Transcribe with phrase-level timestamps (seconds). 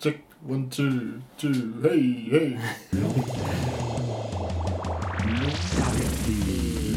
[0.00, 0.16] check.
[0.42, 1.74] One, two, two.
[1.82, 2.58] Hei, hei.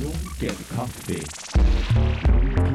[0.01, 1.17] Lunken kaffe.
[1.17, 2.72] Kaffe.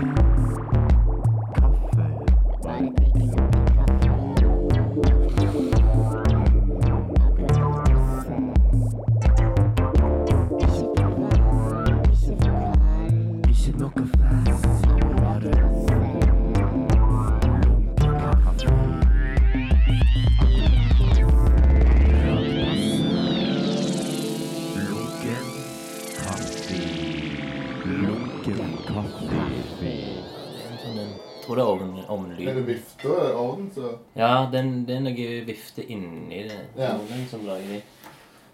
[36.78, 36.92] Ja.
[36.94, 37.80] Ovnen som lager de.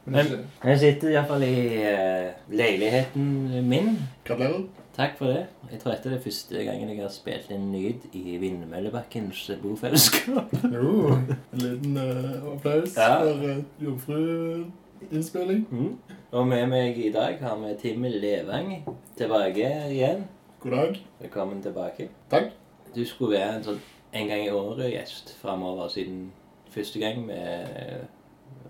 [0.04, 0.26] Men
[0.64, 3.28] jeg sitter iallfall i uh, leiligheten
[3.68, 3.94] min.
[4.24, 4.64] Gratulerer.
[4.96, 5.46] Takk for det.
[5.72, 10.52] Jeg tror dette er det første gangen jeg har spilt en lyd i Vindmøllebakkens bofellesskap.
[10.76, 13.16] Jo, en liten uh, applaus Ja.
[13.24, 15.66] for uh, jomfruinnspilling.
[15.70, 15.98] Mm.
[16.32, 18.84] Og med meg i dag har vi Tim Levang
[19.18, 20.24] tilbake igjen.
[20.60, 21.00] God dag.
[21.20, 22.08] Velkommen tilbake.
[22.30, 22.52] Takk.
[22.94, 23.82] Du skulle være en sånn
[24.14, 26.28] en gang i året-gjest framover, siden
[26.70, 27.40] første gang vi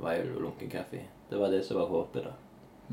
[0.00, 1.04] var jo lunken kaffe.
[1.30, 2.34] Det var det som var håpet, da.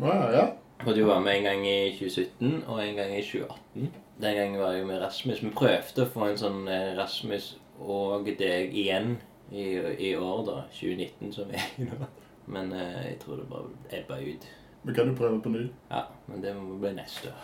[0.02, 0.46] Ja, ja.
[0.86, 3.92] Og du var med en gang i 2017 og en gang i 2018.
[4.22, 5.44] Den gangen var jeg med Rasmus.
[5.44, 9.16] Vi prøvde å få en sånn eh, Rasmus og deg igjen
[9.52, 9.68] i,
[10.10, 10.58] i år, da.
[10.74, 12.10] 2019, som er nå.
[12.52, 14.50] Men eh, jeg tror det bare ebba ut.
[14.84, 15.68] Vi kan jo prøve på ny.
[15.92, 17.42] Ja, men det må bli neste år.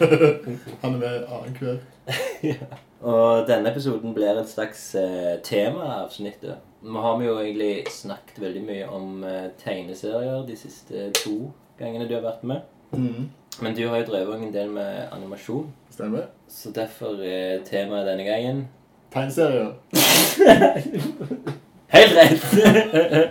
[0.82, 1.82] Han er med annenhver.
[3.12, 6.44] Og denne episoden blir et slags eh, temaavsnitt.
[6.82, 12.08] Nå har vi jo egentlig snakket veldig mye om eh, tegneserier de siste to gangene
[12.08, 12.66] du har vært med.
[12.92, 13.28] Mm.
[13.60, 15.70] Men du har jo drevet en del med animasjon.
[15.90, 16.28] Stemmer.
[16.48, 18.66] Så derfor er temaet denne gangen
[19.12, 19.72] Tegneserier.
[21.88, 22.42] Helt rett!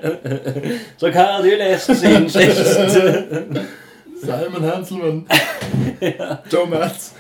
[1.00, 2.58] Så hva har du lest siden sist?
[4.24, 5.28] Simon Hanselman.
[6.52, 7.14] Joe Matt.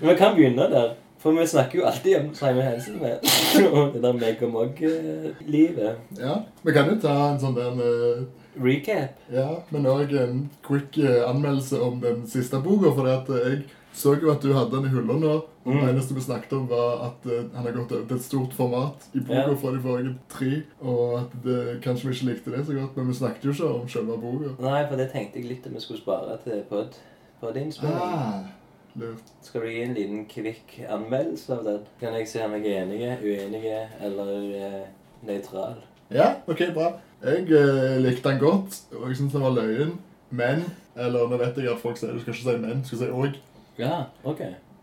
[0.00, 0.94] Vi kan begynne der.
[1.18, 3.18] For vi snakker jo alltid om Simon Hansen med.
[3.94, 5.96] Det der Meg og Mog-livet.
[6.18, 8.20] Ja, vi kan jo ta en sånn der eh,
[8.62, 9.18] Recap.
[9.34, 12.92] Ja, men òg en quick eh, anmeldelse om den siste boka.
[12.94, 13.64] For at eh, jeg
[13.98, 15.36] så jo at du hadde den i hylla nå.
[15.42, 15.82] Og Mm.
[15.84, 19.02] Det eneste vi snakket om, var at han har gått over til et stort format
[19.12, 19.56] i boka Ja.
[19.60, 20.62] fra de forrige tre.
[20.80, 23.68] Og at det, kanskje vi ikke likte det så godt, men vi snakket jo ikke
[23.74, 24.54] om selve boka.
[24.64, 26.96] Nei, for det tenkte jeg litt at vi skulle spare til pod.
[27.42, 28.00] Podinnspilling.
[28.00, 28.48] Ah,
[29.00, 29.32] lurt.
[29.42, 31.80] Skal du gi en liten kvikk anmeldelse av den?
[32.00, 33.62] Kan jeg se om jeg er enig, uenig
[34.04, 34.82] eller eh,
[35.26, 35.78] nøytral?
[36.14, 36.92] Ja, ok, bra.
[37.24, 39.96] Jeg eh, likte den godt, og jeg syntes den var løyen.
[40.30, 40.64] Men
[40.98, 43.06] Eller nå vet jeg at folk sier du skal ikke si men, du skal si
[43.14, 43.36] òg.
[43.78, 44.40] Ja, ok.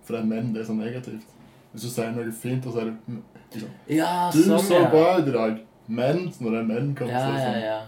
[0.07, 1.25] For det er men det er så negativt.
[1.73, 3.17] Hvis du sier noe fint, så sier du
[3.51, 4.89] liksom, Ja, Du sånn, så ja.
[4.93, 5.57] bra ut i dag.
[5.87, 7.79] Men når det er menn, kan du Ja, si ja, sånn ja.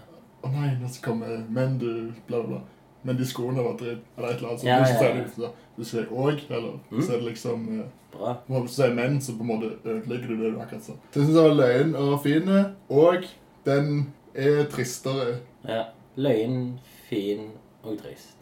[0.44, 1.88] Å nei, nå kommer menn, du
[2.28, 2.60] bla, bla, bla.
[3.08, 4.04] Men de skoene var dritt.
[4.18, 4.60] Eller et eller annet.
[4.60, 5.22] Så Ja, du ja, ja.
[5.48, 7.02] det, du sier òg, eller Mm.
[7.02, 8.34] så er det liksom eh, Bra.
[8.48, 10.92] Hvis du sier menn, så på en måte ødelegger du det du akkurat sa.
[11.12, 12.48] Så jeg syns den var løyen og fin,
[12.88, 13.24] og
[13.64, 15.38] den er tristere.
[15.68, 15.82] Ja.
[16.16, 17.50] Løyen, fin
[17.84, 18.36] og trist.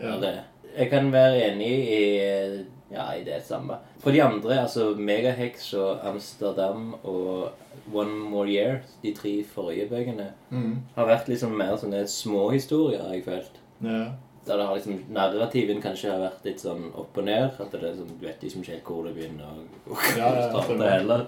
[0.00, 0.16] Ja.
[0.20, 0.32] Det.
[0.78, 3.76] Jeg kan være enig i ja, i det samme.
[4.00, 7.50] For de andre, altså Megahex og Amsterdam og
[7.94, 10.76] One More Year, de tre forrige bøkene, Mm.
[10.96, 13.60] har vært liksom mer sånne småhistorier, har jeg følt.
[13.82, 14.04] Ja.
[14.46, 17.52] Der det har liksom, narrativen kanskje har vært litt sånn opp og ned.
[17.62, 20.32] At det er sånn, du vet ikke helt hvor det begynner og hvor Ja, ja,
[20.34, 21.26] det starter heller.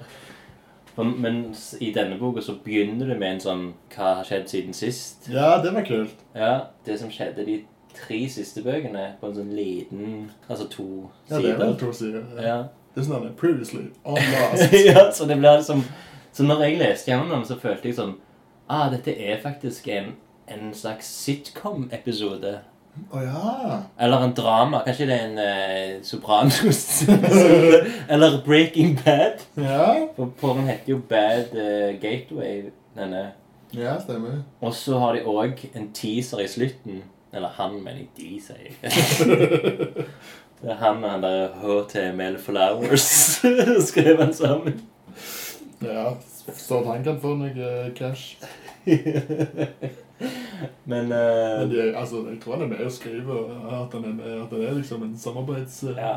[0.97, 1.39] Men,
[1.81, 3.63] i denne boka så begynner det med en sånn
[3.95, 5.29] Hva har skjedd siden sist?
[5.31, 6.21] ja, det var kult.
[6.35, 6.53] Ja,
[6.87, 7.61] det som skjedde de
[7.95, 10.87] tre siste bøkene på en sånn liten Altså to
[11.31, 12.27] Ja, det er to sider.
[12.39, 12.47] Ja.
[12.47, 12.59] Ja.
[12.95, 14.75] Det er sånn previously on last.
[14.87, 15.83] ja, så det blir liksom
[16.35, 18.15] Så når jeg leste gjennom dem, så følte jeg sånn
[18.71, 20.15] Ah, dette er faktisk en,
[20.47, 22.59] en slags sitcom-episode.
[23.10, 23.78] Å ja.
[23.99, 24.82] Eller en drama.
[24.87, 26.82] Kanskje det er en eh, Sopranos.
[28.12, 29.43] Eller Breaking Bad.
[29.59, 32.70] Ja, For porren heter jo Bad eh, Gateway.
[32.94, 33.32] denne.
[33.75, 34.44] ja stemmer.
[34.61, 37.02] Og så har de òg en teaser i slutten.
[37.35, 38.11] Eller han, mener jeg.
[38.17, 40.06] De, sier jeg.
[40.64, 43.08] Det er han og han der HTML Flowers
[43.90, 44.79] skrev han sammen.
[45.82, 46.14] Ja,
[46.56, 48.38] så han kan få noe eh, cash.
[50.20, 53.38] Men Men eh, de, er- altså, jeg tror han er med og skrive
[53.72, 55.16] at han er med, at han er liksom en
[55.96, 56.12] ja,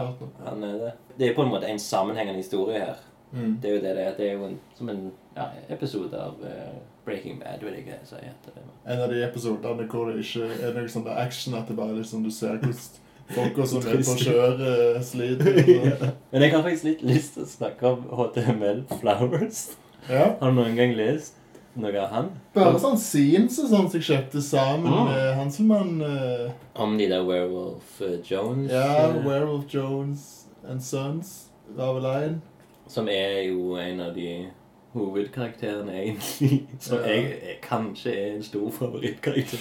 [0.49, 0.91] han er det.
[1.19, 2.95] Det er på en måte en sammenhengende historie her.
[3.31, 3.57] Mm.
[3.61, 4.13] Det er jo det det er.
[4.17, 8.15] Det er jo en, som en ja, episode av uh, Breaking Bad, vil jeg si.
[8.45, 8.63] det.
[8.85, 12.23] En av de episodene hvor det ikke er noe sånn action, at det bare liksom
[12.23, 13.03] du ser hvordan
[13.35, 16.13] folka som er på kjøret, sliter.
[16.31, 19.65] Men jeg har faktisk litt lyst til å snakke om HTML Flowers.
[20.07, 20.38] Ja.
[20.39, 21.37] Har du noen gang lest
[21.77, 22.29] noe av han?
[22.56, 25.06] Bare sånn scenes og sånn som jeg kjøpte sammen Ah.
[25.06, 26.01] med Hanselmann.
[26.01, 28.71] eh, Om de der Werewolf uh, Jones?
[28.71, 32.41] ja, eh, Werewolf Jones and Sons var vel en.
[32.88, 34.47] Som er jo en av de
[34.94, 36.68] hovedkarakterene, egentlig.
[36.79, 37.06] Som Ja.
[37.07, 39.57] jeg jeg, kanskje er en stor favorittkarakter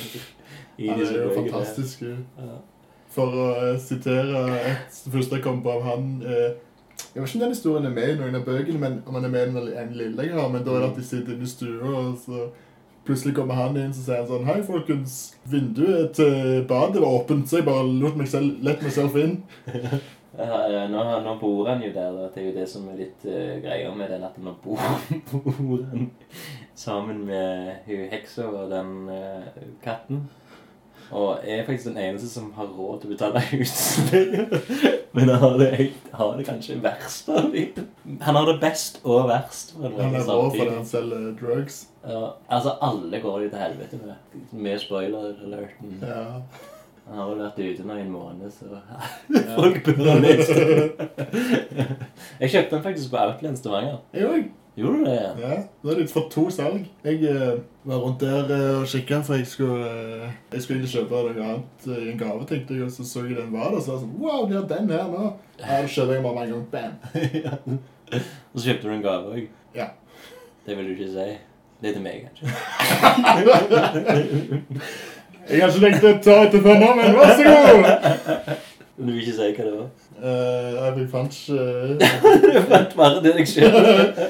[0.78, 2.02] i Han er jo fantastisk.
[2.02, 2.56] Ja.
[3.08, 6.52] For å sitere et det første jeg kom på av han eh,
[7.16, 9.24] Jeg vet ikke om den historien er med i noen av bøkene, men om han
[9.24, 10.48] er med i en lille jeg.
[10.52, 12.42] Men da er det at de sitter inne i stua, og så
[13.06, 15.14] plutselig kommer han inn så sier han sånn Hei, folkens.
[15.48, 19.38] Vinduet til badet var åpent, så jeg bare lot meg selv, lette meg selv inn.
[20.36, 22.12] Nå, nå bor han jo der.
[22.12, 22.28] da.
[22.34, 24.82] Det er jo det som er litt uh, greia med den, at nå bor,
[25.32, 26.10] bor han
[26.76, 30.26] sammen med hun heksa og den uh, katten.
[31.14, 34.46] Og jeg er faktisk den eneste som har råd til å betale husleie.
[35.14, 37.86] Men han har det, helt- har det kanskje verst av dem.
[38.26, 39.74] Han har det best og verst.
[39.80, 41.84] Han er rå fordi han selger drugs.
[42.06, 44.40] Ja, altså, alle går jo til helvete med.
[44.52, 45.96] Med spoiler-alerten.
[46.02, 46.24] Ja.
[47.06, 48.80] Han har vel vært ute nå i en måned, så
[49.54, 50.50] folk burde ha lest.
[52.40, 54.00] Jeg kjøpte den faktisk på Outland Stavanger.
[54.16, 54.48] Jeg.
[54.76, 55.30] Gjorde du det?
[55.40, 55.54] Ja?
[55.82, 56.82] Nå er det fått to salg.
[57.04, 57.54] Jeg eh,
[57.88, 61.86] var rundt der eh, og kikka, for jeg skulle, eh, jeg skulle kjøpe noe annet
[61.88, 63.96] eh, i en gave, tenkte jeg, og så så jeg den var der, så var
[63.96, 65.30] jeg sånn Wow, de har den her nå.
[65.62, 66.66] Ja, da kjøper jeg bare med en gang.
[66.74, 66.92] Bam.
[68.52, 69.48] Og så kjøpte du en gave òg.
[69.74, 69.88] Ja.
[70.66, 71.28] Det vil du ikke si?
[71.80, 72.44] Det er til meg, kanskje.
[75.46, 78.56] Jeg har ikke tenkt å ta etter før nå, men vær så god!
[78.96, 79.88] Men du vil ikke si hva det var?
[80.16, 82.12] Uh, jeg fant ikke
[82.54, 83.74] Du fant bare det deg sjøl.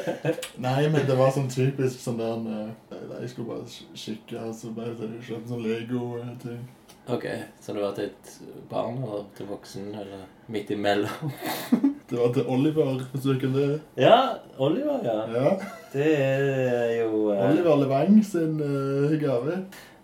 [0.67, 4.73] Nei, men det var sånn typisk sånn der eh, Jeg skulle bare kikke, og så
[4.75, 6.65] bare kjøpte sånn Lego-ting.
[7.07, 7.29] Ok,
[7.63, 8.33] så det var til et
[8.67, 11.31] barn og til voksen eller midt imellom?
[12.07, 13.81] Det var til Oliver, hvis du ikke det.
[13.99, 15.25] Ja, Oliver, ja.
[15.35, 15.55] Ja.
[15.91, 17.41] Det er jo uh...
[17.49, 19.57] Oliver Levang sin uh, gave.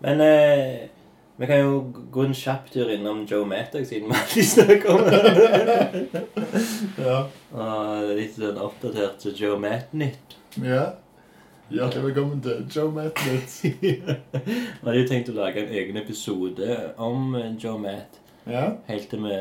[0.03, 0.89] Men eh,
[1.37, 1.77] vi kan jo
[2.13, 6.21] gå en kjapp tur innom Joe Mattock, siden vi alltid snakker om det.
[7.03, 7.15] Ja.
[7.57, 10.37] Og litt sånn oppdatert til Joe Matt-nytt.
[10.63, 10.83] ja.
[11.73, 13.53] Hjertelig velkommen til Joe Matnett.
[13.81, 18.65] Vi hadde jo tenkt å lage en egen episode om eh, Joe Matt, Ja.
[18.89, 19.37] helt til vi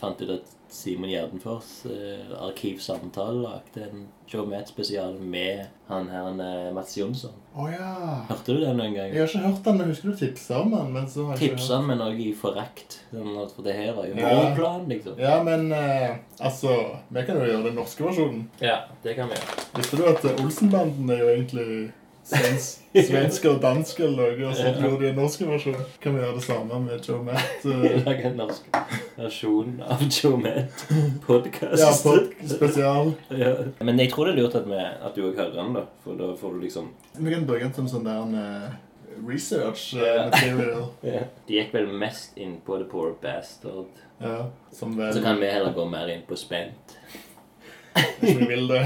[0.00, 6.72] fant ut at Simon Gjerdenfors, eh, Arkivsamtale, lagde en Joe Matt-spesial med han her eh,
[6.74, 7.30] Mats Jonsson.
[7.54, 7.92] Oh, ja.
[8.28, 9.12] Hørte du den noen gang?
[9.14, 10.90] Jeg har ikke hørt den, men husker du tipsa om den?
[10.96, 12.98] Men så har jeg Tipsa han, men òg i forakt.
[13.12, 14.32] For det her var jo Ja.
[14.40, 15.18] vår plan, liksom.
[15.22, 16.74] Ja, men eh, altså
[17.10, 18.48] Vi kan jo gjøre den norske versjonen.
[18.60, 19.68] Ja, det kan vi gjøre.
[19.78, 21.92] Visste du at Olsenbanden er jo egentlig
[22.24, 22.66] svens
[23.08, 25.76] svensk og dansk eller noe, og så gjorde de en norsk versjon?
[26.00, 27.64] Kan vi gjøre det samme med Joe Matt?
[27.68, 28.70] eh, Lage en norsk
[29.18, 31.82] versjon av Joe Matt-podkast.
[31.82, 33.12] ja, pod spesial.
[33.34, 33.52] Ja.
[33.84, 35.84] Men jeg tror det er lurt at, vi, at du òg hører den, da.
[36.06, 40.08] For da får du liksom Vi kan bruke den som sånn der med research eh,
[40.08, 40.24] Ja.
[40.30, 40.88] material.
[41.46, 43.90] De gikk vel mest inn på The Poor Bastard.
[44.22, 46.96] Ja, som vel Så kan vi heller gå mer inn på Spent.
[48.20, 48.80] Hvis vi vil det.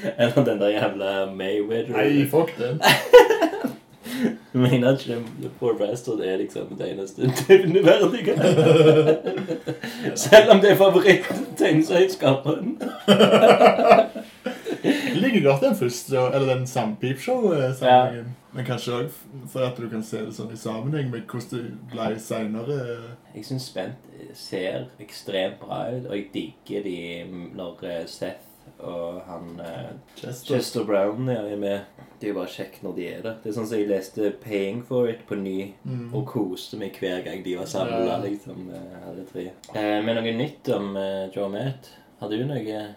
[0.18, 1.96] Eller den der jævla Mayweather.
[1.96, 2.80] Nei, fuck den.
[4.52, 8.34] Mener ikke The Poor Bastard er liksom det eneste nevneverdige?
[10.24, 12.82] Selv om det er favoritt-tegneserieskaperen.
[14.84, 18.36] Jeg liker godt den første, eller den Sandpipshow-sammenhengen.
[18.52, 19.12] Men kanskje òg
[19.48, 22.78] for at du kan se det sånn i sammenheng med hvordan det ble seinere.
[23.32, 26.96] Jeg syns Spent ser ekstremt bra ut, og jeg digger de
[27.56, 28.51] når eh, Seth
[28.82, 30.54] og han eh, Chester.
[30.56, 31.80] Chester Brown er med.
[32.20, 33.36] Det er jo bare kjekt når de er der.
[33.42, 35.72] Det er sånn som jeg leste 'Paying for It' på ny.
[35.86, 36.14] Mm.
[36.14, 38.18] Og koste meg hver gang de var samla, Ja.
[38.18, 38.70] liksom.
[38.70, 39.50] eh, Alle tre.
[39.74, 41.90] Eh, men noe nytt om eh, Joe Matt?
[42.20, 42.94] Har du noe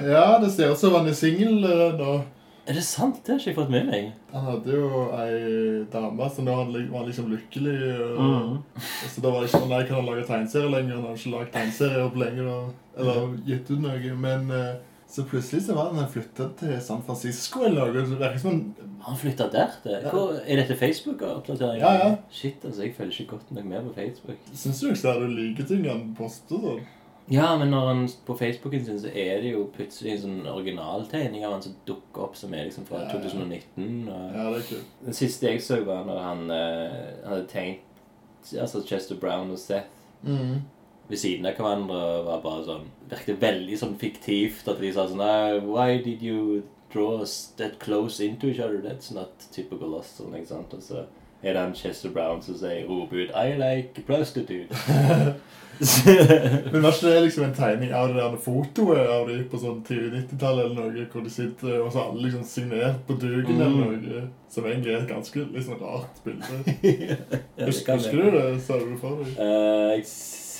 [0.00, 2.22] Ja, det ser ut som han er singel eh, nå.
[2.68, 3.24] Er det sant?
[3.24, 4.12] Det har ikke jeg fått med meg.
[4.32, 7.78] Han hadde jo ei dame, så nå han li- var han liksom lykkelig.
[8.00, 8.62] Og, Mm.
[9.08, 10.94] Så da var det ikke sånn Nei, kan han lage tegneserie lenger?
[10.94, 12.44] Han har ikke lagd tegneserier på lenge.
[12.44, 13.00] da.
[13.00, 14.14] Eller gitt ut noe.
[14.14, 14.74] Men eh,
[15.10, 18.04] så plutselig så var han flytta til San Francisco eller noe.
[18.06, 19.72] så Det virker som han han flytta der?
[19.82, 19.98] Det?
[20.12, 21.80] Hvor, er dette Facebook-oppdatering?
[21.80, 22.14] Ja, ja.
[22.30, 24.36] Shit, altså, jeg følger ikke godt nok med på Facebook.
[24.54, 26.82] Syns du ikke det er like ting han poster sånn?
[27.30, 31.44] Ja, men når han på Facebooken sin, så er det jo plutselig en sånn originaltegning
[31.46, 33.20] av han som dukker opp, som er liksom fra Ja, ja.
[33.22, 34.08] 2019.
[34.10, 34.88] Og Ja, det er kult.
[35.04, 39.86] Den siste jeg så, var når han uh, hadde tegnet altså Chester Brown og Seth
[40.22, 40.60] Mm.
[41.08, 44.68] ved siden av hverandre og var bare sånn Virket veldig sånn fiktivt.
[44.70, 46.62] At de sa sånn «Ah, Why did you
[46.92, 48.80] draw us that close into each other?
[48.82, 50.12] That's not typical us.
[50.18, 50.74] Sånn, ikke sant?
[50.74, 51.04] Og så
[51.42, 54.74] er det en Chester Brown som sier roper ut I like prostitute.
[55.80, 59.78] Men var ikke det liksom en tegning av det der fotoet av de på sånn
[59.86, 63.62] tidlig 90-tallet eller noe, hvor de sitter og så alle liksom signert på duken Mm.
[63.64, 66.60] eller noe, som egentlig er et ganske liksom rart bilde.
[67.56, 68.44] ja, Husker, husker du det?
[68.66, 69.40] Sa du det for deg?
[69.40, 70.04] Uh,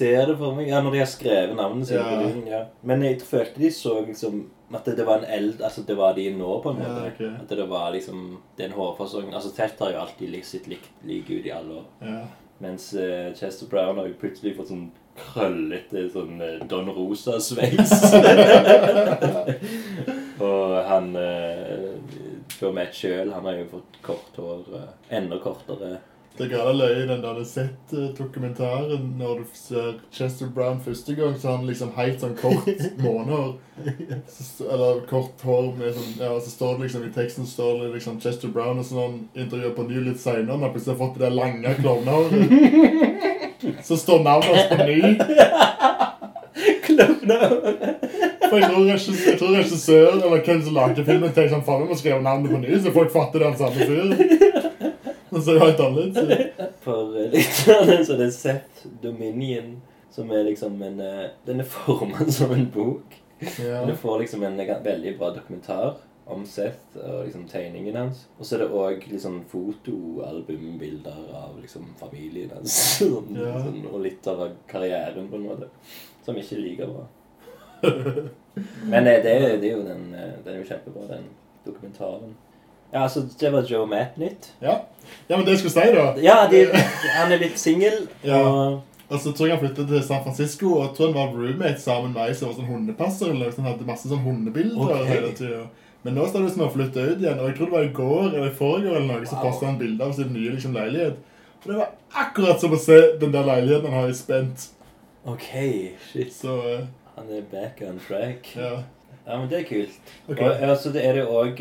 [0.00, 0.70] ser det for meg.
[0.70, 2.16] Ja, når de har skrevet navnet sitt på
[2.48, 2.56] Ja.
[2.56, 2.64] Ja.
[2.82, 6.14] Men jeg følte de så liksom at det, det var en eld Altså det var
[6.14, 7.00] de nå, på en måte.
[7.02, 7.32] Ja, okay.
[7.42, 11.46] At det var liksom den hårfasongen Altså Telt har jo alltid sitt likt like ut
[11.46, 11.84] i alle år.
[12.00, 12.20] Ja.
[12.60, 17.94] Mens uh, Chester Brown har jo plutselig fått sånn krøllete sånn uh, Don Rosa-sveis.
[20.50, 21.88] og han uh,
[22.60, 24.66] Joe Matt sjøl, han har jo fått kort hår.
[24.76, 25.96] Uh, enda kortere.
[26.40, 31.50] Det er gale løye den der sett-dokumentaren når du ser Chester Brown første gang, så
[31.50, 32.70] har han liksom helt sånn kort
[33.04, 33.50] månehår.
[34.64, 38.16] Eller kort hår med sånn Ja, så står det liksom i teksten står det liksom
[38.24, 41.26] Chester Brown og sånn intervjuer på ny litt seinere, når han plutselig har fått det
[41.26, 42.40] der lange klovnehåret.
[43.90, 45.00] Så står navnet hans på ny.
[48.50, 51.92] For jeg tror, jeg tror regissør eller hvem som lagde filmen, tenkte sånn Faen, vi
[51.92, 54.39] må skrive navnet på ny, så folk fatter det er den samme fyren.
[55.46, 56.50] Har jeg helt annerledes.
[56.58, 56.74] ut.
[56.84, 59.80] For lytterne så det er Seth Dominion,
[60.10, 63.16] som er liksom en eh, Den er formet som en bok.
[63.58, 63.84] Ja.
[63.88, 65.94] Du får liksom en veldig bra dokumentar
[66.30, 68.26] om Seth og liksom tegningen hans.
[68.38, 72.74] Og så er det òg liksom fotoalbumbilder av liksom familien hans.
[73.00, 73.56] Sånn, Ja.
[73.64, 75.70] sånn, og litt av karrieren, på en måte.
[76.24, 77.06] Som ikke er like bra.
[78.84, 81.26] Men eh, det, det er jo den, den er jo kjempebra, den
[81.64, 82.36] dokumentaren.
[82.92, 84.52] Ja, altså, det var Joe Matt-nytt.
[84.60, 84.80] Ja.
[85.28, 86.64] Ja, men det jeg skulle si, da Ja, de,
[87.16, 88.06] han er litt singel.
[88.26, 88.40] Ja.
[89.10, 92.12] Og så tror jeg han flyttet til San Francisco, og tror han var roommate sammen
[92.14, 93.32] med ei som var sånn hundepasser.
[93.34, 95.08] eller så Han hadde masse sånn hundebilder okay.
[95.10, 95.64] hele tida.
[96.04, 97.96] Men nå står det som han flytta ut igjen, og jeg tror det var i
[97.96, 99.42] går eller i forrige eller noe, så Wow.
[99.48, 101.18] postet han bilde av sin nye liksom, leilighet.
[101.60, 101.90] Og det var
[102.22, 104.70] akkurat som å se den der leiligheten han har i Spent.
[105.28, 105.50] OK,
[106.12, 106.32] shit.
[106.32, 106.86] Så uh,
[107.18, 108.56] Han er back on track.
[108.56, 108.80] ja.
[109.26, 109.98] Ja, men det er kult.
[110.28, 110.46] Okay.
[110.46, 111.60] Og så altså, er det òg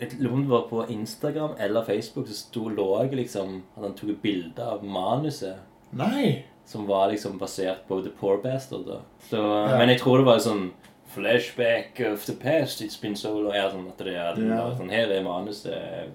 [0.00, 3.94] jeg lurer om det var på Instagram eller Facebook så sto lå liksom at han
[3.94, 5.56] tok et bilde av manuset
[5.92, 6.44] Nei!
[6.64, 8.86] som var liksom basert på The Poor Bastard.
[8.86, 9.00] da.
[9.28, 9.76] Så, Ja.
[9.78, 10.70] Men jeg tror det var sånn
[11.12, 13.52] Flashback of the past, it's been so long.
[13.54, 14.70] Ja, sånn at det er det Ja.
[14.78, 16.08] sånn, Her er manuset.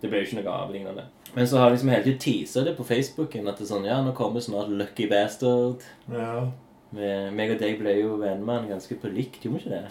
[0.00, 1.04] Det ble jo ikke noe avlignende.
[1.34, 3.48] Men så har jeg liksom hele tiden teasa det på Facebooken.
[3.48, 5.82] At det er sånn Ja, nå kommer snart Lucky Bastard.
[6.10, 6.46] Ja.
[6.92, 9.70] Men, meg og deg ble jo venner med han ganske på likt, gjorde vi ikke
[9.70, 9.90] det?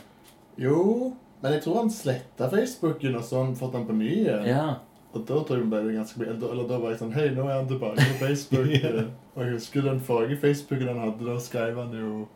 [0.57, 4.09] Jo, men jeg tror han sletta Facebooken, og så har han fått den på ny
[4.11, 4.47] igjen.
[4.49, 4.67] Ja.
[5.13, 7.55] Og da tror jeg ble ganske mye, eller da var jeg sånn Hei, nå er
[7.61, 8.67] han tilbake på Facebook.
[8.83, 9.07] Ja.
[9.35, 12.27] Og jeg husker den forrige Facebooken han hadde, da skrev han jo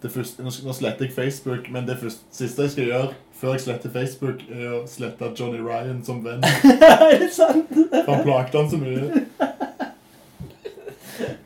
[0.00, 3.52] det første, Nå nå sletter jeg Facebook, men det første, siste jeg skal gjøre før
[3.52, 6.44] jeg sletter Facebook, er å slette Johnny Ryan som venn.
[6.80, 7.68] er det sant?
[7.72, 9.24] For han plagte han så mye.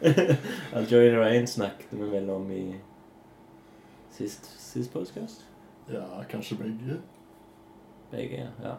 [0.91, 2.63] Johnny Ryan snakket vi vel om i
[4.15, 5.43] sist, sist podcast.
[5.93, 6.99] Ja, kanskje begge.
[8.11, 8.75] Begge, ja.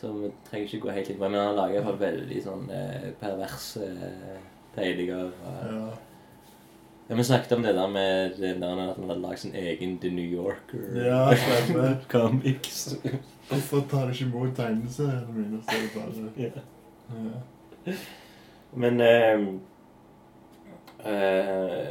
[0.00, 2.38] Så vi trenger ikke gå helt litt bra, men han lager i hvert fall veldig
[2.44, 4.38] sånn eh, perverse eh,
[4.76, 5.32] tegninger.
[5.44, 5.82] Ja.
[7.10, 9.96] Ja, Vi snakket om det der med det der at han hadde lagd sin egen
[9.98, 11.96] The New Yorker Ja, stemmer.
[12.12, 12.94] comics.
[13.48, 15.58] Hvorfor tar de ikke imot tegneseriene mine?
[15.62, 16.50] Så er det bare Ja.
[17.90, 17.96] ja.
[18.74, 19.46] Men eh,
[21.04, 21.90] eh,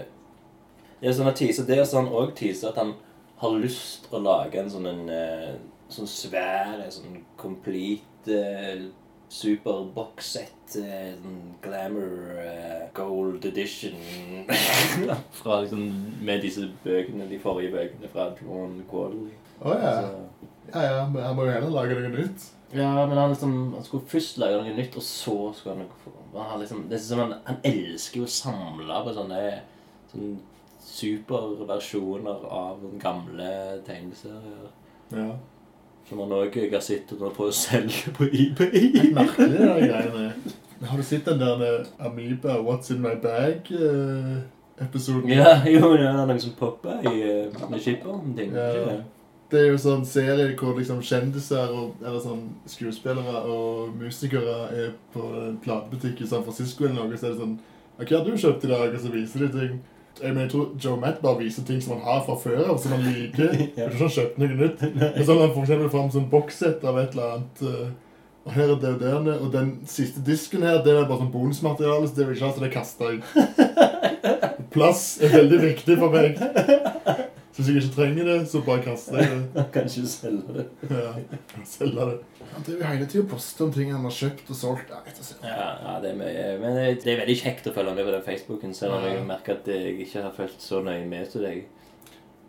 [1.02, 2.96] Ja, sånn at teaser det, og så han òg teaser at han
[3.40, 5.54] har lyst å lage en sånn en eh,
[5.90, 8.84] sånn svær sånn complete eh,
[9.30, 12.40] super box-set eh, sånn glamour
[12.98, 13.96] gold edition
[15.40, 15.86] fra liksom
[16.26, 19.36] med disse bøkene, de forrige bøkene fra John Quarterly.
[19.62, 19.98] Å ja.
[20.02, 22.44] Så, Ja, ja, men han må jo heller lage noe nytt.
[22.74, 25.88] ja, men han, liksom, han skulle først lage noe nytt, og så skulle han,
[26.36, 29.40] han liksom, Det er som han, han elsker jo å samle på sånne
[30.12, 30.36] sånn
[31.00, 33.52] superversjoner av gamle
[33.88, 34.70] tegneserier.
[35.16, 35.32] Ja.
[36.10, 39.12] Som han òg har sett og på å selge på eBay.
[39.16, 40.34] Merkelig, de greiene.
[40.88, 45.30] Har du sett den der eh, Amoeba What's In My Bag-episoden?
[45.30, 48.54] Ja, jo, det er noen som popper i uh, med skipperen-ting.
[48.56, 48.62] Ja.
[49.52, 49.60] det?
[49.60, 55.22] Er jo sånn serie hvor liksom kjendiser og, eller sånn skuespillere og musikere er på
[55.42, 57.60] en platebutikk i San Francisco eller noe, så er det sånn
[58.00, 58.94] OK, har du kjøpt i dag?
[58.94, 59.74] Og så viser de ting.
[60.20, 62.78] Jeg, mener, jeg tror Joe Matt bare viser ting som han har fra før av,
[62.82, 63.54] som han liker.
[63.78, 64.82] Jeg tror ikke han kjøpte noe nytt.
[65.00, 67.64] Men så har han eksempel fram sånn bokssett av et eller annet.
[67.64, 67.90] eh,
[68.50, 72.16] og her er det og den siste disken her, det er bare sånn bonusmateriale, så
[72.18, 73.20] det vil ikke ha, så det kaster jeg.
[74.74, 76.40] Plass er veldig viktig for meg.
[77.60, 79.64] Så hvis jeg ikke trenger det, så bare kaster jeg det.
[79.76, 80.64] Kanskje selge det.
[80.88, 81.10] Ja,
[81.68, 82.46] selge det.
[82.54, 84.94] Han driver hele tiden og poster om ting han har kjøpt og solgt.
[84.94, 85.02] Ja,
[85.44, 86.46] Ja, ja, det er mye.
[86.62, 89.26] Men det det er veldig kjekt å følge med på den Facebooken, selv om jeg
[89.28, 91.68] merker at jeg ikke har fulgt så nøye med til deg.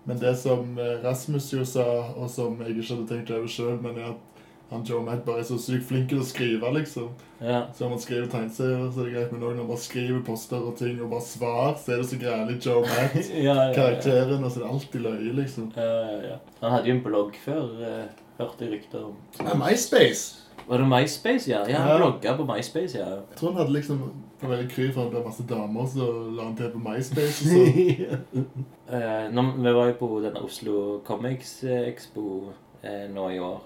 [0.07, 3.83] Men det som eh, Rasmus jo sa, og som jeg ikke hadde tenkt over sjøl,
[3.83, 4.30] men er at
[4.71, 7.09] han Joe Matt bare er så sykt flink til å skrive, liksom.
[7.41, 7.65] Ja.
[7.75, 10.21] Så om man skriver tegneserier, så er det greit, men òg når han bare skriver
[10.27, 13.17] poster og ting, og bare svar, så er det så grælig Joe Matt.
[13.35, 13.75] Ja, ja, ja.
[13.75, 15.73] Karakteren, og så er det alltid løye, liksom.
[15.77, 16.37] Ja, ja, ja.
[16.62, 18.07] Han hadde jo en blogg før, eh,
[18.39, 19.17] hørte jeg rykter om.
[19.41, 20.47] Ja, MySpace.
[20.69, 21.65] Var det MySpace, ja?
[21.67, 21.97] Ja, han Ja.
[21.99, 23.09] blogga på MySpace, ja.
[23.33, 24.05] Jeg tror han hadde liksom
[24.41, 27.43] var veldig kry for at det var masse damer, så la han til på MySpace
[27.43, 28.45] og så.
[28.91, 33.59] Eh, når, vi var jo på denne Oslo Comics Expo eh, nå i år.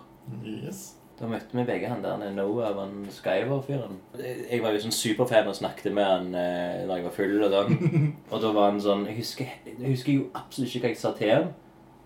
[0.45, 0.95] Yes.
[1.15, 4.01] Da møtte vi begge han der Noah, han Skyver-fyren.
[4.19, 7.55] Jeg var jo sånn superfan og snakket med han eh, da jeg var full og
[7.55, 7.77] sånn.
[8.33, 11.13] Og da var han sånn Jeg husker, jeg husker jo absolutt ikke hva jeg sa
[11.15, 11.53] til ham.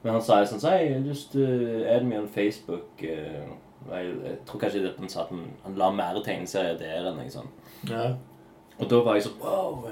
[0.02, 3.00] Men han sa sånn Say, just uh, add me on Facebook.
[3.00, 3.48] Uh,
[3.88, 7.24] jeg, jeg tror kanskje det han sa at han, han la mer tegneserier der enn
[7.24, 7.50] jeg sånn.
[7.88, 8.12] Ja.
[8.76, 9.88] Og da var jeg sånn Wow,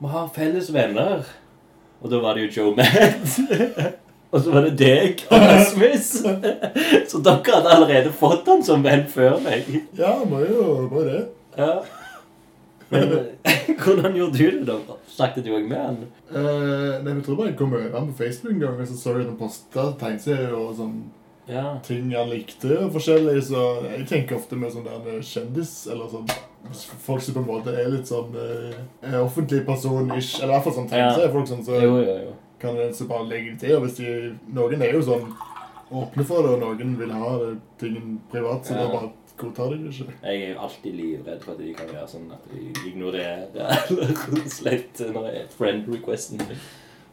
[0.00, 1.28] vi har felles venner.
[2.00, 3.98] Og da var det jo Joe Matt.
[4.30, 6.08] og så var det deg og Rasmus.
[7.08, 9.68] så dere hadde allerede fått han som venn før meg.
[9.96, 11.22] Ja, må jo må det.
[11.56, 11.78] Ja.
[12.90, 14.94] Men eh, hvordan gjorde du det, da?
[15.12, 15.96] Snakket du òg med han?
[16.32, 18.96] Uh, nei, jeg tror bare jeg kom over han på Facebook en gang, og så
[19.00, 20.98] så jeg han posta tegneserier og sånn
[21.48, 21.64] Ja.
[21.84, 26.28] ting han likte og forskjellig, så jeg tenker ofte med sånn der kjendis, eller sånn
[27.04, 30.76] folk som på en måte er litt sånn eh, offentlig person-ish, eller i hvert fall
[30.82, 32.34] sånn tegneseriefolk sånn, så Jo, jo, jo.
[32.60, 35.28] Kan en så bare legge det til, og hvis de, noen er jo sånn
[35.94, 38.82] åpne for det, og noen vil ha det, tingen privat, så Ja.
[38.82, 40.12] da bare godtar de det ikke.
[40.24, 43.46] Jeg er jo alltid livredd for at de kan gjøre sånn at de ignorerer
[43.88, 46.40] eller slett når jeg er friend requesten.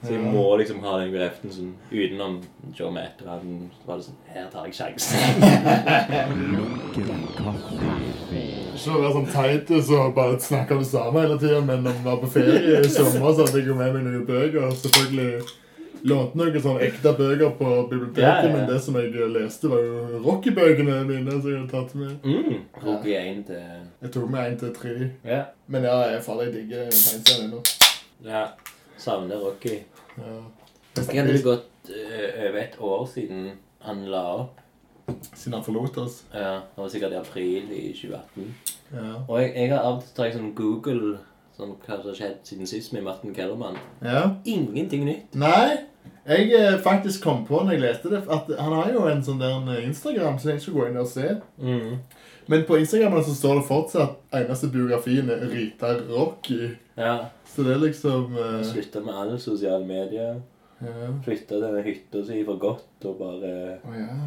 [0.05, 2.41] Så jeg må liksom ha den bekreftelsen utenom
[2.77, 3.21] Joe Matt.
[3.23, 5.17] og Han var det sånn Her tar jeg sjansen.
[8.75, 11.93] Ikke å være sånn teit så bare snakke om det samme hele tiden, men når
[11.99, 14.65] vi var på ferie i sommer, så hadde jeg jo med meg noen bøker.
[14.81, 15.45] Selvfølgelig
[16.05, 18.51] lånte noen sånne ekte bøker på biblioteket, Ja, ja, ja.
[18.55, 22.11] men det som jeg leste, var jo Rocky-bøkene mine som jeg hadde tatt med.
[22.27, 22.59] Mm.
[22.83, 23.63] Rocky 1 til
[24.03, 24.95] Jeg tok med én til tre.
[25.25, 25.39] Ja.
[25.67, 27.63] Men ja, jeg faller jeg digger tegneserien ennå.
[28.27, 28.45] ja.
[28.97, 29.79] Savner Rocky.
[30.17, 30.35] Ja.
[30.95, 33.49] Jeg hadde det gått eh, over et år siden
[33.83, 34.61] han la opp.
[35.35, 36.23] Siden han forlot oss.
[36.33, 38.53] Ja, Det var sikkert i april i 2018.
[38.93, 39.13] Ja.
[39.27, 41.17] Og jeg, jeg har av og til tatt sånn Google
[41.57, 43.77] sånn, hva som har skjedd siden sist med Martin Kellermann.
[44.03, 44.23] ja.
[44.45, 45.35] Ingenting nytt.
[45.35, 45.85] Nei,
[46.25, 49.41] jeg eh, faktisk kom på når jeg leste det, at han har jo en sånn
[49.41, 51.35] der en Instagram, så jeg skal gå inn og se.
[51.61, 51.99] Mm.
[52.47, 56.75] Men på Instagram så står det fortsatt eneste biografien er Rita Rocky.
[56.97, 57.15] Ja.
[57.49, 60.41] Så det er liksom eh, Slutta med alle sosiale medier.
[60.81, 61.07] ja.
[61.23, 64.17] Flytta til hytta si for godt og bare Å ja.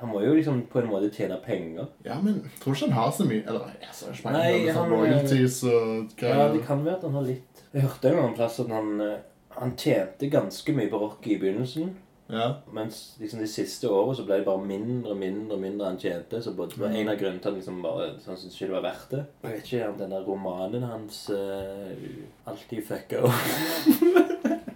[0.00, 1.86] Han må jo liksom på en måte tjene penger.
[2.04, 4.92] ja, men tror ikke han har så mye Eller jeg så ikke Nei, eller, sånn
[4.92, 8.36] eh, royalties og Ja, det kan være at han har litt Jeg hørte en annen
[8.38, 9.16] plass at han, eh,
[9.58, 11.96] han tjente ganske mye på Rocky i begynnelsen.
[12.28, 12.48] Ja.
[12.72, 16.42] Mens liksom de siste årene så ble det bare mindre mindre mindre han tjente.
[16.44, 18.76] Så både, det var en av grunnene til at liksom bare han syntes ikke det
[18.76, 19.22] var verdt det.
[19.42, 24.64] Jeg vet ikke om den der romanen hans uh, alltid fucka opp.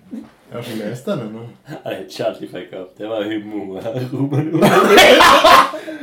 [0.52, 1.42] Jeg har ikke lest den ennå.
[1.72, 2.90] Nei, Charlie fucka opp.
[2.98, 3.78] Det var humor.
[4.60, 5.14] Nei,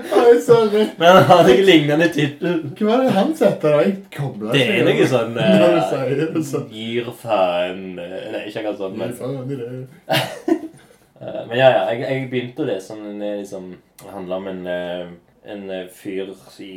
[0.19, 0.87] Oi, sorry.
[0.97, 2.55] Men han hadde ikke lignende tittel.
[2.79, 3.83] Hva var det han setter da?
[3.85, 6.65] Jeg kobler Det er noe sånn Når du eh, sier det sånn.
[6.73, 9.69] Gir faen eh, Nei, ikke akkurat sånn, men Faen det.
[10.09, 13.69] Eh, Men ja, ja, jeg, jeg begynte å lese den er liksom
[14.01, 15.13] Det handler om en, eh,
[15.53, 16.33] en eh, fyr
[16.65, 16.73] i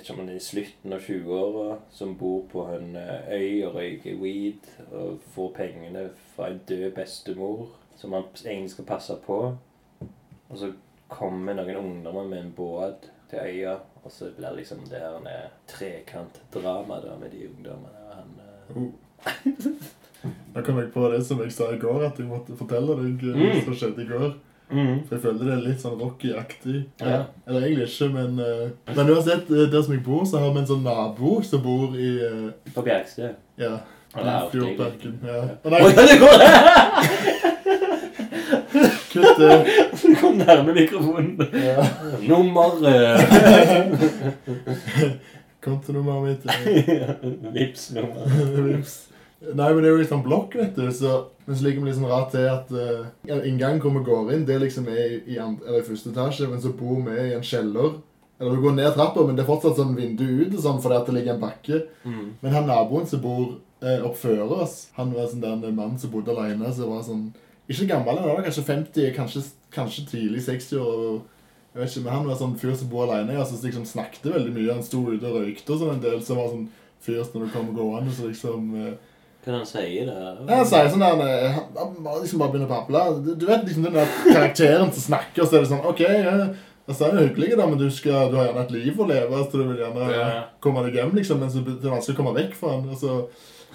[0.00, 3.76] ikke om han er i slutten av 20-åra som bor på en eh, øy og
[3.76, 7.68] røyker weed og får pengene fra en død bestemor
[8.00, 9.38] som han egentlig skal passe på.
[10.50, 10.72] Og så
[11.10, 15.48] kommer noen ungdommer med en båt til øya, og så blir det liksom det her
[15.70, 18.04] trekantdrama da med de ungdommene.
[18.08, 18.82] Og han, uh...
[18.82, 18.92] Oh.
[20.54, 23.22] Da kom jeg på det som jeg sa i går, at jeg måtte fortelle deg
[23.22, 23.38] mm.
[23.40, 24.32] hva som skjedde i går.
[24.70, 25.00] Mm.
[25.08, 26.82] For jeg føler det er litt sånn Rocky-aktig.
[27.02, 27.22] Ja.
[27.46, 30.62] Eller egentlig ikke, men uh, Men uansett, eh, der som jeg bor, så har vi
[30.62, 33.32] en sånn nabo som bor i uh, På Bjerkstø?
[33.60, 33.78] Ja.
[34.10, 35.20] Fjordparken.
[35.22, 35.36] Ja.
[35.36, 35.42] Ja.
[35.62, 36.38] Å nei, Oi, det går!
[39.12, 39.66] kutt det.
[40.20, 41.48] Kom nærme mikrofonen.
[41.54, 41.84] Ja.
[42.28, 43.20] Nummer eh,
[45.64, 46.44] Kontonummeret mitt.
[46.88, 47.08] eh,
[47.54, 48.62] Vips nummer.
[48.62, 49.09] Vips.
[49.40, 51.14] Nei, men det er jo litt sånn blokk, vet du, så,
[51.46, 53.06] men så ligger vi sånn rart til at uh,
[53.48, 56.60] inngangen hvor vi går inn, det liksom er i, and, eller i første etasje, men
[56.60, 57.96] så bor vi i en kjeller.
[58.40, 61.08] Eller du går ned trappa, men det er fortsatt sånn vindu ut sånn, fordi at
[61.08, 61.80] det ligger en bakke.
[62.04, 62.28] Mm.
[62.42, 65.98] Men han naboen som bor eh, opp før oss, han var sånn der en mann
[66.00, 67.26] som bodde alene, som var sånn,
[67.70, 71.20] ikke gammel, han var kanskje 50, kanskje, kanskje tidlig 60 år,
[71.70, 74.32] jeg vet ikke, men han var sånn fyr som bor alene, Jeg synes, liksom snakket
[74.34, 76.66] veldig mye, han sto ute og røykte og sånn en del, så var sånn
[77.00, 78.74] fyr som når du kom gående, så liksom...
[78.76, 78.98] Eh,
[79.44, 80.16] Hva han sier det?
[80.50, 83.04] han sier sånn der, eh, han, liksom bare begynner å bable.
[83.24, 86.02] Du, du vet liksom den der karakteren som snakker, og så er det sånn, ok,
[86.04, 86.34] ja,
[86.90, 89.40] altså er det hyggelig da, men du, skal, du har gjerne et liv å leve,
[89.46, 90.26] så du vil gjerne Ja.
[90.60, 93.00] komme deg hjem, liksom, men så det er vanskelig å komme vekk fra han, og
[93.00, 93.16] så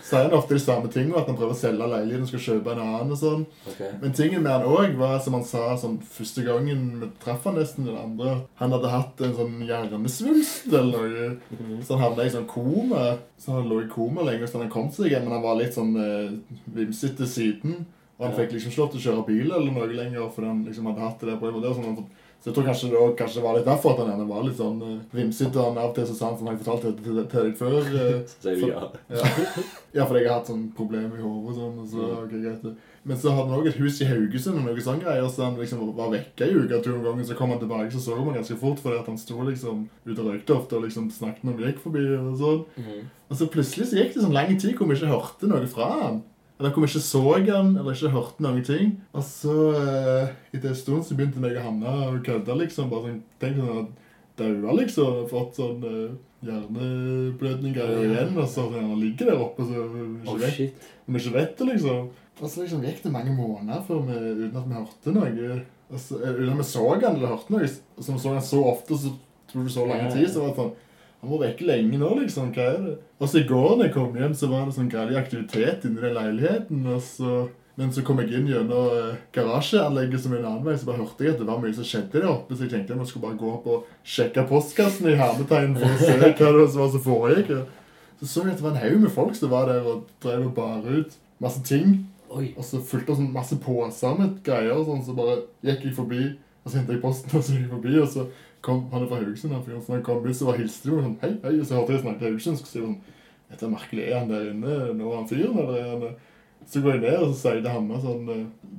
[0.05, 2.73] sier han ofte de samme tingene, at han prøver å selge leiligheten, og skal kjøpe
[2.75, 3.45] en annen og sånn.
[3.71, 3.89] Okay.
[4.03, 7.57] Men tingen med han også var, som han sa sånn, første gangen vi traff han
[7.57, 12.33] nesten, den andre, han hadde hatt en sånn hjernesvulst eller noe, så han havna i
[12.35, 13.15] sånn koma.
[13.41, 15.73] Så han lå i koma lenge, så han kom seg igjen, men han var litt
[15.75, 16.37] sånn eh,
[16.77, 17.85] vimsete siden.
[18.17, 18.37] Og han Ja.
[18.45, 21.19] fikk liksom slått til å kjøre bil eller noe lenger, fordi han liksom hadde hatt
[21.19, 22.05] det der på Det var sånn, han-
[22.45, 24.43] så jeg tror kanskje det, også, kanskje det var litt derfor at han gjerne var
[24.45, 25.57] litt sånn uh, vimsete.
[25.57, 27.47] Og han av og til så sa han sånn, har jeg fortalt det til, til
[27.47, 27.77] deg før?
[27.95, 28.83] Uh, Så ja.
[29.09, 29.23] ja.
[29.95, 31.79] ja, fordi jeg har hatt sånn problemer i hodet og sånn.
[31.81, 32.19] Og så, Mm.
[32.27, 32.67] ok, greit.
[33.05, 35.57] Men så hadde han også et hus i Haugesund og noe sånne greier, så han
[35.57, 37.25] liksom var vekke i uka to ganger.
[37.25, 40.21] Så kom han tilbake, så så man ganske fort, fordi at han sto liksom ute
[40.21, 42.05] og røykte ofte og liksom snakket når vi gikk forbi.
[42.17, 42.63] Og sånn.
[42.77, 43.03] Mm.
[43.29, 45.89] Og så plutselig så gikk det sånn lang tid hvor vi ikke hørte noe fra
[46.01, 46.21] han.
[46.57, 48.93] Kom vi ikke så han, eller ikke hørte noen ting.
[49.11, 52.87] Og så eh, etter en stund så begynte jeg og Hanna å kødde, liksom.
[52.93, 53.89] Bare sånn, tenk sånn at
[54.39, 55.17] daua, liksom.
[55.25, 56.13] og Fått sånn eh,
[57.73, 58.31] igjen.
[58.37, 60.87] Og så sånn, han ligger der oppe, så vi Oh, ikke vet, shit.
[61.05, 62.07] vi ikke vet det, liksom.
[62.35, 64.15] Og så liksom gikk det mange måneder før vi,
[64.45, 65.59] uten at vi hørte noe.
[65.91, 67.69] Altså, uten at vi så han eller hørte noe.
[67.97, 69.13] Og så han så ofte, så
[69.51, 70.73] tror du så lang tid, så var det sånn
[71.21, 72.49] han var vekke lenge nå, liksom.
[72.55, 72.95] Hva er det?
[73.19, 76.03] Og så i går da jeg kom hjem, så var det sånn greilig aktivitet inni
[76.03, 76.87] den leiligheten.
[76.93, 77.45] og så...
[77.75, 81.25] Men så kom jeg inn gjennom eh, garasjeanlegget som en annen vei, så bare hørte
[81.25, 82.55] jeg at det var mye som skjedde der oppe.
[82.55, 85.97] Så jeg tenkte jeg skulle bare gå opp og sjekke postkassen i hermetegn for å
[85.99, 87.51] se hva det var som foregikk.
[88.21, 90.47] Så så jeg at det var en haug med folk som var der og drev
[90.47, 91.97] og bar ut masse ting.
[92.31, 92.53] Oi.
[92.55, 95.97] Og så fulgte det sånn masse poser med greier og sånn, så bare gikk jeg
[95.99, 96.23] forbi,
[96.63, 98.25] og så hentet jeg posten, og så gikk jeg forbi, og så
[98.65, 101.19] kom han er fra Haugesund, han fyren, han kom ut, så bare hilste jo sånn,
[101.21, 102.97] hei, hei, og så hørte jeg snakke Haugesundsk, så sier hun
[103.45, 106.15] dette er merkelig, er han der inne, nå han fyren, eller er han...
[106.65, 108.29] Så går jeg ned, og så sier det Hanna sånn,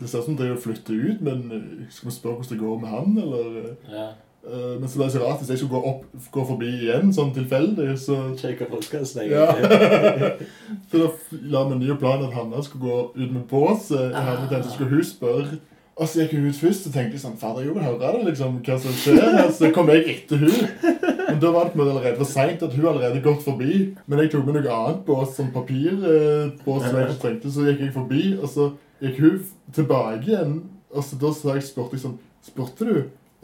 [0.01, 2.81] det ser ut som de flytter ut, men eh, skal vi spørre hvordan det går
[2.83, 3.61] med han, eller...
[3.93, 4.07] Ja.
[4.47, 7.11] Uh, Men så ble det så rart, hvis jeg skulle gå, opp, gå forbi igjen,
[7.15, 8.19] sånn tilfeldig, så...
[8.39, 9.25] Sjekke postkassen.
[9.27, 9.49] Ja.
[9.55, 10.47] egentlig.
[10.91, 11.09] Så da
[11.51, 13.91] la vi en ny plan at Hanna skulle gå ut med bås.
[13.91, 14.21] Uh, ah.
[14.29, 15.59] hermetegn, Så skulle hun spørre.
[15.97, 18.59] Og så gikk hun ut først og tenkte sånn, fader, jo, hører høre det, liksom,
[18.67, 19.39] hva som skjer.
[19.57, 20.67] Så kom jeg etter hun.
[20.83, 23.79] Men da var det på en måte allerede for sent at hun allerede gått forbi.
[24.05, 27.53] Men jeg tok med noe annet bås, sånn papirbås som jeg ikke trengte.
[27.55, 28.69] Så gikk jeg forbi, og så
[29.01, 29.39] gikk hun
[29.79, 30.59] tilbake igjen.
[30.93, 32.97] Og så da så jeg, spurte jeg sånn, spurte du?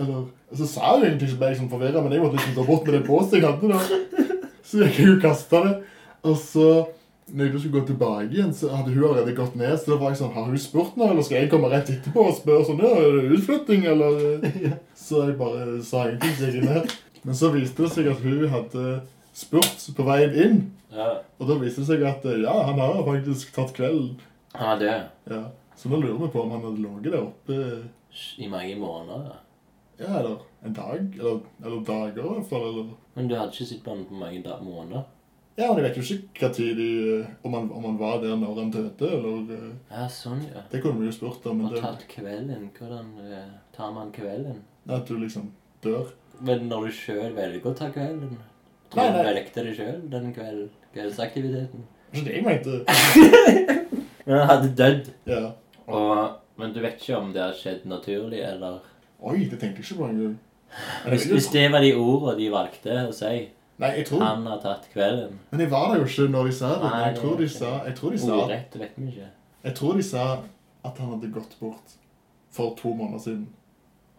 [0.03, 2.67] Eller, og så sa hun egentlig ikke, ble jeg forvirret, men jeg måtte liksom gå
[2.69, 4.29] bort med det båset jeg hadde da.
[4.69, 5.75] Så gikk jeg og kastet det.
[6.29, 6.69] Og så,
[7.33, 9.73] når jeg skulle gå tilbake igjen, så hadde hun allerede gått ned.
[9.81, 12.27] Så da var jeg sånn, har hun spurt nå, eller skal jeg komme rett etterpå
[12.29, 14.21] og spørre sånn, ja, er det utflytting, eller?
[15.03, 16.93] Så jeg bare sa ingenting, så gikk ned.
[17.23, 18.85] Men så viste det seg at hun hadde
[19.37, 20.61] spurt på veien inn.
[20.93, 21.09] Ja.
[21.41, 24.17] Og da viste det seg at, eh, ja, han har faktisk tatt kvelden.
[24.55, 25.09] Han har død.
[25.33, 25.43] Ja.
[25.79, 27.59] Så nå lurer vi på om han hadde ligget der oppe,
[28.39, 29.39] I mange måneder.
[29.99, 32.91] ja, eller en dag, eller, eller dager i hvert fall, eller...
[33.15, 35.07] Men du hadde ikke sett på han på mange måneder?
[35.59, 36.87] Ja, men jeg vet jo ikke hva tid de,
[37.21, 39.51] eh, om, han, om han var der når han døde, eller...
[39.53, 40.63] eh, Ja, sånn, ja.
[40.73, 42.71] Det kunne vi jo spurt om, men Og det tatt kvelden.
[42.79, 44.63] Hvordan eh, tar man kvelden?
[44.89, 45.51] at du liksom
[45.85, 46.09] dør.
[46.41, 48.33] Men når du sjøl velger å ta kvelden
[48.91, 49.27] Tror Nei, du nei.
[49.29, 51.85] velgte det sjøl, den kveld, kveldsaktiviteten?
[52.13, 52.81] Ikke det jeg mente.
[54.27, 55.07] Men han hadde dødd.
[55.27, 55.45] Ja.
[55.87, 58.81] Og, men du vet ikke om det har skjedd naturlig, eller
[59.23, 60.35] Oi, det tenkte jeg ikke på engang.
[61.05, 63.33] Men Hvis, hvis det var de ordene de valgte å si
[63.83, 64.23] Nei, jeg tror...
[64.23, 65.39] Han har tatt kvelden.
[65.51, 66.91] Men jeg var der jo ikke når de sa det.
[66.93, 69.31] Nei, jeg tror de sa, jeg tror de sa, Ordrett vet vi ikke.
[69.65, 70.27] jeg tror de sa
[70.87, 71.95] at han hadde gått bort
[72.53, 73.49] for to måneder siden.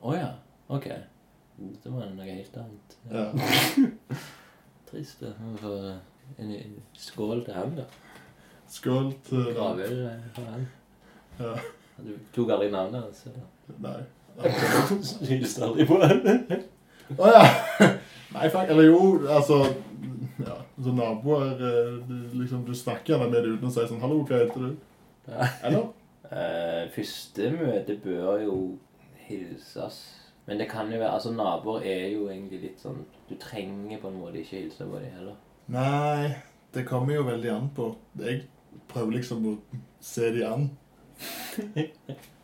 [0.03, 0.29] Å ja.
[0.67, 0.89] Ok.
[1.57, 2.97] Det var noe helt annet.
[3.11, 3.25] Ja.
[4.89, 5.21] Trist.
[5.21, 5.31] da.
[5.39, 5.87] Vi får
[6.43, 7.87] en skål til han, da.
[8.73, 10.67] Skål til Gravøl eh, for han.
[11.39, 11.55] Ja.
[12.03, 13.23] Du tok aldri navnet hans?
[13.79, 13.99] Nei.
[15.29, 16.43] Hilste aldri på han?
[17.15, 17.45] Å ja!
[18.33, 18.69] Nei, fuck.
[18.69, 19.59] Eller jo, altså
[20.43, 24.01] Ja, så naboer eh, du- liksom, Du snakker gjerne med dem uten å si sånn
[24.01, 24.77] 'Hallo, hva heter du?'
[25.27, 25.47] Ja.
[25.63, 25.83] Eller?
[26.33, 28.77] Uh, første møte bør jo
[29.27, 29.99] hilses.
[30.47, 34.07] Men det kan jo være Altså, naboer er jo egentlig litt sånn Du trenger på
[34.09, 35.35] en måte ikke hilse på dem heller.
[35.67, 36.35] Nei,
[36.73, 37.95] det kommer jo veldig an på.
[38.19, 38.41] Jeg
[38.89, 39.57] prøver liksom å
[40.01, 40.69] se de an.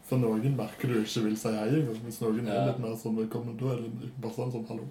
[0.10, 1.82] For noen merker du ikke vil si hei.
[2.04, 3.58] Mens noen er litt mer sånn velkommen.
[3.60, 4.88] Da er det bare sånn sånn 'hallo'.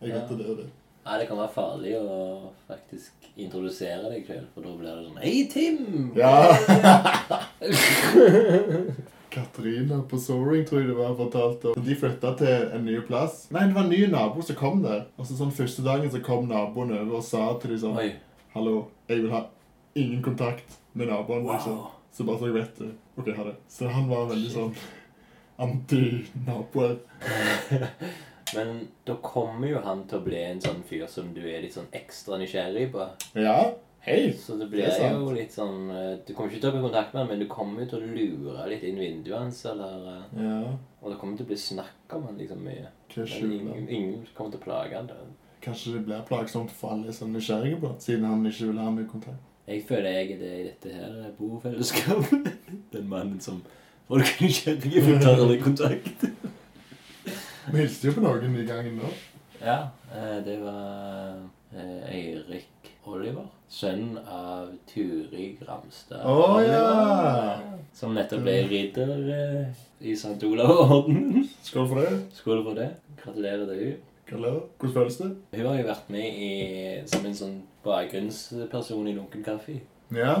[0.00, 0.16] Jeg Ja.
[0.22, 0.66] at det og det.
[1.06, 2.06] Nei, det kan være farlig å
[2.68, 5.78] faktisk introdusere deg sjøl, for da blir det sånn Hei, Tim!
[6.16, 6.50] Ja.
[9.36, 11.74] Katrine på Soaring tror jeg det var fortalte.
[11.84, 13.34] De flytta til en ny plass.
[13.52, 15.02] Nei, det var en ny nabo som kom der.
[15.18, 18.10] Og så sånn Første dagen så kom naboen over og sa til dem sånn Oi.
[18.54, 18.74] Hallo,
[19.10, 19.40] jeg vil ha
[19.96, 21.44] ingen kontakt med naboen.
[21.50, 21.76] liksom.
[21.82, 21.90] Wow.
[22.16, 22.90] Så bare så jeg vet det.
[23.20, 23.54] Ok, ha det.
[23.68, 24.72] Så han var veldig sånn
[25.60, 26.96] anti-naboer.
[28.54, 31.74] Men da kommer jo han til å bli en sånn fyr som du er litt
[31.74, 33.06] sånn ekstra nysgjerrig på.
[33.34, 33.72] Ja,
[34.06, 34.32] hei.
[34.38, 35.16] Så det Det blir er sant.
[35.18, 37.46] jo litt sånn eh, Du kommer ikke til å bli kontakt med han, men du
[37.50, 40.60] kommer jo til å lure litt inn vinduet hans, eller eh, Ja,
[41.02, 42.86] Og det kommer til å bli snakk om han liksom mye.
[43.10, 45.06] hva Men skjuler ingen, ingen kommer til å plage han.
[45.10, 45.14] da.
[45.66, 48.90] Kanskje det blir plagsomt for alle som er nysgjerrige på, siden han ikke vil ha
[48.94, 49.42] mye kontakt.
[49.66, 52.52] Jeg føler jeg er det i dette her bofellesskapet.
[52.92, 53.62] Den mannen som
[54.06, 56.26] folk er nysgjerrige på, tar aldri kontakt.
[57.66, 59.08] Vi hilste jo på noen i gangen nå.
[59.58, 61.38] Ja, eh, det var
[61.74, 63.48] eh, Eirik Oliver.
[63.68, 66.22] Sønn av Turi Gramstad.
[66.22, 67.56] Å, ja.
[67.96, 70.38] Som nettopp ble ridder eh, i St.
[70.46, 71.42] Olav-orden.
[71.66, 72.20] Skål for det.
[72.38, 72.92] Skål for det.
[73.24, 73.96] Gratulerer til hun.
[74.30, 74.62] Gratulerer.
[74.78, 75.30] Hvordan føles det?
[75.56, 76.50] Hun har jo vært med i,
[77.10, 79.80] som en sånn bakgrunnsperson i Lunken kaffe.
[80.14, 80.36] Ja.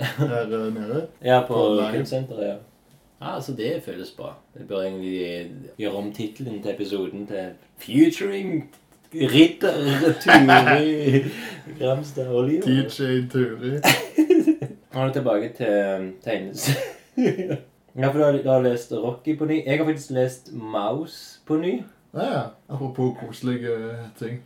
[0.00, 1.04] Her nede.
[1.20, 2.56] Ja, på På kunstsenteret, ja.
[3.24, 4.34] Ja, altså det føles bra.
[4.54, 8.70] Det bør egentlig gjøre om tittelen til episoden til 'Futuring
[9.14, 11.24] Ridder Turi
[11.78, 12.66] Gramstad Oliver'.
[12.66, 13.70] DJ Turi.
[14.94, 16.68] Nå er det tilbake til tegnes...
[17.96, 19.64] ja, for du har, du har lest Rocky på ny.
[19.66, 21.82] Jeg har faktisk lest Mouse på ny.
[22.14, 22.42] Ja, ja.
[22.68, 23.70] Apropos koselige
[24.18, 24.42] ting.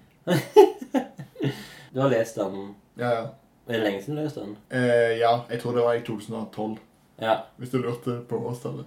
[1.94, 3.24] Du har lest den Ja, ja.
[3.68, 4.56] Er det lenge siden du leste den?
[4.70, 6.76] Eh, ja, jeg tror det var i 2012,
[7.20, 7.36] Ja.
[7.56, 8.84] hvis du lurte på årstallet.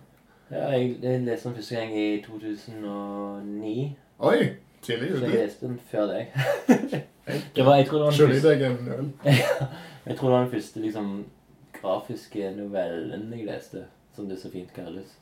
[0.51, 3.97] ja jeg, jeg leste den første gang i 2009.
[4.19, 4.37] Oi!
[4.81, 6.27] Tidlig Så jeg leste den før deg.
[7.55, 9.11] det var, jeg tror det var den Skjønner første, deg en øl.
[10.05, 11.25] jeg tror det var den første liksom,
[11.81, 15.17] grafiske novellen jeg leste, som det så fint kalles.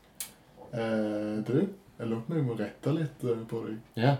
[0.74, 1.68] Eh, du,
[2.00, 3.78] jeg lurer på om jeg må rette litt eh, på deg.
[3.98, 4.16] Ja.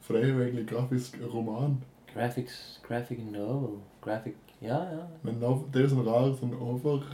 [0.00, 1.78] For det er jo egentlig grafisk roman.
[2.14, 3.78] Graphics, graphic novel.
[4.02, 5.04] Graphic Ja, ja.
[5.22, 6.52] Men nov det er jo sånn rar sånn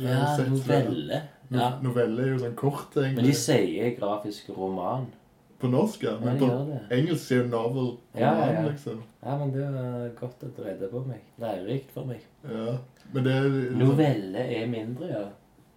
[0.03, 1.23] Ja, novelle.
[1.49, 1.69] No Ja.
[1.83, 3.17] Novelle er jo sånn kort, egentlig.
[3.21, 5.07] Men de sier grafisk roman.
[5.59, 6.11] På norsk, ja.
[6.11, 8.67] Ja, Men de på engelsk er jo novel Ja, roman, ja.
[8.69, 9.03] liksom.
[9.23, 11.23] Ja, men det var godt å du på meg.
[11.41, 12.21] Lærerikt for meg.
[12.45, 12.79] Ja.
[13.13, 15.25] Men det er Novelle er mindre, ja.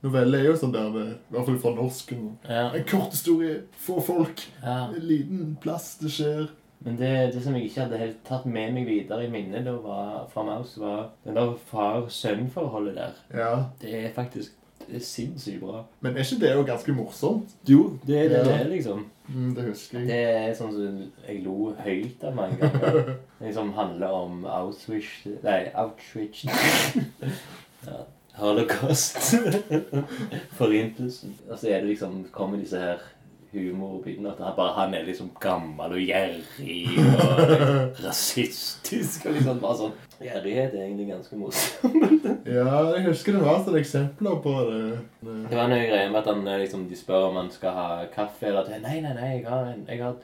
[0.02, 2.38] Novelle er jo sånn der det, I hvert fall fra norsken.
[2.48, 2.70] Ja.
[2.74, 4.88] En kort historie, få folk, ja.
[4.96, 6.50] en liten plass det skjer.
[6.86, 9.74] Men det, det som jeg ikke hadde helt tatt med meg videre i minnet da
[9.84, 13.18] var, fra Maus, var den der far-sønn-forholdet der.
[13.36, 13.52] Ja.
[13.82, 14.56] Det er faktisk
[14.90, 15.84] det er sinnssykt bra.
[16.02, 17.52] Men er ikke det jo ganske morsomt?
[17.70, 18.58] Jo, det er det Ja.
[18.64, 19.04] det liksom.
[19.28, 20.08] Mm, det husker jeg.
[20.08, 20.96] Det er sånn som
[21.28, 23.12] jeg lo høyt av mange ganger.
[23.40, 26.46] Det som handler om Auschwitz Nei, Auschwitz.
[27.86, 28.00] ja.
[28.40, 29.36] Holocaust.
[30.58, 31.36] Forintelsen.
[31.50, 33.02] Og så er det liksom kommer disse her
[33.54, 34.32] humorbitene.
[34.32, 37.54] At han bare han er liksom gammel og gjerrig og
[38.06, 39.26] rasistisk.
[39.26, 42.26] Og liksom bare sånn Gjerrighet er egentlig ganske morsomt.
[42.50, 44.80] Ja, jeg husker det var sånne eksempler på det.
[45.22, 47.88] Det var noe greier med at han eh, liksom, de spør om han skal ha
[48.12, 50.18] kaffe eller at, Nei, nei, nei, jeg har en, jeg har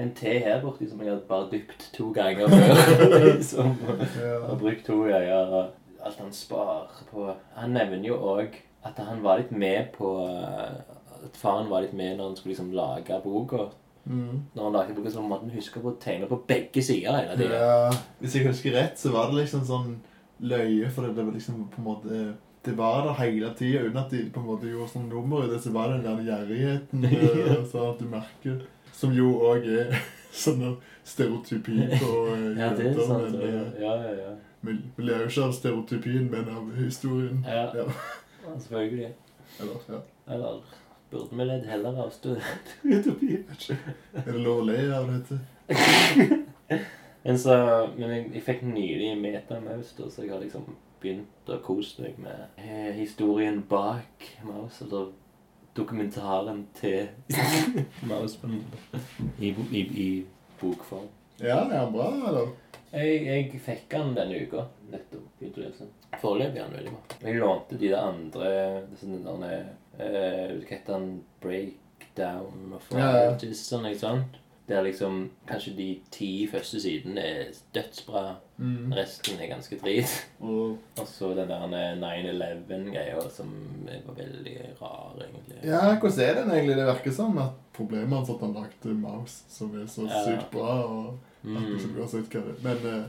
[0.00, 3.14] en te her borte som jeg har bare dypt to ganger før.
[3.30, 3.76] liksom.
[4.18, 4.34] Ja.
[4.50, 5.54] Og brukt to ganger.
[5.60, 7.26] og Alt han sparer på
[7.58, 8.54] Han nevner jo òg
[8.88, 10.78] at han var litt med på eh,
[11.24, 13.68] At faren var litt med når han skulle liksom lage boka.
[14.04, 14.42] Mm.
[14.54, 17.36] Når han lagde boka, så måtte han huske på å tegne på begge sider hele
[17.36, 17.58] tida.
[17.60, 17.90] ja.
[18.20, 19.98] Hvis jeg husker rett, så var det liksom sånn
[20.40, 22.22] løye, for det var liksom på en måte
[22.64, 25.48] det var der hele tida, uten at de på en måte gjorde sånn nummer i
[25.48, 25.60] det.
[25.64, 27.06] Så var det den der gjerrigheten
[27.48, 27.54] ja.
[27.70, 28.58] sånn at du merker
[28.92, 29.94] Som jo òg er
[30.42, 30.76] sånn
[31.08, 33.32] stereotypi på eh, Ja, det er jenter, sant.
[33.32, 34.34] men, eh, Ja, ja, ja.
[34.60, 37.40] Vi vi ler jo ikke av stereotypien, men av historien.
[37.48, 37.62] ja.
[37.76, 37.86] Ja.
[38.44, 39.08] ja selvfølgelig.
[39.60, 40.00] Eller, ja.
[40.34, 40.60] Eller
[41.10, 43.76] burde vi ledd heller av ikke.
[44.14, 45.40] Er det lov å le av dette?
[47.22, 47.54] Men, så,
[47.98, 50.64] men jeg, jeg fikk nylig Metamaus, så jeg har liksom
[51.02, 54.80] begynt å kose meg med eh, historien bak Maus.
[54.86, 55.10] Eller
[55.76, 57.10] dokumentaren til
[58.08, 58.38] Maus.
[59.36, 60.08] I, i, i
[60.62, 61.10] bokform.
[61.40, 62.50] Ja, det er bra, eller?
[62.90, 64.64] Jeg, jeg fikk han denne uka.
[64.90, 65.28] Nettopp.
[66.20, 67.18] Foreløpig er han veldig bra.
[67.22, 68.50] Jeg lånte de der andre
[69.00, 69.52] sånne
[70.00, 71.24] Hva heter den?
[71.42, 73.30] Breakdown of Ja, ja.
[73.80, 74.38] Noe sånt.
[74.70, 78.36] Der liksom kanskje de ti første sidene er dødsbra.
[78.58, 78.92] Mm.
[78.94, 80.12] Resten er ganske drit.
[80.38, 80.76] Mm.
[81.00, 81.64] Og så den der
[81.98, 83.50] 9-11-greia som
[84.06, 85.58] var veldig rar, egentlig.
[85.64, 86.76] ja, hvordan er den egentlig?
[86.76, 90.22] Det virker som at problemet hans at han lagde Mouse, som er så Ja.
[90.28, 90.82] sykt bra.
[90.86, 91.94] og at det ikke Mm.
[91.94, 93.04] blir så ut hva det Men, eh,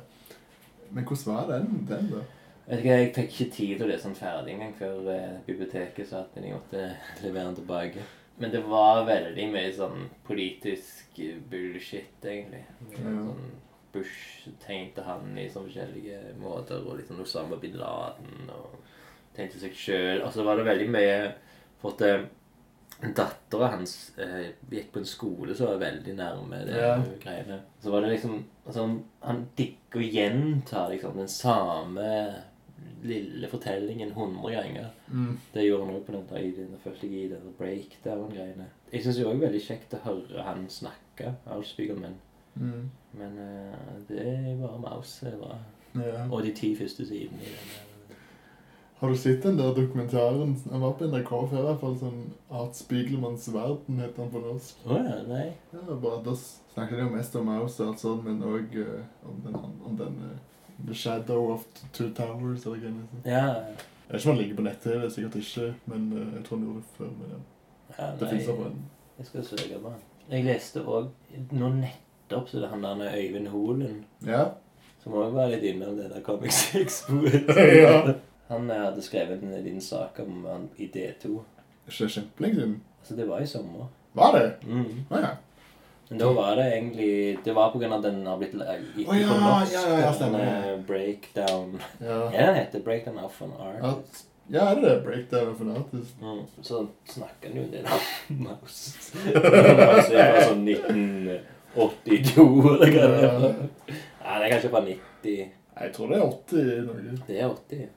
[0.91, 2.21] men hvordan var den, den da?
[2.67, 6.07] Vet ikke, Jeg fikk ikke tid til å lese den ferdig engang før eh, biblioteket
[6.07, 6.83] sa at jeg måtte
[7.25, 8.03] levere den tilbake.
[8.41, 12.63] Men det var veldig mye sånn politisk eh, bullshit, egentlig.
[12.93, 13.01] Ja.
[13.03, 13.49] Sånn
[13.91, 18.77] Bush tegnte han i sånne forskjellige måter, og liksom Osama bin Laden og
[19.35, 20.21] tegnte seg sjøl.
[20.23, 21.17] Og så var det veldig mye
[21.81, 22.23] For at eh,
[23.17, 26.93] dattera hans eh, gikk på en skole som var veldig nærme det Ja.
[27.23, 27.57] greiene.
[27.83, 28.37] Så var det liksom
[28.69, 32.07] sånn, han- Han digger å gjenta liksom den samme
[33.03, 34.89] lille fortellingen hundre ganger.
[35.07, 35.37] Mm.
[35.53, 36.71] Det gjorde han òg på den tiden.
[36.73, 38.67] Da følte jeg i den breakdown-greiene.
[38.91, 42.17] Jeg syns òg veldig kjekt å høre han snakke, Alf Spiegelmann.
[42.55, 42.89] Mm.
[43.19, 44.25] Men uh, det
[44.61, 45.19] bare Maus.
[45.23, 45.55] Det bra.
[45.95, 46.27] Ja.
[46.29, 47.79] Og de ti første sidene i den.
[49.01, 50.53] Har du sett den der dokumentaren?
[50.71, 51.95] Han var på NRK før, i hvert fall.
[51.97, 52.19] sånn
[52.53, 54.83] Art Spiegelmanns verden, heter han på norsk.
[54.85, 55.47] Oh, ja, nei.
[55.73, 58.77] Ja, bare Da snakker de jo mest om Maus, og alt sånt, men òg
[59.25, 60.50] om den, om den eh,
[60.87, 63.25] The Shadow of Two Towers, eller det heter.
[63.25, 63.45] Ja,
[64.11, 66.65] Jeg vet ikke om den ligger på nett-TV, sikkert ikke, men uh, jeg tror han
[66.65, 67.05] gjorde det før.
[67.05, 67.37] Men ja.
[67.99, 68.55] ja Det finnes nei.
[68.55, 68.81] på en
[69.17, 70.01] Jeg skal søke på den.
[70.31, 71.07] Jeg leste òg
[71.51, 74.43] nå nettopp så det er han der Øyvind Holen Ja.
[75.03, 77.21] Som òg var litt innom det der Comics Expo.
[77.83, 78.13] Ja.
[78.51, 81.39] Han eh, hadde skrevet en liten sak om han i D2.
[81.87, 82.81] Ikke kjempelenge siden.
[82.99, 83.87] Altså, det var i sommer.
[84.13, 84.53] Var det?
[84.67, 85.05] Mm.
[85.09, 85.29] Ah, ja.
[86.11, 87.11] Men da var det egentlig
[87.45, 89.71] Det var på grunn av den har blitt gitt Å, ja, på norsk.
[89.73, 94.25] ja, ja, ja, den, Breakdown Ja, Ja, den heter Breakdown of an Artist.
[94.51, 94.97] ja er det det?
[95.05, 96.17] Breakdown of an artist?
[96.19, 96.41] Mm.
[96.61, 96.81] Så
[97.13, 98.97] snakker han jo en del om Mouse.
[99.23, 103.55] Mouse er fra sånn 1982, eller hva det er.
[104.21, 105.39] Nei, det er kanskje fra 90
[105.81, 107.17] Jeg tror det er 80 noe.
[107.29, 107.87] Det er 80.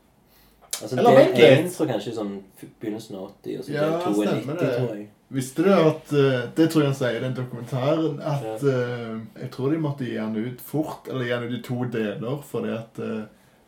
[0.82, 1.66] Altså, Eller vent del litt.
[1.66, 2.32] 1 tror kanskje sånn
[2.80, 4.72] begynnelsen av 80, og så Ja, del 2 er stemmer 90, det.
[4.78, 5.06] tror jeg.
[5.34, 8.18] Visste du at eh, Det tror jeg han sier i den dokumentaren.
[8.22, 11.62] At eh, Jeg tror de måtte gi den ut fort, eller gi den ut i
[11.68, 13.22] to deler, fordi at eh,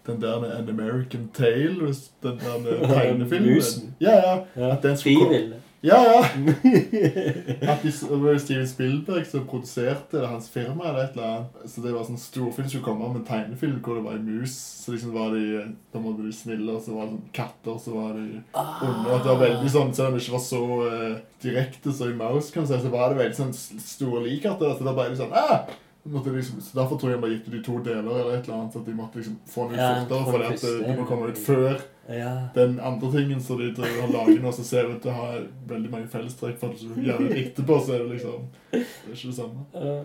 [0.07, 3.95] den der An American Tale, hvis den der tegnefilmen Musen.
[4.01, 4.35] Ja, ja.
[4.57, 4.73] Ja.
[4.77, 5.55] At den skulle komme Fivil.
[5.81, 6.21] Ja, ja.
[7.73, 11.71] At de, det var Steven Spielberg som produserte det, hans firma eller et eller annet.
[11.71, 14.57] Så det var sånn storfilm som skulle komme med tegnefilm hvor det var en mus.
[14.57, 17.97] Så liksom var de Da måtte de snille, og så var det sånn katter, så
[17.97, 19.15] var de onde.
[19.15, 22.19] At det var veldig sånn, Selv om det ikke var så eh, direkte som i
[22.19, 24.77] Mouse, kan si, så var det veldig sånn store likheter.
[24.79, 25.69] Så da ble det sånn ah!
[26.07, 28.59] Liksom, så Derfor tror jeg de bare gitt ut i to deler, eller et eller
[28.61, 30.25] annet, så at de måtte liksom få den ut Ja, fortere.
[30.31, 32.35] For at eh, de må komme ut før Ja.
[32.55, 35.47] den andre tingen som de driver og lager nå, så ser du at å har
[35.69, 36.59] veldig mange fellestrekk.
[36.61, 40.05] For at du gjør det etterpå, så er det liksom Det er ikke det samme.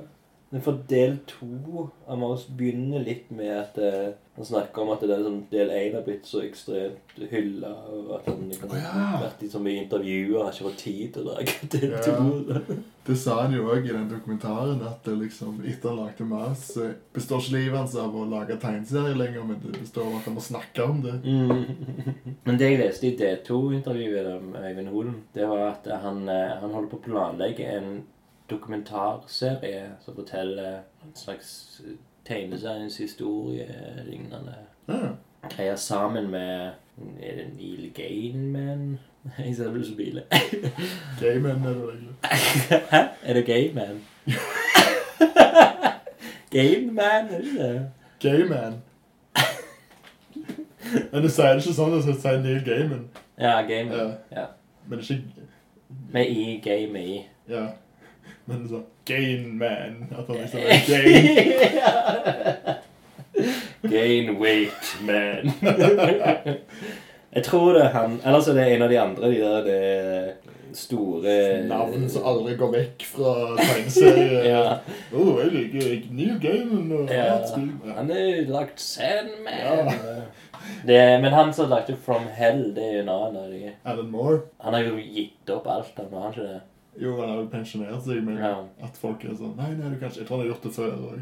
[0.51, 5.03] Men for del to av Maus begynner litt med at eh, han snakker om at
[5.03, 8.79] det er sånn, del én har blitt så ekstremt hylla, og at han liksom, oh,
[8.79, 9.05] ja.
[9.21, 12.01] vært i så mye intervjuer har ikke fått tid til å lage del Ja.
[12.03, 12.75] to.
[13.07, 16.67] Det sa han jo òg i den dokumentaren, at det liksom, etter han lagde Mas,
[17.15, 20.35] består ikke livet hans av å lage tegneserier lenger, men det består av at han
[20.37, 21.15] må snakke om det.
[21.25, 21.63] Mm.
[22.45, 26.75] Men det jeg leste i D2-intervjuet med Øyvind Holen, det var at han, eh, han
[26.75, 27.89] holder på å planlegge en
[28.51, 31.81] dokumentarserie som forteller en slags
[32.25, 33.67] tegneseriens historie
[34.05, 34.55] lignende
[34.87, 35.07] Ja.
[35.49, 36.71] greier sammen med
[37.21, 38.99] Er det Neil Gaiman?
[39.39, 40.21] Jeg ser vel så biler.
[41.21, 42.15] Gayman er det egentlig.
[42.91, 43.01] Hæ?
[43.23, 43.87] Er det Gaiman?
[43.87, 43.97] man?
[46.51, 47.89] Game er det det?
[48.19, 48.73] Gayman.
[51.11, 53.05] Men du sier det ikke sånn, du sier Neil Gaiman.
[53.39, 53.97] Ja, Gaiman.
[53.97, 54.41] Ja.
[54.41, 54.45] Ja.
[54.87, 55.21] Men ikke
[56.11, 57.21] Med i, game i.
[57.49, 57.65] Ja.
[58.51, 59.95] Men sånn Gain man.
[60.13, 62.79] At han liksom er gain.
[63.91, 65.51] Gain weight, man.
[67.31, 70.33] Jeg tror det er han Ellers er det en av de andre, de der det
[70.75, 71.33] store
[71.67, 74.45] Navn som aldri går vekk fra tegneserier.
[74.51, 74.63] Ja.
[75.15, 77.39] Oh, jeg liker Neil Gaiman og ja.
[77.97, 79.91] Han er lagt Sandman.
[79.91, 80.15] Ja.
[80.87, 83.71] Det, men han som lagde From Hell, det er jo en annen av de.
[83.83, 84.41] Alan Moore.
[84.63, 86.59] Han har jo gitt opp alt, han har ikke det?
[86.99, 88.63] Jo, han har jo pensjonert seg, men Ja.
[88.83, 90.71] at folk er sånn Nei, nei, du kan ikke Jeg tror han har gjort det
[90.71, 91.19] før òg.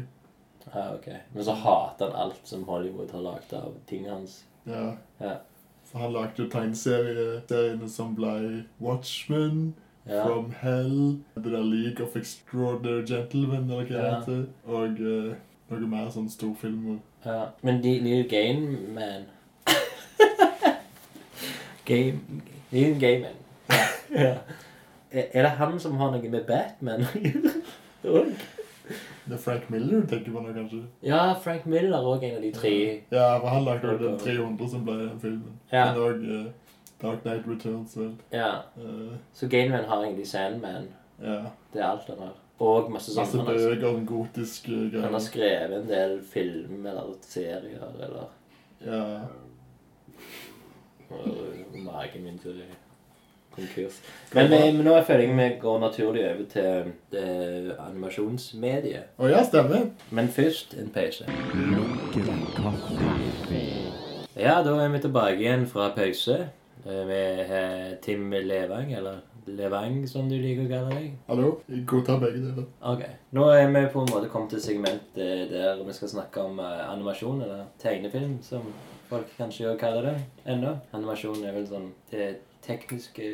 [0.74, 1.08] Ja, ok.
[1.34, 4.44] Men så hater han alt som Hollywood har lagd av tingene hans.
[4.66, 4.96] Ja.
[5.20, 5.36] Ja.
[5.84, 9.74] For han lagde jo tegneseriene som ble Watchmen,
[10.08, 10.24] Ja.
[10.24, 14.20] From Hell, The League of Extraordinary Gentlemen, eller hva det Ja.
[14.20, 15.34] heter, og eh,
[15.70, 16.98] noe mer sånn storfilmer.
[17.24, 17.46] ja.
[17.62, 19.24] Men de, er jo Game Man.
[21.84, 22.20] game
[22.70, 23.30] De er jo Game Man.
[24.10, 24.34] ja.
[25.12, 27.52] Er det han som har noe med Batman å gjøre?
[29.30, 30.78] Det er Frank Miller du tenker på nå, kanskje?
[31.06, 32.72] ja, Frank Miller er òg en av de tre.
[33.12, 35.52] Ja, for han lagde den 300 som ble filmen.
[35.70, 35.84] Ja.
[35.92, 38.08] Men også uh, Dark Knight Returns, vel.
[38.34, 38.48] Ja.
[38.80, 40.88] Uh, Så Game Man har egentlig Sandman.
[41.22, 41.36] ja.
[41.72, 42.34] Det er alt han har.
[42.58, 43.22] Og masse sånne.
[43.28, 48.26] Masse har, bøker, den gotiske han har skrevet en del film eller serier eller
[48.82, 49.04] Ja.
[51.84, 52.58] Magen min til
[53.60, 54.00] konkurs.
[54.34, 59.12] Men, vi- men nå føler jeg vi går naturlig over til det animasjonsmediet.
[59.20, 59.90] Å ja, stemmer.
[60.10, 61.24] Men først en pause.
[64.40, 66.38] Ja, da er vi tilbake igjen fra pause.
[66.86, 71.10] med Vi har Tim Levang, eller Levang som du liker å kalle deg.
[71.28, 71.50] Hallo?
[71.68, 72.66] Jeg godtar begge deler.
[72.86, 73.02] Ok.
[73.36, 76.84] Nå er vi på en måte kommet til segmentet der vi skal snakke om eh,
[76.92, 78.62] animasjon, eller tegnefilm, som
[79.10, 80.14] folk kanskje også kaller det
[80.54, 80.76] ennå.
[80.96, 82.28] Animasjon er vel sånn det
[82.66, 83.30] tekniske,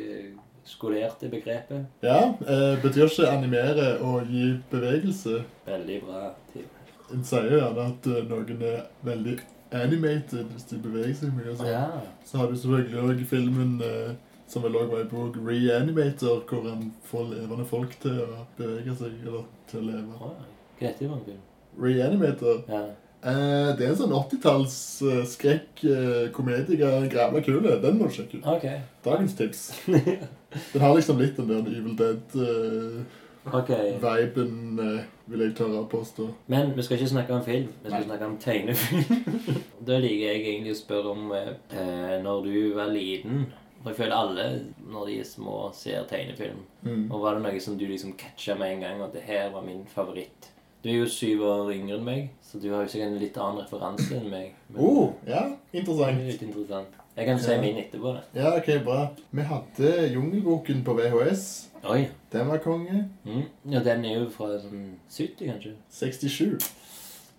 [0.67, 1.85] skolerte begrepet.
[2.03, 5.43] Ja, eh, betyr ikke animere og gi bevegelse.
[5.65, 6.31] Veldig bra.
[6.53, 6.65] Tim.
[7.13, 9.37] En sier gjerne at eh, noen er veldig
[9.71, 11.55] animated hvis de beveger seg mye.
[11.55, 11.71] sånn.
[11.71, 11.85] Ja.
[12.27, 14.13] Så har du selvfølgelig også filmen eh,
[14.47, 18.95] som vel òg var i bok Reanimator, hvor en får levende folk til å bevege
[18.95, 20.19] seg, eller til å leve.
[20.19, 20.31] Hva
[20.79, 21.19] heter det filmen?
[21.19, 21.43] en film?
[21.83, 22.63] Reanimator.
[22.71, 22.83] Ja.
[23.25, 24.75] Eh, det er en sånn 80-talls
[25.09, 26.77] eh, skrekk-komedie.
[27.09, 27.77] Grævla kule.
[27.81, 28.49] Den må du sjekke ut.
[28.57, 28.67] Ok.
[29.07, 29.63] Dagens tips.
[29.87, 33.05] Den har liksom litt den der Evil Dead-viben,
[33.47, 33.69] Ok.
[35.27, 36.27] vil jeg tørre å påstå.
[36.51, 38.07] Men vi skal ikke snakke om film, vi skal Nei.
[38.09, 39.23] snakke om tegnefilm.
[39.87, 43.47] da liker jeg egentlig å spørre om eh, når du var liten
[43.83, 44.45] For jeg føler alle
[44.89, 46.63] når de er små, ser tegnefilm.
[46.83, 47.03] Mm.
[47.11, 49.63] Og var det noe som du liksom catcha med en gang, at det her var
[49.67, 50.49] min favoritt?
[50.87, 53.35] Du er jo syv år yngre enn meg, så du har jo sikkert en litt
[53.43, 54.53] annen referanse enn meg.
[54.71, 55.41] Men Oh, ja,
[55.73, 56.21] er interessant.
[56.23, 56.93] litt interessant.
[57.17, 57.59] Jeg kan si Ja.
[57.61, 58.13] min etterpå.
[58.13, 58.21] det.
[58.41, 59.09] Ja, ok, bra.
[59.33, 61.67] Vi hadde Jungelboken på VHS.
[61.89, 62.07] Oi.
[62.31, 63.09] Den var konge.
[63.25, 63.43] Mm.
[63.69, 65.73] Ja, den er jo fra sånn 70, kanskje.
[65.91, 66.57] 67.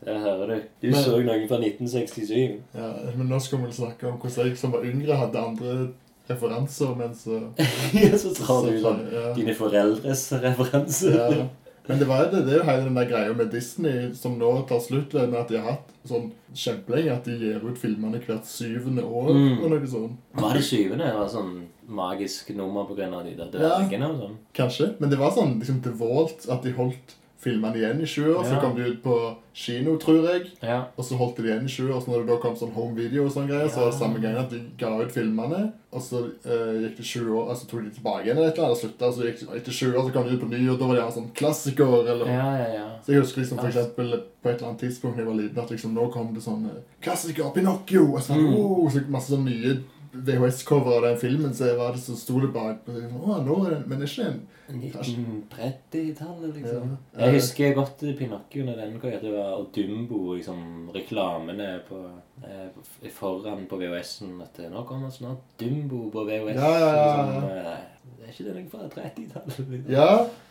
[0.04, 0.60] Der hører du.
[0.82, 2.60] Du Men- så noen fra 1967.
[2.74, 5.88] Ja, men nå skal vi snakke om hvordan jeg som var yngre hadde andre
[6.28, 7.40] referanser, men så...
[7.94, 9.32] Ja, så tar du sånn ja.
[9.34, 11.14] dine foreldres referanse.
[11.14, 11.46] Ja.
[11.88, 14.38] Men det, var jo det, det er jo hele den der greia med Disney som
[14.38, 18.20] nå tar slutt ved at de har hatt sånn kjempelenge at de gir ut filmene
[18.24, 19.62] hvert syvende år Mm.
[19.64, 20.18] og noe sånt.
[20.34, 21.04] Var det syvende?
[21.08, 21.54] Det var sånn
[21.88, 24.36] magisk nummer av de der dvergene og sånn?
[24.54, 24.90] Kanskje.
[25.00, 28.44] Men det var sånn liksom til Vault, at de holdt filmene igjen i 20 år.
[28.44, 28.60] Så Ja.
[28.60, 30.46] kom de ut på kino, tror jeg.
[30.62, 30.84] Ja.
[30.98, 32.00] Og så holdt de det igjen i 20 år.
[32.02, 34.20] Så når det da kom sånn home video og sånn greier, så var det samme
[34.20, 35.72] gang at de ga ut filmene.
[35.92, 38.66] Og så eh, gikk det 20 år, altså tok de tilbake igjen eller et eller
[38.68, 39.12] annet og slutta.
[39.14, 40.94] Så gikk det etter sju år så kom de ut på ny, og da var
[40.94, 42.08] det gjerne sånn klassiker.
[42.10, 42.26] eller...
[42.26, 42.88] Ja, ja, ja.
[43.06, 44.10] Så jeg husker liksom for eksempel
[44.42, 46.66] på et eller annet tidspunkt da jeg var liten, at liksom nå kom det sånn
[46.66, 48.14] eh, Klassiker, Pinocchio!
[48.14, 48.54] Og så, Mm.
[48.58, 49.78] oh, så masse sånn nye
[50.12, 52.86] VHS-cover av den filmen, så var det så sto det bak.
[52.86, 56.96] Liksom, Å, nå er det, men det er ikke en 1930-tallet, liksom.
[57.12, 57.20] Ja.
[57.24, 59.14] Jeg husker godt Pinocchio når den kom.
[59.22, 62.02] Det var og Dumbo, liksom, reklamene på,
[62.44, 64.40] eh, foran på VHS-en.
[64.44, 66.56] At nå kommer snart Dumbo på VHS.
[66.56, 67.06] Ja, ja, ja.
[67.28, 67.97] Liksom, eh,
[68.28, 69.58] er ikke det noe fra 30-tallet?
[69.72, 69.90] Liksom.
[69.92, 70.08] Ja,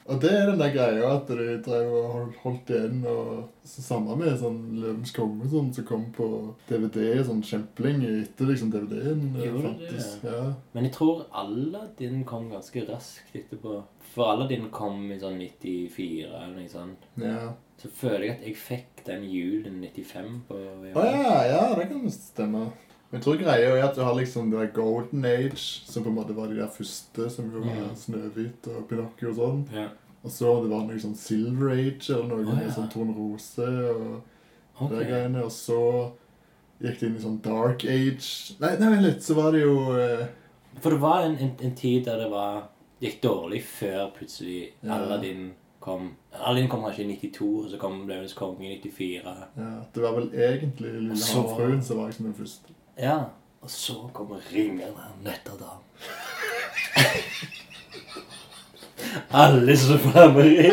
[0.08, 3.04] og det er den der greia at de drev og hold- holdt igjen.
[3.06, 6.28] og så Samme med sånn Løvens konge sånn, som kom på
[6.70, 9.52] DVD sånn kjempelenge etter liksom DVD-en det?
[9.62, 10.10] fantes.
[10.24, 10.42] Ja.
[10.74, 13.84] Men jeg tror Aladdin kom ganske raskt etterpå.
[14.14, 17.08] For Aladdin kom i sånn 94 eller noe sånt.
[17.22, 17.54] ja.
[17.78, 20.96] Så føler jeg at jeg fikk den julen 95 på VHS.
[20.98, 22.64] Å ja, ja, det kan stemme.
[23.08, 26.10] Men jeg tror greia er at du har liksom det der Golden Age, som på
[26.12, 27.96] en måte var de der første, som jo var Mm.
[27.96, 29.62] Snøhvit og Pinocchio og sånn.
[29.74, 29.88] Ja.
[30.24, 32.74] Og så det var noe sånn Silver Age eller noe med ja.
[32.76, 34.24] sånn Tornerose og
[34.82, 34.98] okay.
[34.98, 35.44] det greiene.
[35.46, 35.80] Og så
[36.84, 38.58] gikk det inn i sånn Dark Age.
[38.60, 40.26] Nei, nei, litt, så var det jo eh,
[40.82, 42.68] For det var en, en, en tid der det var
[43.00, 44.98] gikk dårlig før plutselig Ja.
[44.98, 46.12] Aladdin kom.
[46.34, 49.36] Aladdin kom kanskje i 92, og så kom Løvenes konge i 94.
[49.56, 52.77] ja, Det var vel egentlig Lille havfruen som var liksom den første.
[53.00, 53.18] Ja.
[53.62, 55.82] Og så kommer Ringeren Nøtterdam.
[59.32, 60.72] Alle som var med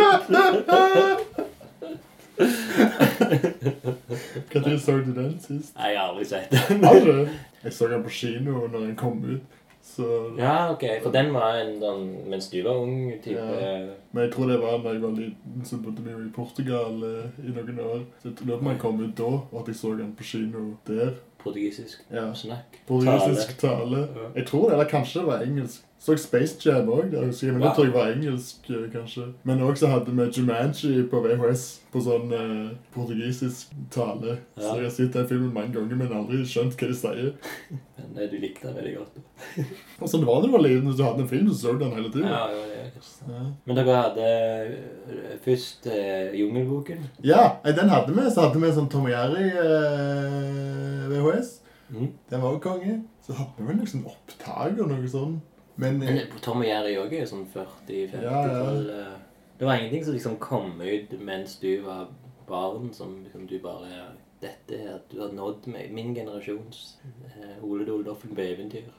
[4.55, 5.77] Når så du den sist?
[5.77, 6.81] Nei, jeg har aldri sett den.
[6.81, 7.29] Du?
[7.64, 9.61] Jeg så den på kino når den kom ut.
[9.85, 10.85] Så, Ja, ok.
[11.03, 13.75] For den var en sånn mens du var ung type Ja.
[14.12, 17.05] Men jeg tror det var da jeg var liten, så bodde vi jo i Portugal
[17.05, 18.01] eh, i noen år.
[18.22, 20.25] Så jeg lurer på om den kom ut da, og at jeg så den på
[20.31, 21.12] kino der.
[21.45, 22.35] Portugisisk Ja.
[22.35, 22.79] snakk.
[22.87, 23.99] Portugisisk tale.
[23.99, 24.29] Ja.
[24.37, 25.85] Jeg tror det, eller kanskje det var engelsk.
[26.05, 29.23] Så Space Jam òg, men det tror jeg var engelsk, eh, kanskje.
[29.49, 31.63] Men òg så hadde vi Jumanji på VHS
[31.95, 34.35] på sånn eh, portugisisk tale.
[34.59, 37.31] Så jeg har sett den filmen mange ganger, men aldri skjønt hva de sier.
[37.97, 39.17] Men eh, du likte den veldig godt.
[40.03, 41.87] Og sånn var det da du var liten, du hadde en film, så så du
[41.87, 42.29] den hele tiden.
[42.29, 43.31] ja, det er kanskje.
[43.31, 43.47] Ja.
[43.65, 47.09] Men dere hadde eh, først eh, Jungelboken.
[47.25, 48.27] Ja, den hadde vi.
[48.29, 51.57] Så hadde vi sånn Tom Jerry eh, VHS.
[51.95, 52.13] Mm.
[52.29, 53.01] Den var jo konge.
[53.25, 55.41] Så hadde vi vel sånn opptak og noe sånn.
[55.77, 58.66] Men Men eh, Tom og Jerry òg er jo sånn 40-50 Ja, ja.
[58.99, 59.16] eh.
[59.59, 62.09] Det var ingenting som liksom kom ut mens du var
[62.49, 64.05] barn, som liksom du bare
[64.43, 66.99] Dette er at du har nådd meg, min generasjons
[67.31, 68.91] eh, Ole Doldoffen på eventyr.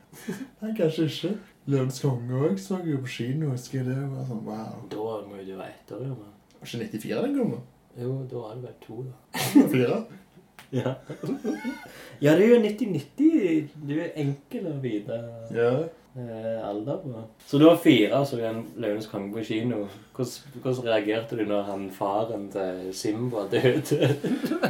[0.62, 1.32] nei, kanskje ikke.
[1.68, 3.50] Løvens konge òg så jeg jo på kino.
[3.52, 4.78] Husker jeg det var sånn wow.
[4.90, 6.30] Da må jo du være ett år gammel.
[6.60, 7.58] Var ikke 94 den da?
[8.00, 9.42] Jo, da var det vel to, da.
[9.74, 9.98] Fire?
[10.74, 10.96] Ja.
[12.20, 13.68] ja, det er jo 90-90.
[13.86, 15.18] Du er enkel å vite
[15.54, 15.68] Ja.
[16.16, 17.22] Eh, alder på.
[17.46, 19.84] Så du var fire og så en Løvenes konge på kino.
[20.16, 24.16] Hvordan, hvordan reagerte du når han faren til Simba døde?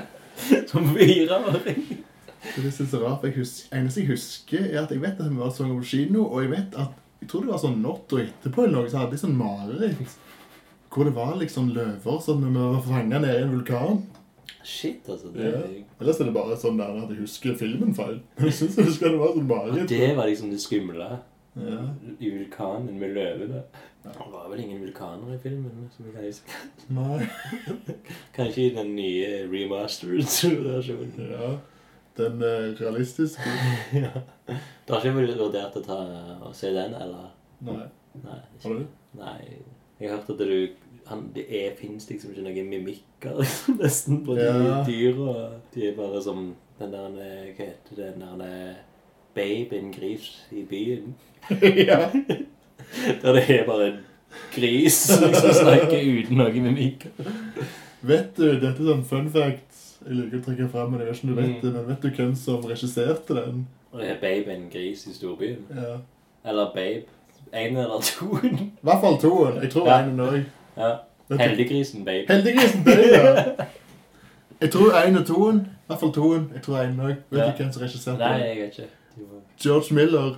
[0.70, 1.86] Som fireåring.
[2.56, 3.20] Det synes jeg er rart.
[3.20, 5.86] for Jeg husker, eneste jeg husker, er at jeg vet at vi var sånn på
[5.88, 6.92] kino, og jeg vet at
[7.22, 10.18] jeg tror det var sånn natta etterpå eller noe, så hadde jeg sånn mareritt.
[10.92, 14.04] Hvor det var liksom løver sånn når vi var fanga nede i en vulkan.
[14.66, 15.30] Shit, altså.
[15.34, 15.62] Det, Ja.
[16.00, 18.20] Ellers er det bare sånn der at jeg husker filmen feil.
[18.42, 19.88] Jeg synes jeg husker det var sånn mareritt.
[19.90, 21.08] det var liksom det skumle.
[21.56, 21.78] Ja.
[22.20, 23.62] I vulkanen med løvene.
[24.04, 25.86] Det var vel ingen vulkaner i filmen?
[25.96, 26.58] som jeg kan huske.
[26.94, 27.26] Nei.
[28.36, 31.30] Kanskje i den nye remastered-versjonen.
[31.32, 31.50] Ja.
[32.16, 33.42] Den eh, realistiske.
[34.04, 34.12] ja.
[34.86, 35.98] Du har ikke vurdert å ta
[36.46, 37.32] og se den, eller?
[37.66, 37.86] Nei.
[38.22, 38.40] Nei.
[38.62, 38.84] Har du?
[39.18, 39.38] Nei.
[40.00, 40.68] Jeg har hørt at du
[41.06, 41.46] han, Det
[41.78, 44.82] fins liksom ikke noen mimikker liksom, nesten på de Ja.
[44.86, 45.34] dyra.
[45.74, 46.50] De er bare som
[46.80, 48.12] den der Hva heter det?
[48.16, 48.76] den der eh,
[49.36, 51.14] Babe, en gris i byen.
[51.88, 51.98] ja.
[53.22, 53.98] Der det er bare en
[54.54, 57.06] gris som liksom snakker uten noe mimikk.
[58.06, 59.62] Vet du, dette er sånn fun fact
[60.06, 61.60] jeg liker å trekke frem, men jeg vet ikke om du vet Mm.
[61.62, 63.62] det, men vet du hvem som regisserte den?
[63.92, 65.62] Og det er Babe, en gris i storbyen.
[65.74, 65.96] Ja.
[66.50, 67.02] Eller Babe.
[67.52, 68.26] En eller to.
[68.42, 69.58] I hvert fall toen.
[69.62, 70.00] Jeg tror Ja.
[70.00, 70.44] er òg.
[70.76, 70.90] ja.
[71.38, 72.24] Heldiggrisen Babe.
[72.28, 73.44] Heldiggrisen Babe, ja.
[74.60, 75.56] Jeg tror en og toen.
[75.56, 76.50] I hvert fall toen.
[76.54, 77.14] Jeg tror en òg.
[77.30, 77.46] Vet Ja.
[77.46, 78.30] du hvem som regisserte den?
[78.30, 78.90] Nei, jeg vet ikke.
[79.60, 80.36] George Miller.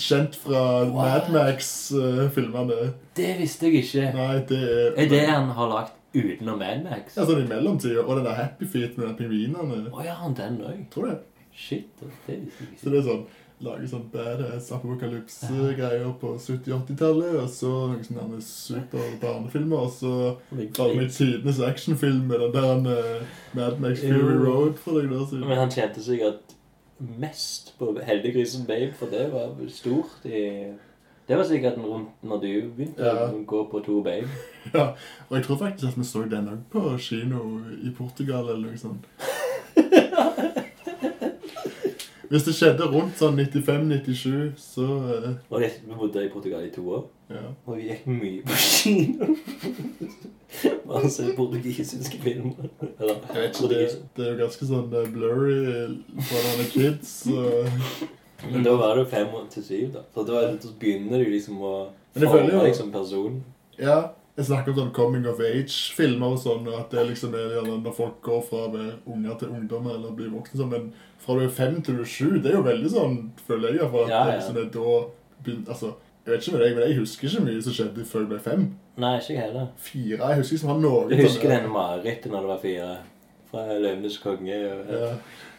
[0.00, 0.94] Kjent fra Wow.
[1.02, 2.92] Mad Max-filmene.
[3.16, 4.04] Det visste jeg ikke.
[4.16, 7.16] Nei, det er Er det han har lagt utenom Mad Max?
[7.16, 8.04] Ja, sånn i mellomtida.
[8.06, 9.82] Og den der Happy Feet med pingvinene.
[9.92, 10.78] Å ja, han den òg.
[10.94, 11.18] Tror det.
[11.56, 13.26] Shit, det visste jeg Så det er sånn
[13.64, 17.38] Lage sånn badass apokalypse-greier på 70-80-tallet.
[17.40, 19.86] Og så noen sånne super-barnefilmer.
[19.86, 20.10] Og så
[20.76, 23.22] var det med tidenes actionfilm med den der eh,
[23.56, 25.46] Mad Max Fury Road for noen år siden.
[25.48, 26.52] Men han tjente sikkert
[27.16, 30.72] mest på Heldiggrisen Babe, for det var stort i
[31.28, 33.26] Det var sikkert rundt når du begynte Ja.
[33.32, 34.28] å gå på to babe.
[34.74, 34.92] Ja,
[35.28, 37.40] og jeg tror faktisk at vi så den òg på kino
[37.82, 39.04] i Portugal eller noe sånt.
[42.30, 45.28] Hvis det skjedde rundt sånn 95-97, så uh...
[45.52, 47.42] Og jeg, vi bodde i Portugal i to år, ja.
[47.66, 49.36] og vi gikk mye på kino.
[50.88, 52.68] Bare se portugisiske filmer.
[52.98, 53.80] Eller Jeg vet ikke, det,
[54.16, 55.56] det er jo ganske sånn eh, blurry
[56.28, 57.16] for man er kids.
[57.26, 58.06] Så.
[58.46, 60.04] Men da var det fem til syv, da.
[60.14, 61.74] Så da, da begynner du liksom å
[62.16, 63.42] forme liksom personen.
[63.76, 63.98] Ja,
[64.36, 67.78] jeg snakker om sånn coming of age-filmer og sånn, og at det liksom er gjerne
[67.82, 70.90] når folk går fra å være unger til ungdommer eller blir voksne sånn, men
[71.22, 73.16] fra du er fem til du er sju, det er jo veldig sånn,
[73.48, 74.92] føler jeg for at Ja, det liksom er da
[75.46, 75.94] begynt, altså,
[76.26, 78.38] jeg vet ikke med deg, men jeg husker ikke mye som skjedde før jeg ble
[78.44, 78.62] fem.
[79.00, 79.66] Nei, ikke heller.
[79.88, 82.62] Fire, jeg husker ikke om han noen Du husker denne den marerittet når du var
[82.62, 82.94] fire?
[83.50, 84.56] Fra Løvenes konge?
[84.72, 85.12] Og, Ja.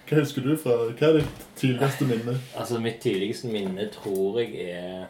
[0.07, 2.37] Hva husker du fra, hva er ditt tidligste minne?
[2.55, 5.07] Altså, mitt tidligste minne tror jeg er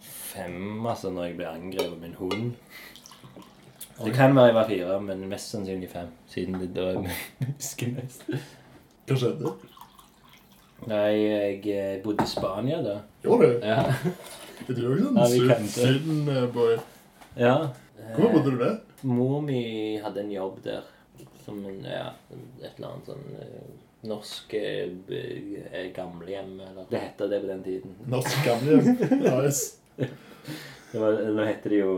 [0.00, 2.52] fem, altså, når jeg ble angrepet av min hund.
[4.04, 7.92] Det kan være jeg var fire, men mest sannsynlig fem, siden det da jeg husker
[7.96, 8.24] mest.
[9.10, 9.52] Hva skjedde?
[10.88, 12.94] Nei, jeg eh, bodde i Spania da.
[13.24, 13.66] Gjorde du?
[13.66, 13.82] Ja.
[14.68, 15.74] Er du jo ikke Ja, sånn kan det.
[15.74, 16.78] syden-boy?
[17.36, 17.56] ja.
[18.16, 18.78] Hvor bodde du der?
[19.06, 19.60] Mor mi
[20.02, 20.88] hadde en jobb der.
[21.44, 22.10] Som en, ja,
[22.62, 23.68] et eller annet sånn eh,
[24.08, 27.94] norsk eh, eh, gamlehjem, eller Det heter det på den tiden.
[28.08, 28.96] Norsk gamlehjem.
[29.26, 29.76] Nice.
[30.90, 31.92] Det var, nå heter det jo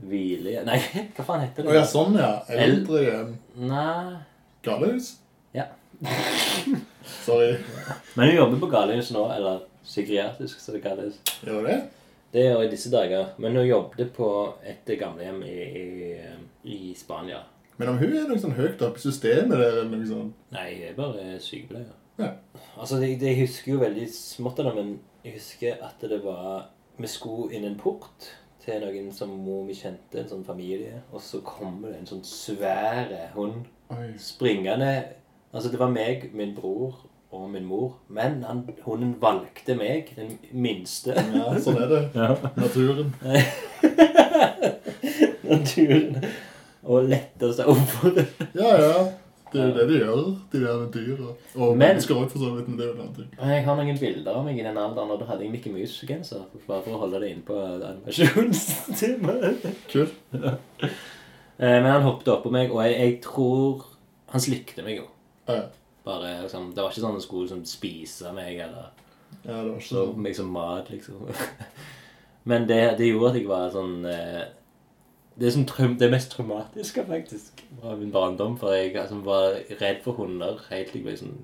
[0.00, 0.62] Hvile...
[0.64, 0.78] Nei,
[1.16, 1.78] hva faen heter Å det?
[1.78, 2.32] ja, sånn ja.
[2.48, 3.32] Eldre hjem.
[3.68, 4.20] Nei
[4.64, 5.14] Galehus?
[5.56, 5.66] Ja.
[7.26, 7.54] Sorry.
[8.14, 11.16] Men hun jobber på galehus nå, eller psykiatrisk, som det kalles.
[11.44, 11.78] Gjør det?
[12.32, 13.30] Det gjør jeg i disse dager.
[13.40, 14.28] Men hun jobbet på
[14.68, 15.86] et gamlehjem i, i,
[16.76, 17.40] i Spania.
[17.80, 20.66] Men om hun er noe sånn høyt oppe i systemet der, eller noe sånt Nei,
[20.74, 21.94] jeg er bare sykepleier.
[22.20, 22.34] Ja.
[22.76, 24.90] Altså, jeg, jeg husker jo veldig smått av det, men
[25.24, 26.68] jeg husker at det var
[27.00, 28.28] Vi skulle inn en port
[28.70, 32.26] til noen som mor mi kjente, en sånn familie, og så kommer det en sånn
[32.26, 34.12] svære hund Oi.
[34.22, 34.92] springende
[35.50, 37.00] Altså, det var meg, min bror
[37.34, 41.16] og min mor, men han, hunden valgte meg, den minste.
[41.34, 42.02] Ja, sånn er det.
[42.20, 42.36] Ja.
[42.54, 43.10] Naturen.
[45.50, 46.20] Naturen.
[46.86, 48.28] Og lette seg over det.
[48.54, 48.94] Ja, ja.
[49.52, 50.20] Det er jo det de gjør,
[50.52, 51.28] de der dyra.
[51.56, 52.68] Og Men- mennesker òg, for så vidt.
[52.68, 53.30] Men det er jo en annen ting.
[53.40, 56.44] Jeg har noen bilder av meg i den alderen, og da hadde jeg Mickey Mouse-genser.
[56.68, 57.56] Bare for å holde det inne på
[57.90, 59.58] animasjonstimen.
[59.92, 60.14] Kult.
[61.60, 63.82] Eh, Men han hoppet oppå meg, og jeg, jeg tror
[64.32, 65.02] Han slikte meg jo.
[65.46, 65.62] Ja, ja.
[66.06, 68.86] Bare, liksom, det var ikke sånn han skulle liksom, spise meg eller
[69.44, 70.22] Ja, det var ikke så sånn.
[70.24, 71.28] meg som mat, liksom.
[72.48, 74.46] Men det, det gjorde at jeg var sånn eh,
[75.40, 75.64] Det som
[75.98, 78.58] det mest traumatiske, faktisk, fra min barndom.
[78.60, 81.38] For jeg altså, var redd for hunder helt til jeg ble sånn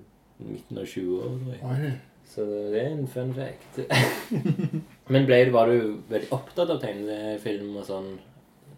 [0.45, 1.87] midten av 20 år.
[2.27, 3.79] Så det er en fun fact.
[5.13, 8.11] Men ble, var du veldig opptatt av tegnefilm og sånn,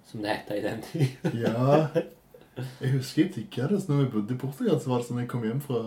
[0.07, 1.33] som det heter i den tida?
[1.35, 1.81] Ja.
[2.79, 3.81] Jeg husker jeg digga det.
[3.83, 5.83] Så når vi bodde i Portugal, så var det sånn jeg kom hjem fra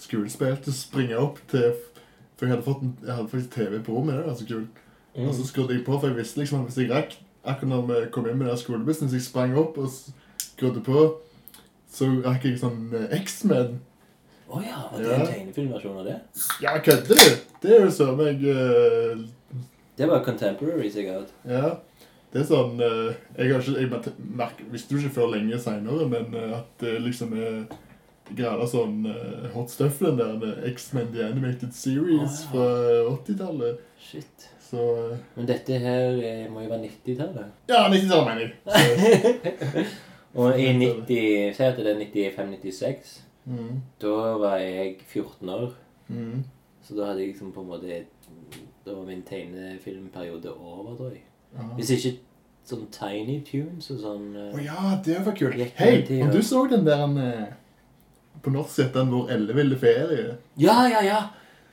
[0.00, 1.70] skolespill til å springe opp til
[2.36, 4.18] For jeg hadde fått en, jeg hadde faktisk TV på rommet.
[4.18, 4.82] Det var så kult.
[5.16, 7.14] Og så skrudde jeg på, for jeg visste liksom at hvis jeg rakk
[7.46, 9.92] Akkurat når vi kom inn med den skolebussen, så jeg sprang opp og
[10.42, 11.04] skrudde på,
[11.92, 13.78] så rakk jeg sånn eh, X-Men.
[14.46, 16.16] Å ja, var det en tegnefilmversjon av det?
[16.62, 17.44] Ja, kødder du?
[17.62, 19.62] Det er jo søren meg uh...
[19.96, 21.30] Det var contemporary, sikkert.
[21.48, 21.76] Ja.
[22.34, 26.06] Det er sånn uh, Jeg har ikke, jeg mer- visste jo ikke før lenge seinere,
[26.10, 27.64] men uh, at det liksom er
[28.36, 29.06] grader sånn
[29.54, 32.50] hot stuff, den der X-Men The Animated Series oh, ja.
[32.50, 32.66] fra
[33.14, 33.84] 80-tallet.
[34.02, 34.48] Shit.
[34.70, 37.54] Så eh, Men dette her eh, må jo være 90-tallet.
[37.70, 39.86] Ja, 90-tallet, mener jeg.
[40.36, 43.14] Og i 90, Si at det er 95-96.
[43.44, 45.72] mm, Da var jeg 14 år.
[46.08, 46.44] mm.
[46.86, 48.04] Så da hadde jeg liksom på en måte
[48.86, 51.22] Da var min tegnefilmperiode over, tror jeg.
[51.56, 51.62] Ja.
[51.78, 52.12] Hvis ikke
[52.66, 55.56] sånn Tiny Tunes og sånn Å oh, ja, det var kult.
[55.78, 57.46] Hei, om du så den der eh,
[58.42, 60.36] på norsk het den Vår elleville ferie.
[60.60, 61.20] Ja, ja, ja!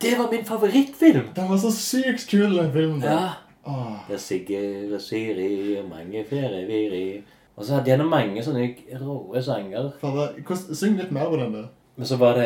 [0.03, 1.29] Det var min favorittfilm!
[1.35, 3.03] Den var så sykt kul, den filmen.
[3.03, 3.29] Ja.
[3.65, 4.11] Åh.
[4.11, 7.21] er Sigurd og Siri og mange flere viri.
[7.55, 8.67] Og så hadde jeg noen mange sånne
[8.99, 9.91] råe sanger.
[10.01, 11.69] Fader, hvordan- Syng litt mer på den der.
[11.95, 12.45] Men så var det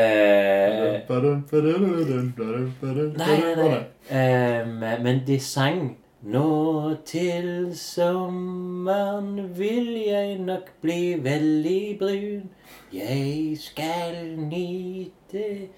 [3.18, 3.84] Nei, Nei, nei, nei.
[4.12, 12.50] Ehm, men de sang Nå til sommeren vil jeg nok bli veldig brun.
[12.92, 15.70] Jeg skal nyte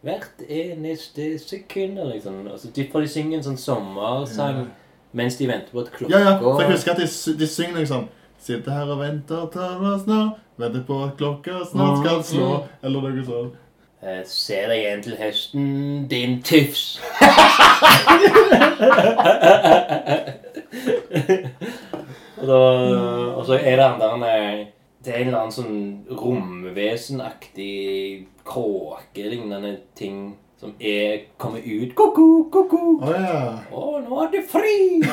[0.00, 1.98] hvert eneste sekund.
[2.12, 2.46] Liksom.
[2.46, 4.66] altså, så de får de synge en sånn sommersang
[5.12, 7.78] mens de venter på at klokka Ja, ja, for jeg husker at de, de synger
[7.82, 8.08] liksom
[8.40, 12.50] Sitter her og venter, tar meg snart Venter på at klokka snart skal slå
[12.82, 13.54] Eller noe sånt
[14.00, 15.64] Jeg Se deg igjen til høsten,
[16.08, 17.00] din tufs.
[22.40, 22.60] og, da,
[23.36, 24.64] og så er det han der eh,
[25.04, 25.76] Det er en eller annen sånn
[26.12, 32.80] romvesenaktig kråkelignende ting som er kommer ut Ko-ko, ko-ko.
[33.08, 33.54] ja.
[33.72, 35.00] Å, nå er det fri!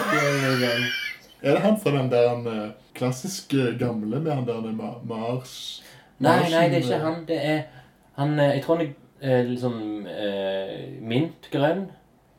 [1.38, 5.84] Er det han fra den der eh, klassiske gamle Med han der ma Mars
[6.18, 7.20] Nei, nei, det er ikke eh, han.
[7.28, 7.60] Det er
[8.18, 9.76] han eh, Jeg tror han er eh, liksom
[10.10, 10.72] eh,
[11.06, 11.84] mintgrønn.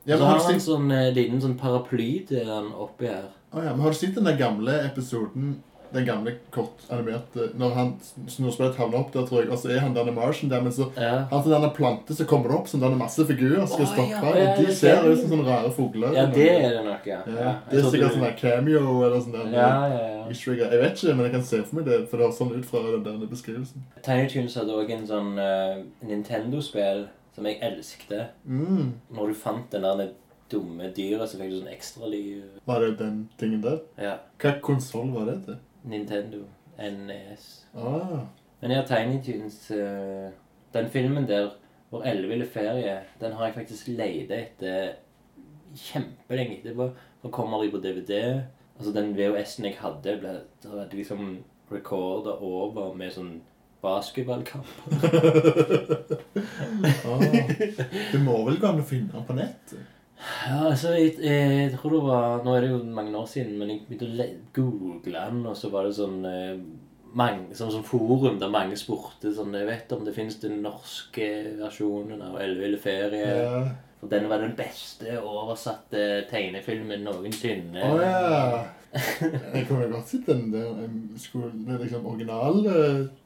[0.03, 2.73] Ja, så men har har du han sett sånn eh, liten sånn paraply til han
[2.75, 3.29] oppi her.
[3.55, 5.61] Åja, men har du sett den der gamle episoden
[5.95, 7.93] Den gamle kort animerte Når han
[8.29, 10.91] Snorspett havner opp der, tror jeg Og så er han denne Martian der Men så
[10.97, 11.25] Ja.
[11.31, 14.11] Han til denne plante som kommer det opp Som denne masse figurer Skal oh, stoppe
[14.11, 16.77] ja, ja, Og de det ser er ut som sånne rare fugler ja, det er
[16.77, 17.19] det nok, ja.
[17.27, 18.19] Ja, Ja, det er sikkert du...
[18.21, 19.51] sånn cameo eller sånn der.
[19.55, 20.23] Ja, ja, ja.
[20.29, 20.57] Easter.
[20.59, 22.69] Jeg vet ikke, men jeg kan se for meg det, for det høres sånn ut
[22.69, 23.85] fra den der beskrivelsen.
[24.05, 28.35] Tiny Tunes hadde òg en sånn uh, Nintendo-spill som jeg elsket.
[28.45, 28.97] Mm.
[29.15, 30.13] Når du fant den der
[30.53, 32.45] dumme dyret, så fikk du sånn ekstraliv.
[32.69, 33.81] Var det den tingen der?
[34.01, 34.17] Ja.
[34.43, 35.59] Hva konsoll var det til?
[35.89, 36.45] Nintendo.
[36.79, 37.67] NES.
[37.75, 38.27] Ah,
[38.61, 40.31] Men ja, Tiny Tunes uh,
[40.73, 41.51] Den filmen der,
[41.91, 44.91] Vår elleville ferie, den har jeg faktisk leid etter
[45.77, 46.91] kjempelenge etterpå.
[47.23, 48.43] Så kommer de på DVD.
[48.77, 50.35] Altså Den VHS-en jeg hadde, ble
[50.69, 51.39] hadde liksom
[51.73, 53.39] recorda over med sånn
[53.81, 54.69] basketballkamp.
[57.09, 57.25] ah.
[58.13, 59.75] Det må vel gå an å finne den på nett?
[60.49, 63.71] Ja, altså, jeg, jeg tror det var Nå er det jo mange år siden, men
[63.71, 66.57] jeg begynte å google den, og så var det sånn eh,
[67.19, 71.29] mange, sånn som forum der mange spurte sånn Jeg vet om det finnes den norske
[71.61, 73.29] versjonen av Elleville ferie.
[73.45, 73.61] Ja.
[73.99, 77.83] For den var den beste oversatte tegnefilmen noensinne.
[77.83, 78.67] Oh, ja.
[79.55, 80.45] Jeg kunne godt sett den
[81.21, 82.77] skulle, Det er liksom originale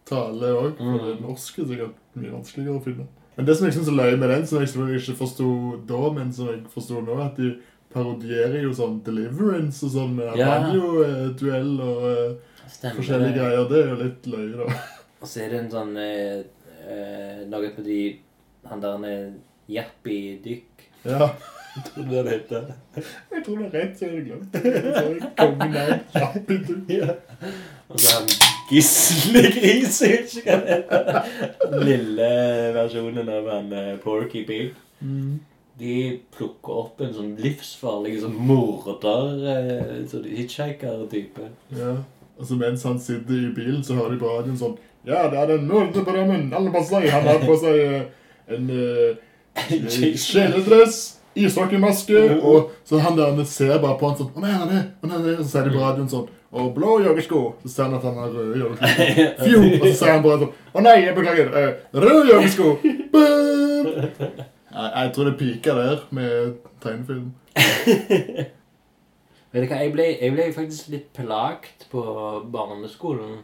[0.08, 0.78] tale òg.
[0.78, 1.02] For Mm.
[1.04, 3.06] det norske er sikkert mye vanskeligere å finne.
[3.36, 4.68] Men det som jeg synes er løye med den, som jeg
[5.00, 5.46] ikke forsto
[5.88, 7.54] da, men som jeg forsto nå, at de
[7.92, 10.58] parodierer jo sånn Deliverance og sånn med Ja.
[10.62, 12.34] radioduell og eh,
[12.72, 13.68] Stemmer forskjellige greier.
[13.68, 14.76] Det er jo litt løye, da.
[15.20, 16.42] Og så er det en sånn eh,
[16.88, 17.98] eh, Noe på de
[18.68, 19.32] Han der han er
[21.72, 22.64] Tror du det heter?
[23.32, 24.62] Jeg tror du har rett, så jeg hadde glemt det.
[24.96, 26.80] Så Kongen er kjapp i tur.
[26.92, 27.14] Ja.
[27.88, 28.28] Og så han
[28.72, 31.80] Gislegris, jeg vet ikke hva det heter.
[31.84, 32.28] Lille
[32.76, 34.76] versjonen av han eh, Porky Pig.
[35.00, 35.40] Mm.
[35.80, 35.96] De
[36.36, 39.32] plukker opp en sånn livsfarlig sånn morder,
[40.08, 41.48] sånn hitchhiker-type.
[41.76, 41.96] Ja.
[42.36, 44.76] Og så mens han sitter i bilen, så hører de på radioen sånn
[45.08, 46.12] Ja, det er den nordre på.
[46.12, 47.08] Alle seg.
[47.10, 48.02] Han har på seg eh,
[48.52, 49.16] en uh,
[51.38, 54.82] ishockeymaske, og så han der ser bare på han sånn Å nei, han er det.
[55.02, 55.36] Å nei, han er det.
[55.44, 57.40] Så sier de på radioen sånn Og blå joggesko.
[57.62, 58.86] Så ser han at han har røde joggesko.
[59.44, 59.58] Fjo!
[59.80, 61.48] Og så sier han bare sånn Å nei, jeg beklager.
[61.62, 62.66] eh, røde joggesko.
[64.72, 67.26] Jeg, jeg tror det piker der med tegnefilm.
[69.52, 72.00] Vet du hva, jeg ble, jeg ble faktisk litt plagt på
[72.54, 73.42] barneskolen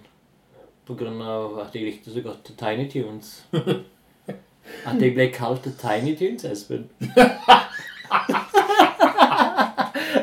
[0.89, 3.43] på grunn av at jeg likte så godt Tiny Tunes.
[4.89, 6.85] At jeg ble kalt Tiny Tunes, Espen.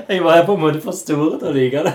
[0.10, 1.94] Jeg var på en måte for stor til å like det.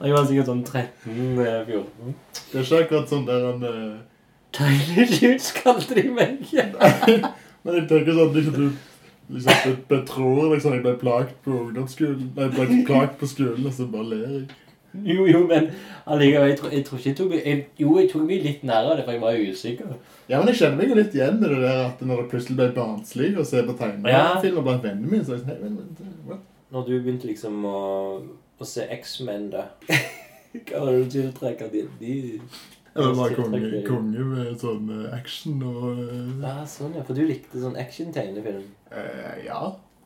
[0.00, 2.14] Og Jeg var sikkert sånn 13-14.
[2.50, 3.98] Det er ikke akkurat sånn der han eh,
[4.56, 6.38] Tiny Tunes kalte de meg.
[7.64, 8.70] Men jeg tenker sånn at du liksom,
[9.66, 12.30] be- betror liksom jeg ble plagt på ungdomsskolen.
[12.36, 14.44] Nei, jeg ble plagt på skolen, og så bare ler jeg.
[15.06, 15.68] Jo, jo, men
[16.10, 18.64] allikevel, jeg, tror- jeg tror ikke jeg tok meg jeg, Jo, jeg tok meg litt
[18.66, 19.92] nær av det, for jeg var usikker.
[20.28, 22.56] Ja, men jeg kjenner meg jo litt igjen med det der at når det plutselig
[22.58, 25.94] ble barnslig å se på tegnefilmer blant vennene mine, så er jeg sånn, hei, men,
[26.00, 26.42] men, what?
[26.74, 27.78] Når du begynte liksom å,
[28.58, 29.64] å se X-Men, da
[30.50, 35.08] Hva var det du tiltrekker de, de Jeg var bare konge, konge med sånn eh,
[35.14, 37.04] action og eh, Ja, sånn, ja.
[37.06, 38.64] For du likte sånn action-tegnefilm.
[38.90, 39.60] eh, Ja,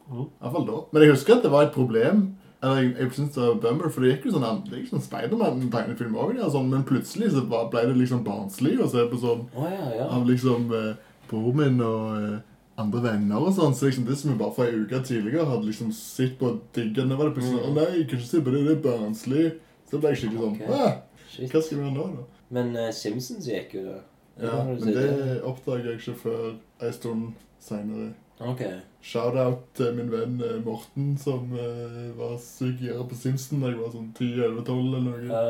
[0.04, 0.80] Iallfall i hvert fall da.
[0.92, 2.18] Men jeg husker at det var et problem.
[2.64, 5.04] Eller jeg, jeg synes det var bummer, for det gikk jo sånn, det gikk sånn
[5.04, 9.44] Speidermann-tegnefilm også, ja, sånn, men plutselig så ble det liksom barnslig å se på sånn
[9.52, 10.08] oh, ja, ja.
[10.16, 10.94] av liksom eh,
[11.28, 12.38] bror min og eh,
[12.80, 13.76] andre venner og sånn.
[13.76, 16.62] Så liksom det som vi bare for en uke tidligere hadde liksom sett på og
[16.76, 17.68] digget, nå var det plutselig Mm.
[17.68, 19.44] Å nei, jeg kan ikke se på det, det er barnslig.
[19.90, 20.72] Så ble jeg skikkelig sånn okay.
[20.72, 20.94] «Åh,
[21.34, 21.50] Shit.
[21.50, 22.42] Hva skal vi gjøre nå, da?
[22.54, 24.00] Men uh, Simpsons gikk jo, da.
[24.42, 26.44] Ja, men si det oppdaga jeg ikke før
[26.82, 28.12] ei stund seinere.
[28.42, 28.62] Ok.
[29.04, 32.80] Shout-out til min venn eh, Morten, som uh, var syk
[33.10, 35.26] på Simpson da jeg var sånn 10-11-12 eller noe.
[35.28, 35.42] Ja.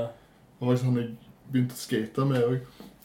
[0.59, 1.12] Han var sånn jeg
[1.52, 2.59] begynte å skate med òg.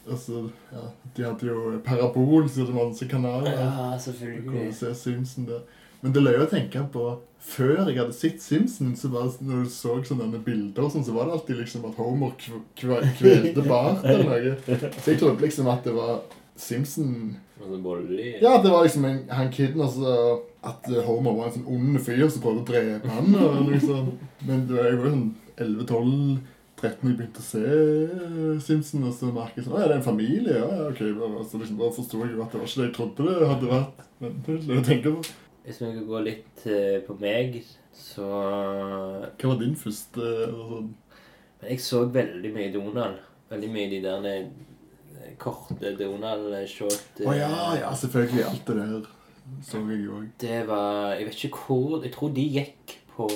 [0.10, 3.52] Altså, ja, de hadde jo parabol, så det var masse kanaler.
[3.52, 4.74] ja, Du kunne selvfølgelig.
[4.80, 5.62] se Simpson der.
[6.02, 9.64] Men det løy å tenke på Før jeg hadde sett Simpson, så var det, når
[9.64, 13.64] du så sånne bilder, sånn, så var det alltid liksom at Homer kv kve- kvelte
[13.68, 14.56] Bart eller noe.
[15.00, 16.18] Så jeg trodde liksom at det var
[16.60, 17.38] Simpson.
[18.44, 20.14] Ja, det var liksom en, han kiden altså,
[20.66, 23.36] At eh, Homer var en sånn ond fyr som prøvde å drepe han.
[23.36, 24.14] Og liksom.
[24.48, 25.28] Men det var, jo sånn
[25.60, 26.40] 11-12
[26.80, 29.90] 13 da jeg begynte å se eh, Simpson, og så merket jeg sånn Å ja,
[29.90, 30.56] det er en familie?
[30.56, 31.02] Ja, ja, ok.
[31.18, 33.52] Og så liksom, da forsto jeg jo at det var ikke det jeg trodde det
[33.52, 34.02] hadde vært.
[34.24, 35.36] Men det er jeg tenker på.
[35.66, 37.60] Hvis vi skal gå litt eh, på meg,
[38.00, 40.90] så Hva var din første sånn?
[41.60, 43.20] Men jeg så veldig mye Donald.
[43.52, 44.50] Veldig mye de der eh,
[45.38, 47.22] korte Donald-short.
[47.26, 47.50] Å ja,
[47.80, 48.46] ja, selvfølgelig.
[48.50, 49.08] Alt det der
[49.66, 50.26] så jeg jo òg.
[50.38, 53.28] Det var Jeg vet ikke hvor Jeg tror de gikk på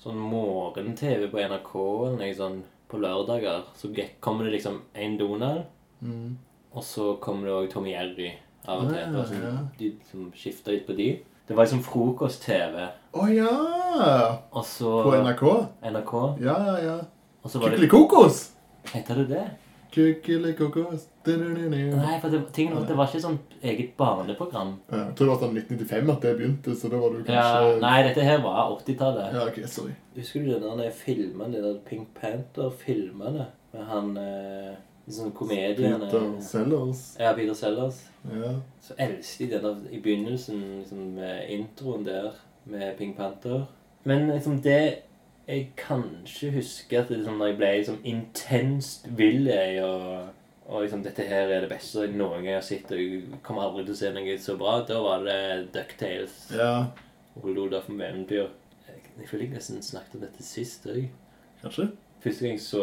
[0.00, 1.72] sånn morgen-TV på NRK
[2.06, 3.64] eller noe sånn på lørdager.
[3.76, 3.90] Så
[4.24, 5.64] kommer det liksom en Donald,
[6.00, 6.36] Mm.
[6.72, 8.32] og så kommer det òg Tommy Jerry
[8.66, 9.16] av og til.
[9.26, 9.54] Sånn, ja.
[9.78, 11.08] De som skifta litt på de.
[11.48, 14.38] Det var liksom frokost-TV, Å ja!
[14.52, 15.42] Også, På NRK?
[15.82, 16.12] NRK.
[16.44, 16.98] Ja, ja, ja.
[17.42, 17.50] Og
[17.88, 18.50] kokos!
[18.92, 19.46] Heter det det?
[19.90, 21.06] Kykkelikokos.
[21.17, 21.17] Du-du-du-du.
[21.36, 24.74] Nei, for det, tingen var det var ikke sånn eget barneprogram.
[24.90, 27.44] Ja, Jeg tror det var sånn 1995 at det begynte, så da var du Ja,
[27.44, 29.36] kanskje nei, dette her var 80-tallet.
[29.36, 29.94] Ja, okay, sorry.
[30.18, 34.76] Husker du denne der når de der Pink Panther-filmene med han eh,
[35.06, 37.16] liksom komediene Peter Sellers.
[37.20, 38.04] Ja, Peter Sellers.
[38.24, 38.54] Ja.
[38.82, 42.32] Så elsket de den i begynnelsen, liksom med introen der
[42.64, 43.66] med Pink Panther.
[44.04, 45.04] Men liksom det
[45.48, 49.48] jeg kanskje husker at det, liksom, når jeg ble liksom intenst vill
[49.82, 50.26] og,
[50.68, 53.64] og liksom dette her er det beste jeg noen gang har sett, og jeg kommer
[53.64, 55.38] aldri til å se noe så bra, da var det
[55.72, 56.40] Ducktales.
[56.52, 56.72] ja.
[57.38, 58.48] Loda for eventyr.
[58.88, 61.04] Jeg, jeg føler jeg nesten snakket om dette sist òg.
[61.62, 61.84] Kanskje?
[62.24, 62.80] Første gang jeg så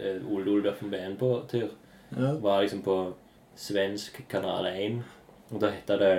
[0.00, 0.72] eh, Ole Ole
[1.20, 1.68] på tur,
[2.16, 2.32] Ja.
[2.40, 2.96] var liksom på
[3.56, 5.02] svensk kanal 1.
[5.52, 6.14] Og da hette det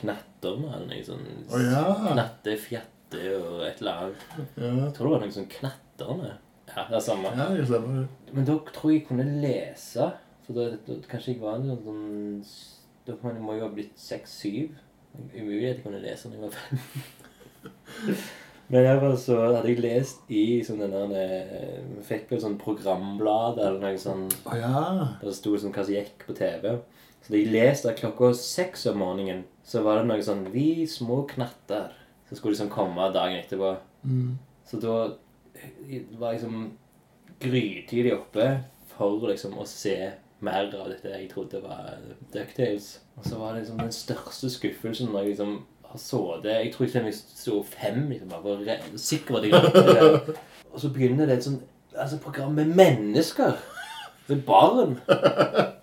[0.00, 1.84] Knatterne, eller noe sånn Oh, ja.
[2.14, 4.24] Knatte, fjatte og et eller annet.
[4.56, 4.70] Ja.
[4.86, 6.32] Jeg tror det var noe sånn Knatterne.
[6.76, 7.32] Ja, det er samme.
[7.36, 8.06] Ja, det er samme.
[8.32, 10.10] Men da tror jeg jeg kunne lese.
[10.46, 12.06] For da, da kanskje jeg var en sånn
[13.06, 14.78] Da må jeg jo ha blitt seks-syv.
[15.34, 18.16] Umulig at jeg kunne lese når jeg var fem.
[18.72, 22.60] Men iallfall så hadde jeg lest i sånn den der eh, Vi fikk vel sånn
[22.60, 24.84] programblad eller noe sånn Å ja.
[25.20, 26.78] Der det sto sånn hva som gikk på TV.
[27.22, 31.22] Så da jeg leste klokka seks om morgenen, så var det noe sånn Vi små
[31.30, 31.92] knatter.
[32.30, 33.74] Så skulle liksom komme dagen etterpå.
[34.08, 34.38] Mm.
[34.66, 34.96] Så da
[36.18, 36.72] var liksom
[37.42, 38.48] grytidlig oppe
[38.92, 39.96] for liksom å se
[40.42, 41.98] mer av dette jeg trodde var
[42.34, 42.96] Ducktails.
[43.16, 45.52] Og så var det liksom den største skuffelsen når jeg liksom
[45.92, 50.36] har sittet Jeg tror ikke jeg sto fem, liksom, bare var sikker på jeg det.
[50.72, 51.62] Og så begynner det et sånt
[51.96, 53.58] altså, program med mennesker.
[54.28, 54.98] Med barn.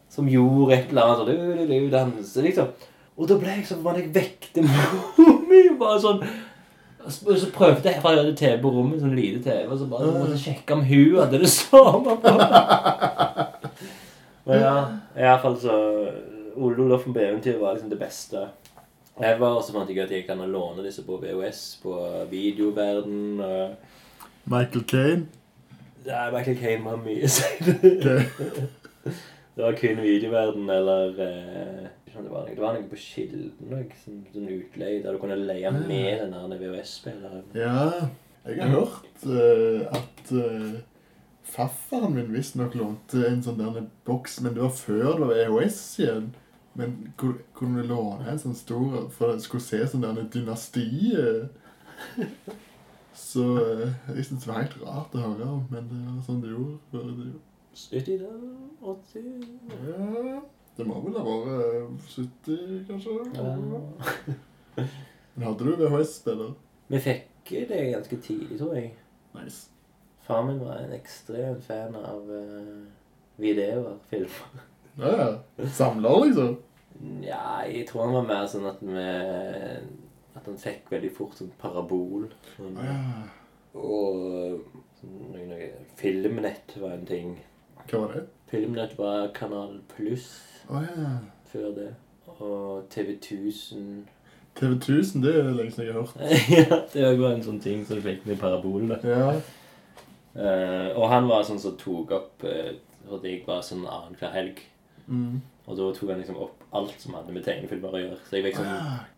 [0.10, 1.20] Som gjorde et eller annet.
[1.20, 2.72] Og du, du, du, danse, liksom.
[3.20, 5.66] Og da ble jeg sånn Man jeg vekte mor mi.
[5.80, 6.24] Bare sånn
[7.12, 9.78] så- og så prøvde jeg, for jeg hadde TV på rommet, sånn lite TV, og
[9.80, 12.34] så bare måtte jeg sjekke om hun hadde det samme på.
[14.46, 14.76] Men ja,
[15.16, 15.76] i hvert fall så
[16.60, 18.48] Ole Oloffen på eventyr var liksom det beste.
[19.20, 21.96] Jeg var også fant jeg at jeg kan låne disse på VHS, på
[22.32, 23.40] videoverden.
[23.44, 23.70] Og...
[24.46, 25.26] Michael Kane.
[26.06, 28.24] Nei, Michael Caine var mye senere.
[29.56, 33.96] Det var kun videoverden eller eh, jeg det, var det var noe på Kilden, òg,
[34.04, 37.48] sånn, sånn utleie, der du kunne leie med den VHS-spilleren.
[37.58, 38.10] Ja,
[38.48, 40.80] jeg har hørt eh, at uh,
[41.50, 45.82] faffaren min visstnok lånte en sånn der boks, men det var før det var EHS
[46.04, 46.32] igjen.
[46.80, 50.86] Men kunne du låne en sånn stor for du skulle se sånn der dynasti?
[51.18, 51.50] eh?
[53.20, 56.40] Så eh, jeg synes det var helt rart å høre om, men det var sånn
[56.44, 56.78] det gjorde.
[56.92, 57.46] før det gjorde.
[57.80, 58.30] 70 da,
[58.82, 59.26] 80
[59.88, 60.40] Ja,
[60.80, 63.18] det må vel ha vært eh, 70, kanskje?
[63.36, 64.86] ja.
[65.36, 66.54] Men hadde du VHS-spiller?
[66.88, 68.94] Vi fikk det ganske tidlig, tror jeg.
[69.36, 69.70] Nice.
[70.24, 72.82] Far min var en ekstrem fan av uh,
[73.42, 74.64] videoer, filmer.
[75.00, 75.68] Ja, ja.
[75.68, 76.58] Samler, liksom.
[77.24, 79.06] Ja, jeg tror han var mer sånn at vi
[80.36, 82.28] At han fikk veldig fort sånn parabol.
[82.56, 82.98] Sånn, ja.
[83.80, 84.60] og
[85.00, 85.56] sånn,
[86.00, 87.36] Filmnett var en ting.
[87.86, 88.28] Hva var det?
[88.52, 91.12] Filmnett var Kanal Pluss Å ja.
[91.52, 91.90] før det.
[92.40, 94.08] Og TV 1000
[94.60, 96.18] TV 1000, det er det lengste jeg har hørt.
[96.58, 98.92] Ja, det var en sånn ting som fikk meg parabol.
[99.08, 99.32] Ja.
[100.36, 102.74] Uh, og han var sånn som tok opp uh,
[103.10, 104.60] fordi jeg var sånn annenhver helg.
[105.08, 105.40] Mm.
[105.70, 108.20] Og da tok han liksom opp alt som hadde med tegnefilmer å gjøre.
[108.28, 108.68] Så jeg liksom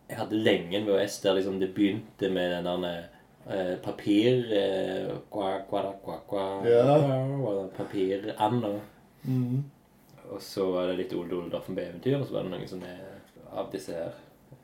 [0.08, 3.04] Jeg hadde lenge en VHS der liksom det begynte med den der
[3.48, 6.98] eh, papir eh, qua, qua, qua, qua, Ja.
[7.40, 8.74] qua, Papiranda.
[9.24, 9.62] mm.
[10.32, 12.70] Og så var det litt Ole Ole Doffen på eventyr, og så var det noen
[12.70, 12.92] sånne
[13.52, 14.14] av disse her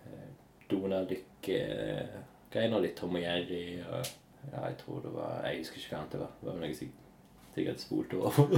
[0.09, 0.31] eh,
[0.71, 4.15] Donald Duck-greiene, litt Tom og Jerry og
[4.49, 6.31] Ja, jeg tror det var Jeg husker ikke hva annet det var.
[6.41, 8.53] Det var noe jeg sikkert spolte over.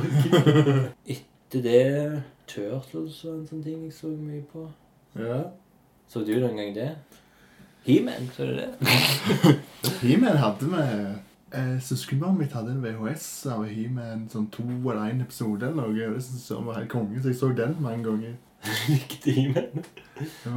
[1.15, 4.67] Etter det Turtles og en sånn ting jeg så mye på.
[5.19, 5.41] Ja.
[6.11, 6.91] Så du noen gang det?
[7.87, 8.69] He-Man, så du det?
[10.05, 10.85] He-Man hadde vi
[11.53, 16.09] eh, Søskenbarnet mitt hadde en VHS av He-Man, sånn to eller én episode eller noe.
[16.09, 18.35] og Det synes jeg var helt konge, så jeg så den mange ganger.
[18.93, 19.85] likte He-Man.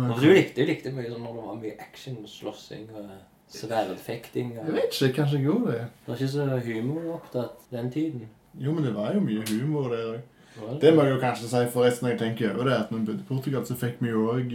[0.09, 3.13] Og du likte, jo likte mye sånn når det var mye action, slåssing og
[3.53, 4.53] sverdfekting.
[4.57, 5.87] Jeg vet ikke, kanskje jeg gjorde det.
[6.03, 8.27] Det var ikke så humoropptatt den tiden.
[8.59, 10.29] Jo, men det var jo mye humor der òg.
[10.53, 12.99] Var Det må jeg jo kanskje si forresten når jeg tenker over det, at når
[12.99, 14.51] vi bodde i Portugal, så fikk vi jo òg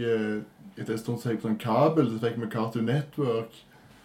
[0.79, 3.57] etter en stund så gikk sånn kabel, så fikk vi Cartoon Network.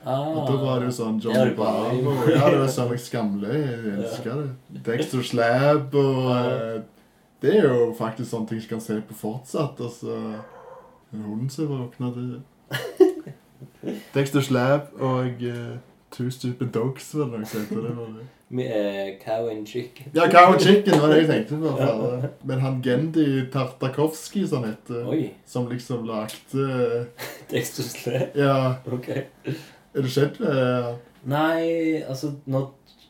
[0.07, 1.95] Ah, Og da var det jo sånn John bare-
[2.35, 3.49] Ja, det var jeg skamle.
[3.49, 4.83] Jeg elsker det.
[4.85, 6.83] Dexter Slab og uh,
[7.41, 9.81] Det er jo faktisk sånne ting jeg kan se på fortsatt.
[9.81, 10.19] Altså
[11.13, 12.43] En hund som våkna det
[14.15, 15.77] Dexter Slab og uh,
[16.15, 17.71] Two Stupid Dogs, var det noe som het.
[17.75, 18.27] Det var det.
[18.55, 20.13] Med eh, cow and chicken.
[20.15, 21.71] Ja, Cow and Chicken var det jeg tenkte på.
[21.81, 22.29] ja.
[22.47, 25.31] Men han Gendy Tartakovsky, som han heter, Oi.
[25.49, 27.07] som liksom lagde
[27.51, 28.37] Dexter Slab.
[28.39, 29.09] Ja, Ok.
[29.95, 32.67] Er du kjent med Nei, altså når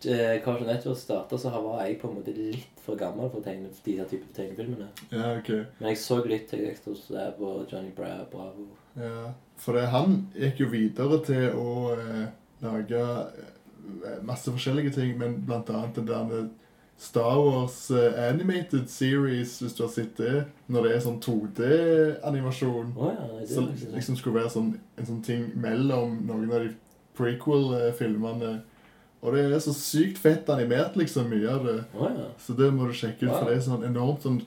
[0.07, 3.45] eh, Cartoon Network starta, så var jeg på en måte litt for gammel for å
[3.45, 4.87] tegne de her type tegnefilmene.
[5.11, 5.51] Ja, ok.
[5.80, 8.68] Men jeg så litt til Dexter Slab og Johnny Bra Bravo.
[8.95, 12.26] Ja, for det, han gikk jo videre til å eh,
[12.62, 16.47] lage eh, masse forskjellige ting, men blant annet den der
[16.99, 22.92] Star Wars eh, Animated Series, hvis du har sett det, når det er sånn 2D-animasjon,
[22.97, 26.70] Oh, ja, som liksom skulle være sånn, en sånn ting mellom noen av de
[27.18, 28.55] prequel-filmene
[29.24, 31.78] Og det er så sykt fett animert, liksom, mye av det.
[31.97, 32.28] Oh, ja.
[32.45, 34.42] Så det må du sjekke ut, for det er sånn enormt sånn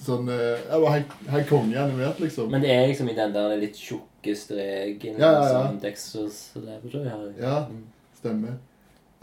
[0.00, 2.48] Sånn eh, Jeg var helt, konge animert, liksom.
[2.52, 5.50] Men det er liksom i den der litt tjukke streken Ja, ja, ja.
[5.68, 7.26] som Dexters Laboratory har.
[7.38, 7.58] Ja.
[7.68, 7.82] Mm.
[8.16, 8.54] Stemmer.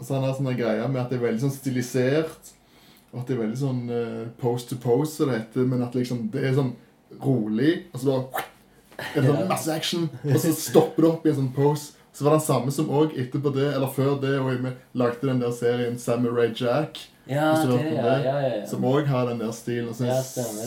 [0.02, 2.52] Så han har sånne greier med at det er veldig sånn stilisert.
[3.12, 5.68] Og at det er veldig sånn uh, pose to pose, som det heter.
[5.68, 6.74] Men at liksom det er sånn
[7.22, 8.46] rolig, og så bare
[9.02, 11.98] er det sånn masse action, og så stopper det opp i en sånn pose.
[12.12, 15.28] Så var det den samme som òg etterpå det, eller før det, og vi lagde
[15.28, 18.66] den der serien Samurai Jack, Ja, det, ja, det, ja, ja, ja.
[18.66, 19.88] som òg har den der stilen.
[19.88, 20.10] Og så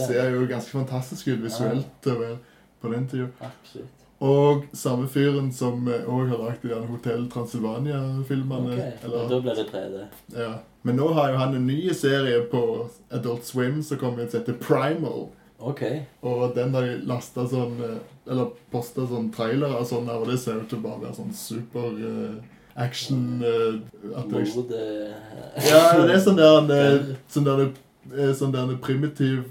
[0.07, 3.27] ser jo ganske fantastisk ut visuelt på den tida.
[3.43, 3.94] Absolutt.
[4.23, 8.73] Og samme fyren som òg har lagd de Hotell Transylvania-filmene.
[8.73, 10.05] Ok, eller- da blir det 3D.
[10.37, 10.53] Ja.
[10.83, 14.39] Men nå har jo han en ny serie på Adult Swim som kommer ut som
[14.39, 15.27] heter Primal.
[15.59, 15.81] Ok.
[16.21, 17.97] Og den har de lasta sånn eh,
[18.31, 21.33] Eller posta sånn trailere og sånn, og det ser ut til å bare være sånn
[21.33, 22.35] super eh,
[22.75, 25.13] action eh, Mord eh,
[25.69, 27.69] Ja, det er sånn der, sånn der,
[28.33, 29.45] sånn der primitiv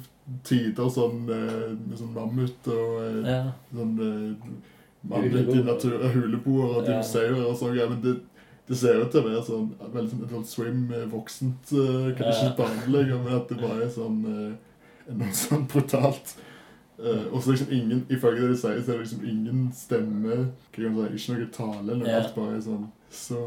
[0.44, 3.40] tider, sånn eh, med sånn mammut og eh, Ja.
[3.74, 4.54] sånn eh,
[5.10, 7.00] mammut i natur, huleboer og Ja.
[7.00, 7.76] og sånn.
[7.76, 8.14] Ja, men det,
[8.68, 12.32] det ser ut til å være sånn veldig sånn Adult Swim, voksent, eh, Ja.
[12.32, 16.36] ikke barnelig, men at det bare er sånn eh, noe sånn brutalt.
[16.94, 20.36] Uh, og så liksom ingen, ifølge det de sier, så er det liksom ingen stemme,
[20.70, 22.22] hva kan si, ikke noe tale, eller yeah.
[22.22, 22.84] alt bare sånn.
[23.10, 23.40] Så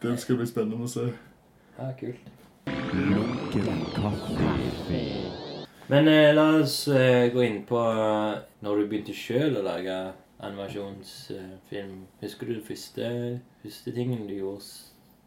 [0.00, 1.08] det skal bli spennende å se.
[1.78, 2.30] ja, kult.
[2.94, 5.33] Lunken kaffe.
[5.92, 10.12] Men eh, la oss eh, gå inn på eh, når du begynte sjøl å lage
[10.44, 11.96] animasjonsfilm.
[12.22, 13.04] Husker du den første,
[13.62, 14.64] første tingen du gjorde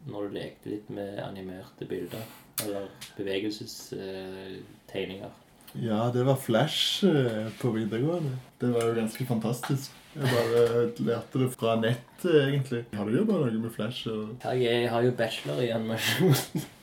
[0.08, 2.22] når du lekte litt med animerte bilder?
[2.64, 2.84] Eller
[3.14, 5.30] bevegelsestegninger?
[5.78, 8.38] Ja, det var Flash eh, på videregående.
[8.60, 9.90] Det var jo ganske fantastisk.
[10.14, 10.60] Jeg bare
[11.06, 12.84] lærte det fra nettet, egentlig.
[12.96, 14.08] Har du jobba noe med Flash?
[14.10, 14.20] Og...
[14.42, 16.34] Ja, jeg har jo bachelor i animasjon,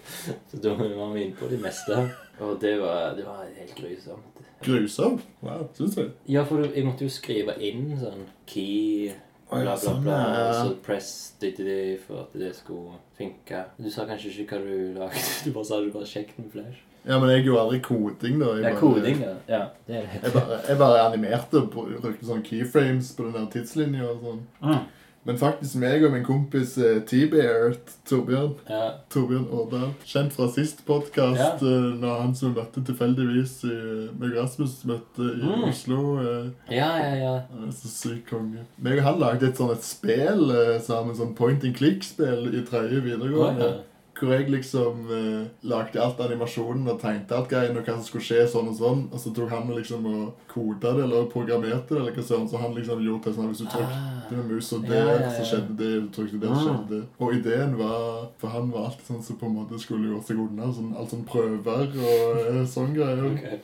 [0.52, 1.94] så da var vi inne på det meste.
[2.42, 4.42] Og det var, det var helt grusomt.
[4.66, 5.22] Grusomt?
[5.42, 6.10] Wow, syns jeg.
[6.28, 9.12] Ja, for jeg måtte jo skrive inn sånn key
[9.50, 10.18] bla, bla, sånn, bla.
[10.50, 13.62] Og så press det til det for at det skulle funke.
[13.78, 15.24] Du sa kanskje ikke hva du lagde.
[15.46, 16.82] Du bare sa du bare sjekket med Flash.
[17.06, 18.48] Ja, men jeg gjorde aldri koding, da.
[18.58, 19.34] Jeg Ja, bare- koding, ja.
[19.48, 19.64] ja.
[19.86, 21.68] Det er Jeg bare, jeg bare animerte og
[22.02, 24.40] brukte sånne keyframes på den der tidslinja og sånn.
[24.64, 24.80] Mm.
[25.26, 27.74] Men faktisk meg og min kompis eh, T-Bear,
[28.06, 28.92] Torbjørn, Ja.
[29.10, 33.74] Torbjørn Årdal, kjent fra sist podkast, når han som møtte tilfeldigvis i,
[34.20, 35.64] meg og Rasmus møtte i Mm.
[35.72, 37.72] Oslo eh, ja, ja, ja.
[37.74, 38.68] Så syk konge.
[38.78, 42.62] Meg og han lagde et sånn et spill eh, sammen, sånn point and click-spill i
[42.68, 43.06] tredje videregående.
[43.10, 43.74] videregående.
[43.74, 43.92] ja.
[44.16, 48.24] Hvor jeg liksom eh, lagde alt animasjonen og tegnte alt greiene og hva som skulle
[48.24, 49.02] skje sånn og sånn.
[49.12, 52.62] Og så tok han liksom og koda det eller programmerte det, eller hva sånn, så
[52.62, 54.32] han liksom gjorde det sånn hvis du trykte Ah.
[54.32, 55.30] med mus og Ja, ja, ja.
[55.36, 56.64] så skjedde det, du trykte der, så Mm.
[56.70, 57.04] skjedde det.
[57.20, 60.38] Og ideen var For han var alltid sånn som på en måte skulle gjort seg
[60.40, 60.72] unna.
[60.74, 63.26] Sånn, alt sånn prøver og eh, sånn greier.
[63.36, 63.60] Ok.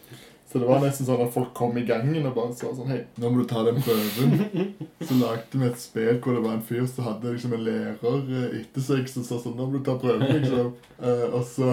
[0.52, 3.06] Så det var nesten sånn at folk kom i gangen og bare sa sånn Hei,
[3.22, 4.74] nå må du ta den prøven.
[5.08, 8.18] Så lagde vi et spill hvor det var en fyr som hadde liksom en lærer
[8.36, 10.74] eh, etter seg som sa sånn Nå må du ta prøven, liksom.
[11.00, 11.72] Eh, og så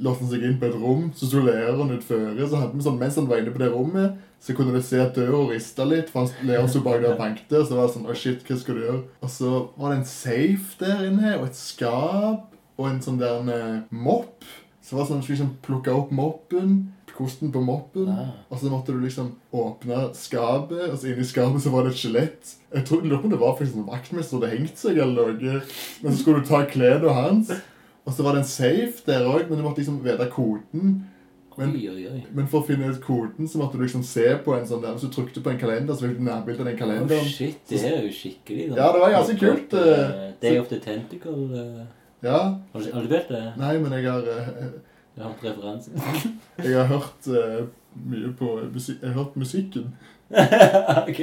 [0.00, 2.46] låste han seg inn på et rom, så sto læreren utføre.
[2.48, 4.96] Så hadde vi sånn, mens han var inne på det rommet, så kunne du se
[5.02, 7.58] at døra rista litt, for han- læreren sto bak der og bankte.
[7.60, 9.02] Og så var det sånn Å, shit, hva skal du gjøre?
[9.26, 12.46] Og så var det en safe der inne, og et skap,
[12.78, 14.46] og en sånn der en, eh, mopp.
[14.80, 16.78] Så det var sånn skulle liksom plukke opp moppen,
[17.20, 18.08] kosten på moppen.
[18.10, 18.26] Ja.
[18.50, 22.00] Og så måtte du liksom åpne skapet, og så inni skapet så var det et
[22.02, 22.54] skjelett.
[22.74, 25.32] Jeg tror lurer på om det var faktisk en vaktmester som hadde hengt seg, eller
[25.36, 25.60] noe.
[26.02, 27.52] Men så skulle du ta klærne hans.
[28.08, 31.00] Og så var det en safe der òg, men du måtte liksom vite koden.
[31.58, 32.20] Men, Oi, oi, oi.
[32.32, 34.94] men for å finne ut koden, så måtte du liksom se på en sånn der
[34.94, 37.26] Hvis du trykte på en kalender, så fikk du nærbilde av den Oh, kalenderen.
[37.28, 38.76] shit, det er jo skikkelig Da.
[38.78, 41.34] Ja, det var ganske kult, eh, Day of the Tentacle.
[41.60, 41.82] eh.
[42.22, 42.38] Ja.
[42.72, 43.42] Har du, har du spilt det?
[43.60, 44.70] Nei, men jeg har, eh,
[45.14, 46.00] Du har hørt referansen?
[46.64, 47.66] jeg har hørt uh,
[48.06, 49.92] mye på musikk Jeg har hørt musikken.
[51.10, 51.20] ok.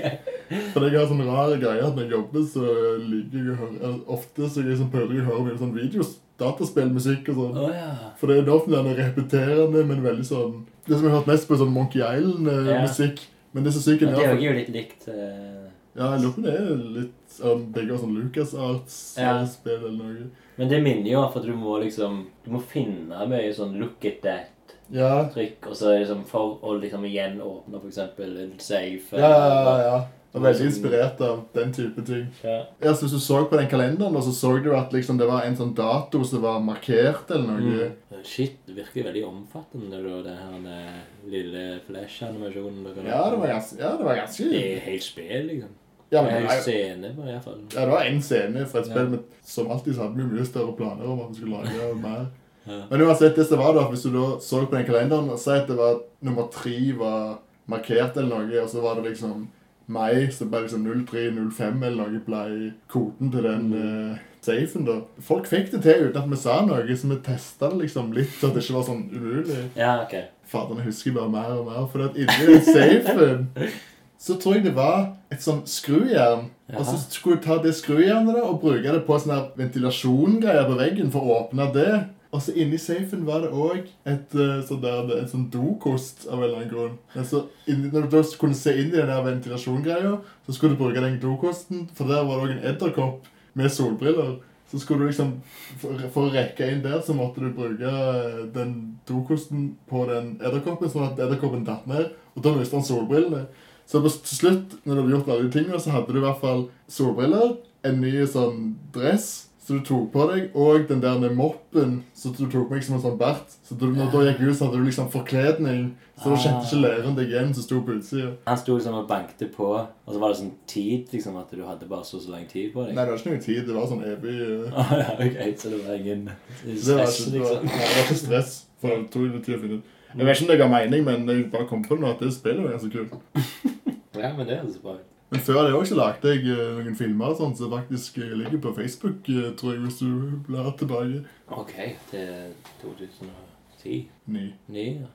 [0.73, 2.63] For jeg har sånn rare greier at når jeg jobber, så
[2.99, 5.75] liker jeg å høre Ofte så er jeg sånn prøver jeg å høre mye sånn
[5.77, 7.61] videos, dataspillmusikk og sånn.
[7.63, 8.11] Oh, ja.
[8.19, 11.47] For det er ofte den repeterende, men veldig sånn Det som jeg har hørt mest
[11.47, 13.23] på, er sånn Monkey Island-musikk.
[13.55, 15.63] Men det som Ja, sikkert Det er er jo litt likt uh...
[15.97, 18.25] Ja, jeg lurer på om det er litt um, Begge har sånn Ja.
[18.27, 20.27] LucasArts-spill eller noe.
[20.58, 24.05] Men det minner jo om at du må liksom Du må finne mye sånn 'look
[24.05, 25.70] at that'-trykk, Ja.
[25.70, 29.14] og så liksom for å liksom igjen åpne eksempel en safe.
[29.14, 30.05] Ja, ja, ja.
[30.36, 32.28] Og veldig inspirert av den type ting.
[32.43, 32.66] Ja.
[32.82, 35.41] Altså, Hvis du så på den kalenderen, og så så du at liksom det var
[35.45, 37.89] en sånn dato som var markert, eller noe.
[38.12, 38.24] Mm.
[38.24, 43.05] Shit, det virker veldig omfattende, da, det her med lille flash-animasjonen.
[43.08, 45.70] Ja, det var ganske, ja, det var ganske Det er helt spill, liksom.
[46.12, 47.58] Ja, men er det jo en scene i hvert fall.
[47.74, 48.93] Ja, det var én scene fra et Ja.
[48.93, 52.28] spill, men som alltid hadde vi mye større planer om at vi skulle lage mer.
[52.68, 52.82] Ja.
[52.89, 55.55] Men uansett, det som var da, hvis du da så på den kalenderen og sa
[55.62, 57.38] at det var nummer tre var
[57.68, 59.47] markert eller noe, og så var det liksom
[59.88, 64.12] mai, så ble liksom 0305 eller noe ble koden til den Mm.
[64.12, 65.01] uh, safen da.
[65.22, 68.32] Folk fikk det til uten at vi sa noe, så vi testet det liksom litt,
[68.39, 69.70] så det ikke var sånn umulig.
[69.76, 70.16] Ja, ok.
[70.47, 73.47] Faderne husker bare mer og mer, for at inni den safen
[74.18, 76.49] så tror jeg det var et sånn skrujern.
[76.74, 80.78] Og så skulle du ta det skrujernet da, og bruke det på sånne ventilasjongreier på
[80.80, 81.91] veggen for å åpne det.
[82.36, 86.41] Og så inni safen var det òg et eh, sånn der, en sånn dokost av
[86.41, 86.97] en eller annen grunn.
[87.13, 90.82] Men så inni, når du kunne se inn i den der ventilasjongreia, så skulle du
[90.82, 94.36] bruke den dokosten, for der var det òg en edderkopp med solbriller.
[94.68, 95.38] Så skulle du liksom,
[95.80, 98.76] for, for å rekke inn der, så måtte du bruke eh, den
[99.07, 102.11] dokosten på den edderkoppen, sånn at edderkoppen datt ned.
[102.36, 103.45] Og da mistet han solbrillene.
[103.88, 106.25] Så på til slutt, når du hadde gjort alle de tingene, så hadde du i
[106.25, 107.55] hvert fall solbriller,
[107.88, 112.31] en ny sånn dress som du tok på deg, og den der med moppen som
[112.35, 113.51] du tok med som en sånn bart.
[113.67, 116.79] Så du, når du gikk ut, så hadde du liksom forkledning, så du kjente ikke
[116.85, 118.29] læreren deg igjen som sto på utsida.
[118.47, 121.65] Han sto liksom og bankte på, og så var det sånn tid, liksom, at du
[121.67, 122.95] hadde bare så så lang tid på deg?
[122.95, 123.59] Nei, det var ikke noe tid.
[123.67, 127.19] Det var sånn evig uh, Å ja, ok, så det var ingen Det var stress,
[127.19, 127.67] ikke, det var, liksom.
[127.67, 128.57] nei, det var ikke stress.
[128.77, 129.93] For det tok litt tid å finne ut.
[130.18, 132.22] Jeg vet ikke om det ga mening, men jeg bare kom på det nå at
[132.24, 133.13] det spillet var ganske kult.
[134.18, 135.09] Ja, men det høres bra ut.
[135.30, 138.32] Men før det også så lagde jeg eh, noen filmer og sånt, som faktisk eh,
[138.39, 141.20] ligger på Facebook, eh, tror jeg, hvis du blar tilbake.
[141.53, 141.74] Ok,
[142.09, 144.07] til 2010.
[144.26, 144.45] 9.
[144.68, 145.11] 9, ja.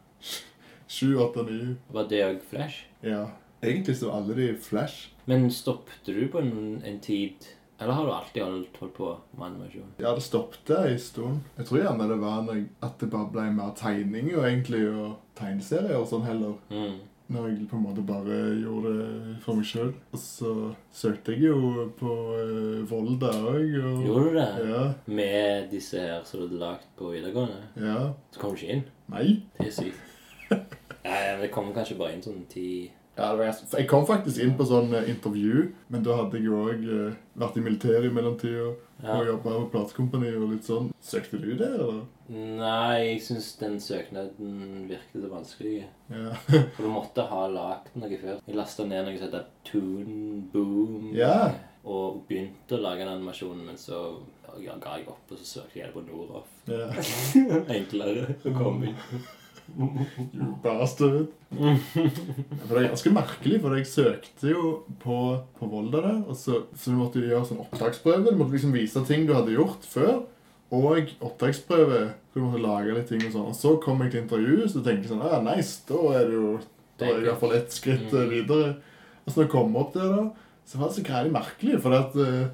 [0.86, 1.72] Sju, åtte, ni.
[1.96, 2.84] Var det òg Flash?
[3.02, 3.24] Ja.
[3.62, 5.08] Egentlig så var alle de Flash.
[5.26, 7.48] Men stoppet du på en, en tid
[7.80, 9.08] Eller har du alltid holdt, holdt på
[9.38, 9.94] med animasjon?
[9.98, 11.40] Ja, det stoppet en stund.
[11.56, 15.16] Jeg tror gjerne det var jeg, at det bare ble mer tegning og egentlig, og
[15.38, 16.54] tegneserier og sånn heller.
[16.70, 17.00] Mm.
[17.32, 19.92] Når jeg på en måte bare gjorde det for meg sjøl.
[20.12, 20.52] Og så
[20.92, 23.76] søkte jeg jo på uh, Volda òg.
[23.80, 24.48] Og, Gjorde du det?
[24.68, 24.82] Ja.
[25.06, 27.62] Med disse her som du hadde lagd på videregående?
[27.80, 28.10] Ja.
[28.34, 28.84] Så kom du ikke inn?
[29.14, 29.28] Nei.
[29.58, 30.08] Det er sykt.
[31.02, 32.86] Ja, det kommer kanskje bare inn sånn ti
[33.16, 36.38] Ja, det var ganske, jeg kom faktisk inn på sånn eh, intervju, men da hadde
[36.38, 36.86] jeg jo òg
[37.42, 38.70] vært i militæret i mellomtida.
[39.02, 39.18] ja.
[39.18, 40.88] Og jobba på platekompani og litt sånn.
[41.02, 41.98] Søkte du det, eller?
[42.32, 45.82] Nei, jeg syns den søknaden virket vanskelig.
[46.08, 46.32] Ja.
[46.76, 48.38] For du måtte ha lagd noe før.
[48.46, 51.10] Jeg lasta ned noe som heter Toon Boom.
[51.18, 51.50] Ja.
[51.82, 54.00] Og begynte å lage en animasjon, men så
[54.62, 56.48] ga jeg opp, og så søkte jeg det på Noroff.
[56.70, 56.88] ja.
[57.76, 58.98] Enklere å komme inn.
[59.76, 61.30] You bastard.
[61.52, 65.18] For det er ganske merkelig, for jeg søkte jo på,
[65.58, 68.32] på Volda der, og så, så vi måtte gjøre sånn opptaksprøve.
[68.32, 70.22] Du måtte liksom vise ting du hadde gjort før,
[70.72, 72.04] og opptaksprøve.
[72.32, 73.50] Du måtte lage litt ting og sånn.
[73.52, 76.38] Og så kom jeg til intervju, så tenkte jeg sånn, ah, nice, da er det
[76.38, 76.54] jo
[77.00, 78.74] da er det i hvert fall ett skritt eh, videre.
[79.22, 80.24] Og så når jeg kom opp der da,
[80.68, 82.44] så var det så greilig merkelig, for at, eh,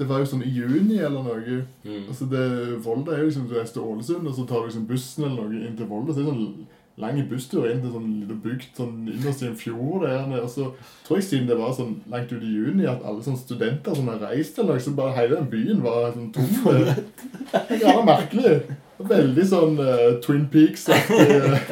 [0.00, 1.56] det var jo sånn i juni eller noe.
[1.84, 2.06] Mm.
[2.08, 2.44] Altså det,
[2.84, 5.50] Volda er jo liksom, du reiser til Ålesund, og så tar du liksom bussen eller
[5.50, 6.14] noe inn til Volda.
[6.14, 9.58] Så det er sånn lang busstur inn til sånn lille bygd sånn innerst i en
[9.58, 10.28] fjord der.
[10.42, 10.68] Og så
[11.06, 14.10] tror jeg siden det var sånn langt ut i juni at alle sånne studenter som
[14.12, 16.48] har reist eller noe, så bare hele den byen var sånn tom.
[17.68, 18.78] Det var merkelig.
[19.02, 21.24] Veldig sånn uh, Twin Peaks-aktig.
[21.26, 21.64] eh,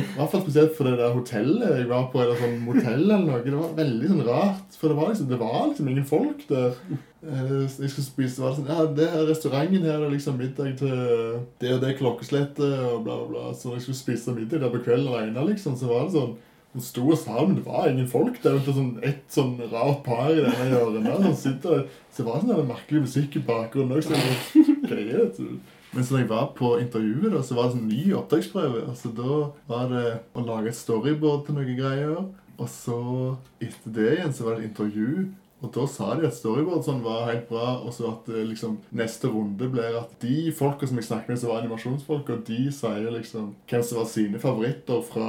[0.00, 3.22] I hvert fall spesielt for det der hotellet jeg var på, eller sånn motell eller
[3.22, 3.40] noe.
[3.44, 6.74] Det var veldig sånn rart, for det var liksom, det var liksom ingen folk der.
[7.22, 10.72] Eh, Jeg skulle spise, var det sånn, ja, det her restauranten her er liksom middag
[10.80, 10.94] til
[11.62, 13.44] det og det klokkeslettet og bla bla bla.
[13.54, 16.32] Så når jeg skulle spise middag der på kvelden alene, liksom, så var det sånn,
[16.72, 18.38] hun sto og sa, men det var ingen folk.
[18.42, 21.82] Det var sånn, et sånn rart par i denne hjørnet som sitter der.
[22.10, 24.06] Så det var sånn en merkelig musikk i bakgrunnen òg.
[24.08, 25.50] Sånn, det?
[25.92, 28.86] Men så da jeg var på intervjuet, da, så var det sånn ny opptaksprøve.
[28.88, 32.16] Altså, da var det å lage et storyboard til noen greier.
[32.56, 32.96] Og så,
[33.60, 35.26] etter det igjen, så var det et intervju.
[35.62, 38.78] Og da sa de at storyboard sånn var helt bra, og så at eh, liksom,
[38.98, 42.64] neste runde blir at de folka som jeg snakket med, som var animasjonsfolk, og de
[42.74, 45.28] sier liksom hvem som var sine favoritter fra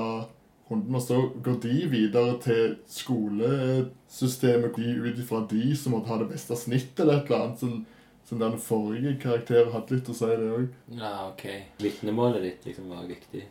[0.71, 0.95] runden.
[0.97, 6.29] Og så går de videre til skolesystemet, de ut ifra de som måtte ha det
[6.31, 7.59] beste snittet eller et eller annet.
[7.63, 7.83] Sånn,
[8.23, 10.69] som den forrige karakteren hadde litt å si, det òg.
[10.95, 11.43] Ja, ok.
[11.83, 13.41] Vitnemålet ditt liksom var viktig.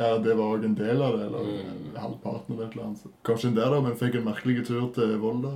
[0.00, 1.92] Ja, det var òg en del av det, eller Mm.
[2.00, 3.04] halvparten eller et eller annet.
[3.28, 5.52] Kanskje en del, da, men fikk en merkelig tur til Volda.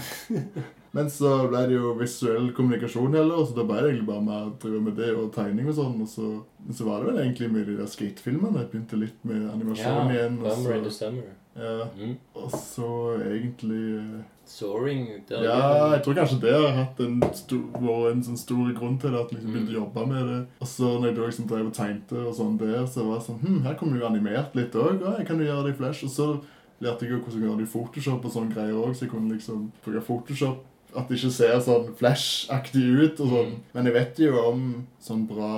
[0.96, 4.36] men så ble det jo visuell kommunikasjon heller, så da ble det egentlig bare med
[4.46, 5.98] å drive med det og tegning og sånn.
[6.04, 6.28] Og så,
[6.72, 8.62] så var det vel egentlig med de der skatefilmene.
[8.62, 10.38] Jeg begynte litt med animasjon igjen.
[10.40, 11.34] Og Bummer in the så, Summer.
[11.56, 12.16] ja, Mm.
[12.36, 12.88] og så
[13.26, 15.06] egentlig eh, Soaring.
[15.28, 19.10] Der Ja, jeg tror kanskje det har hatt en vært en sånn stor grunn til
[19.10, 20.36] det, at jeg liksom begynte å jobbe med det.
[20.62, 23.26] Og så når jeg da liksom drev og tegnte og sånn der, så var det
[23.26, 25.00] sånn Hm, her kommer jo animert litt òg.
[25.02, 26.04] Ja, jeg kan jo gjøre det i Flash.
[26.06, 26.28] Og så
[26.84, 29.12] lærte jeg jo hvordan jeg gjør det i Photoshop og sånne greier òg, så jeg
[29.12, 30.64] kunne liksom bruke Photoshop
[30.96, 33.50] at det ikke ser sånn Flash-aktig ut og sånn.
[33.74, 34.62] Men jeg vet jo om
[35.02, 35.50] sånn bra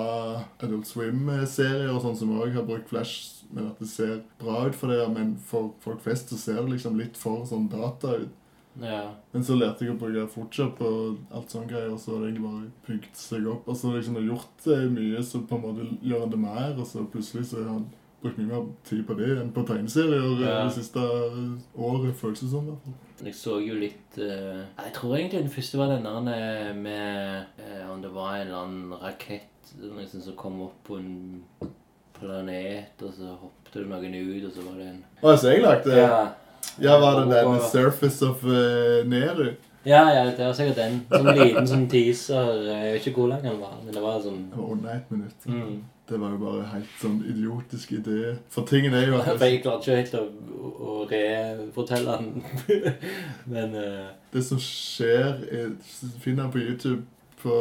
[0.65, 4.77] Adult Swim-serier og sånn som òg har brukt Flash, men at det ser bra ut
[4.79, 5.05] for det.
[5.15, 8.35] Men for folk flest så ser det liksom litt for sånn data ut.
[8.79, 9.15] Ja.
[9.33, 12.33] Men så lærte jeg å bruke Photoshop og alt sånne greier, og så har det
[12.33, 13.71] egentlig bare bygd seg opp.
[13.71, 16.75] Og så liksom har gjort det mye, så på en måte gjør han det mer,
[16.77, 17.89] og så plutselig så er han
[18.23, 20.65] brukt mye mer tid på det enn på tegneserier Ja.
[20.65, 22.67] det siste året, føles det som.
[22.67, 23.27] i hvert fall.
[23.27, 27.45] Jeg så jo litt uh, Jeg tror egentlig den første var den der eh, med
[27.59, 31.43] uh, Om det var en eller annen rakett liksom, som kom opp på en
[32.19, 35.63] planet, og så hoppet det noen ut, og så var det en Å, så jeg
[35.63, 36.21] lagde Ja,
[36.79, 39.53] Ja, var det den Surface of uh, Neru?
[39.85, 40.99] ja, ja det var sikkert den.
[41.09, 42.51] Sånn liten som teaser.
[42.67, 45.47] Jeg vet ikke hvor lang den var, men det var sånn Det under ett minutt.
[45.47, 45.79] mm.
[46.09, 48.37] Det var jo bare helt sånn idiotisk idé.
[48.53, 52.91] For tingen er jo at jeg klarte ikke helt å, å refortelle den.
[53.53, 54.11] men uh...
[54.33, 55.75] det som skjer er,
[56.23, 57.03] Finner han på YouTube
[57.43, 57.57] på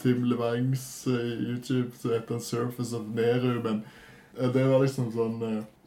[0.00, 3.82] Tim Levangs eh, YouTube, så heter han Surface of Neru, men
[4.38, 5.42] eh, det var liksom sånn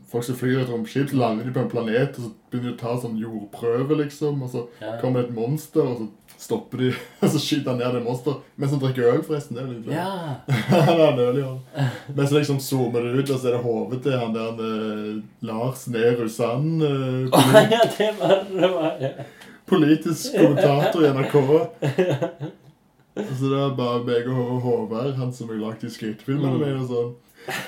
[0.10, 2.78] Folk som flyr et romskip, så lander de på en planet, og så begynner de
[2.78, 4.96] å ta sånn jordprøve, liksom, og så ja.
[5.02, 6.08] kommer det et monster, og så
[6.40, 6.88] stopper de,
[7.22, 8.40] og så skyter han ned det monster.
[8.58, 9.58] Mens han drikker øl, forresten.
[9.60, 9.94] Det er litt bra.
[10.00, 10.56] ja.
[10.90, 11.92] Han er nølig, han.
[12.16, 15.20] Men så liksom zoomer det ut, og så er det hodet til han der eh,
[15.50, 16.82] Lars Nehru Sand.
[16.82, 18.72] eh, oh, ja, det var det.
[18.74, 19.12] Var, ja.
[19.70, 21.36] politisk kommentator i NRK.
[23.20, 26.62] Så det er bare meg og Håvard, han som har lagd de skrytefilmene Mm.
[26.64, 27.10] mine og sånn.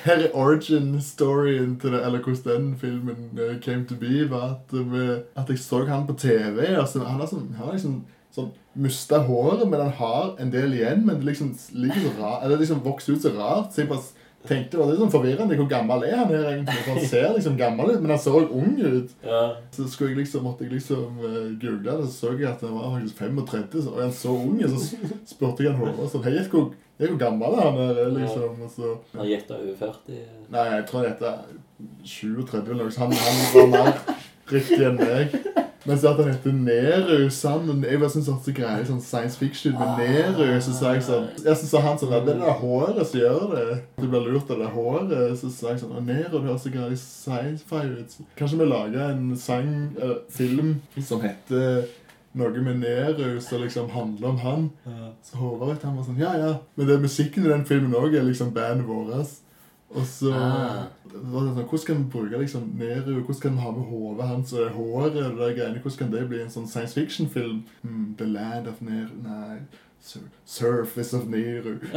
[0.05, 4.73] Her er origin-storyen til det, eller hvordan den filmen uh, came to be, var at,
[4.73, 6.65] uh, at jeg så han på TV.
[6.69, 8.01] Altså, han har sånn, han har liksom
[8.35, 11.05] sånn mista håret, men han har en del igjen.
[11.05, 13.73] Men det liksom ligger så rart, eller liksom vokser ut så rart.
[13.73, 14.03] Så jeg bare
[14.47, 15.57] tenkte, det var litt sånn forvirrende.
[15.59, 16.77] Hvor gammel er han her egentlig?
[16.85, 19.15] For han ser liksom gammel ut, men han så ung ut.
[19.25, 19.43] Ja.
[19.75, 22.77] Så skulle jeg liksom, måtte jeg liksom uh, google det, så så jeg at han
[22.77, 24.77] var faktisk 35, så, og han så ung ut.
[24.79, 26.37] Så spurte jeg han håret, sånn, hei,
[27.01, 28.61] hvor, jo gammel er han der, liksom?
[28.61, 30.21] Og så, Han gjetta over 40.
[30.53, 31.59] nei, jeg tror han heter
[32.05, 33.93] 37 eller noe, så han, han var mer
[34.51, 35.35] riktig enn meg.
[35.81, 39.39] Men så at han heter Neru Sand, jeg bare syns at så greier sånn science
[39.39, 42.99] fiction med Neru, så sa jeg sånn, jeg syns han sånn, det er det håret
[43.09, 43.79] som gjør det.
[43.97, 46.93] Du blir lurt av det håret, så sa jeg sånn, Nero, det høres så greier
[47.01, 48.13] sci-fi ut.
[48.37, 51.81] Kanskje vi lager en sang, eller film, som heter
[52.33, 54.69] noe med Neru, som liksom handler om han.
[55.23, 56.53] Så Håvard han var sånn, ja, ja.
[56.75, 59.39] Men det musikken i den filmen også er liksom bandet våres.
[59.91, 60.85] Og så Ah.
[61.03, 64.27] var det sånn, hvordan kan vi bruke liksom Neru, hvordan kan vi ha med hodet
[64.27, 67.63] hans og håret og det der greiene, hvordan kan det bli en sånn science fiction-film?
[67.83, 69.57] Mm, The Land of Neru, nei,
[69.99, 71.75] Sur Surface of Neru.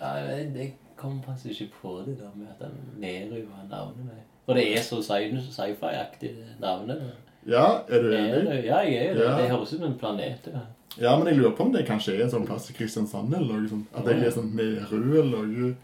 [0.00, 4.22] ja, jeg, jeg kom faktisk ikke på det der med at Neru var navnet.
[4.46, 6.30] Og For det er så sci- sci-fi-aktig
[6.60, 7.02] navnet.
[7.46, 8.64] Ja, er du enig?
[8.66, 9.24] ja, jeg er jo det.
[9.24, 9.36] Ja.
[9.38, 10.48] Det høres ut som en planet.
[10.52, 10.60] Ja.
[11.00, 13.60] Ja, men jeg lurer på om det kanskje er en sånn plass i Kristiansand eller
[13.60, 13.86] noe sånt.
[13.94, 15.74] At det er sånn Neru eller noe.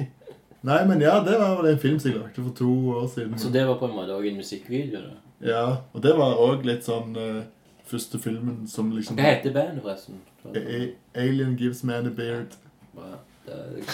[0.64, 3.36] Nei, men ja, det var en film som jeg lagde for to år siden.
[3.38, 5.02] Så det var på en måte òg en musikkvideo?
[5.04, 5.20] da.
[5.44, 7.42] Ja, og det var også litt sånn uh,
[7.84, 9.18] første filmen som liksom...
[9.20, 10.22] Hva heter bandet, forresten?
[10.48, 12.56] A- Alien Gives Man a Beard.
[12.96, 13.20] Det-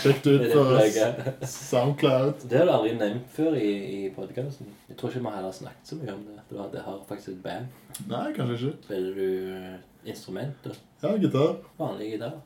[0.01, 2.45] Sjekk det ut på Soundcloud.
[2.51, 4.69] Det har du aldri nevnt før i, i podkasten.
[4.89, 6.37] Jeg tror ikke vi heller har snakket så mye om det.
[6.51, 7.67] Du har, det har faktisk et band.
[8.11, 8.77] Nei, kanskje ikke.
[8.87, 9.75] Spiller du eh,
[10.13, 10.79] instrumenter?
[11.03, 11.57] Ja, gitar.
[11.81, 12.39] Vanlig gitar?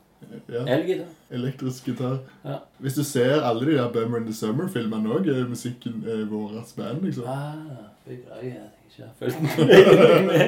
[0.49, 1.11] Ja, Elgitar?
[1.37, 2.15] elektrisk gitar.
[2.45, 2.55] Ja.
[2.81, 6.73] Hvis du ser alle de der Bummer in the Summer-filmene også, er musikken eh, våres
[6.73, 7.27] band, liksom.
[7.29, 10.39] Ah, beklager ikke har fulgt med.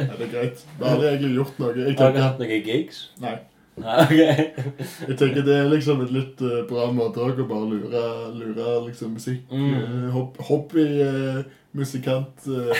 [0.00, 0.64] Ja, det er greit.
[0.78, 1.74] Vi har aldri egentlig gjort noe.
[1.76, 3.04] Jeg Har dere hatt noen gigs?
[3.20, 3.36] nei.
[3.76, 4.20] Nei, ok.
[5.08, 8.02] Jeg tenker det er liksom et litt uh, bra måte også å bare lure,
[8.36, 9.42] lure liksom musikk.
[9.52, 10.10] Mm.
[10.10, 10.18] uh,
[10.50, 12.72] Hobbymusikant uh,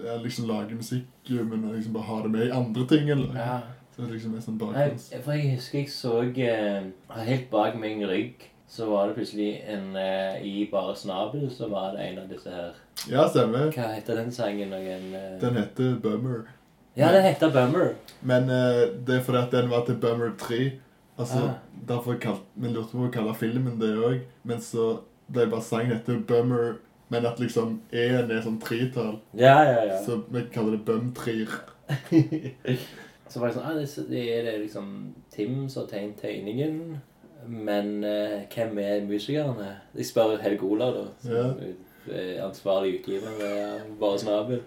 [0.00, 3.10] uh, liksom lage musikk, eh, men liksom bare ha det med i andre ting.
[3.10, 3.30] Eller?
[3.38, 3.60] Ja.
[3.94, 4.88] Så det liksom er sånn Nei,
[5.22, 6.82] for jeg husker jeg så eh,
[7.28, 11.94] Helt bak min rygg så var det plutselig en eh, I bare snabel så var
[11.94, 12.72] det en av disse her
[13.06, 13.68] Ja, stemmer.
[13.70, 14.72] Hva heter den sangen?
[14.74, 15.36] Noen, eh...
[15.38, 16.48] Den heter Bummer.
[16.96, 17.94] Ja, den heter Bummer.
[18.22, 20.72] Men eh, det er fordi at den var til Bummer 3.
[21.18, 21.50] Altså, Ah.
[21.88, 24.20] Derfor kalt, vi lurte på å kalle filmen det òg.
[24.44, 25.00] Men så
[25.30, 26.76] ble bare sangen etter Bummer,
[27.12, 29.18] men at liksom E-en er sånn tretall.
[29.36, 29.98] Ja, ja, ja.
[30.06, 31.50] Så vi kaller det Bum-trier.
[33.28, 34.88] Så var det sånn ah, det, det er det liksom
[35.32, 37.00] Tim som har tegnet tegningen.
[37.48, 39.72] Men eh, hvem er musikerne?
[39.96, 41.06] Jeg spør Helge Olav, da.
[41.24, 44.62] Som er ansvarlig utgiver ved Bare Snabel.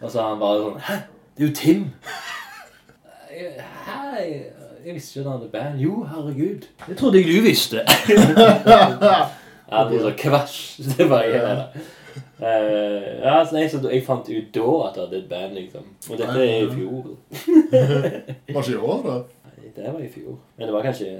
[0.00, 0.96] Og så har han bare sånn Hæ?
[1.36, 1.84] Det er jo Tim!
[3.86, 4.42] Hei,
[4.84, 5.78] Jeg visste ikke han hadde band.
[5.80, 6.66] Jo, herregud.
[6.88, 7.76] Det trodde jeg du visste.
[9.72, 10.58] ja, det er så kvasj.
[10.98, 11.54] Det var jeg.
[12.42, 12.46] Uh,
[13.22, 15.86] ja, så, nei, så jeg fant ut da at jeg hadde et band, liksom.
[16.10, 17.08] Og dette er i fjor.
[18.52, 19.16] Var ikke i år, da?
[19.48, 20.36] Nei, det var i fjor.
[20.58, 21.10] Men det var kanskje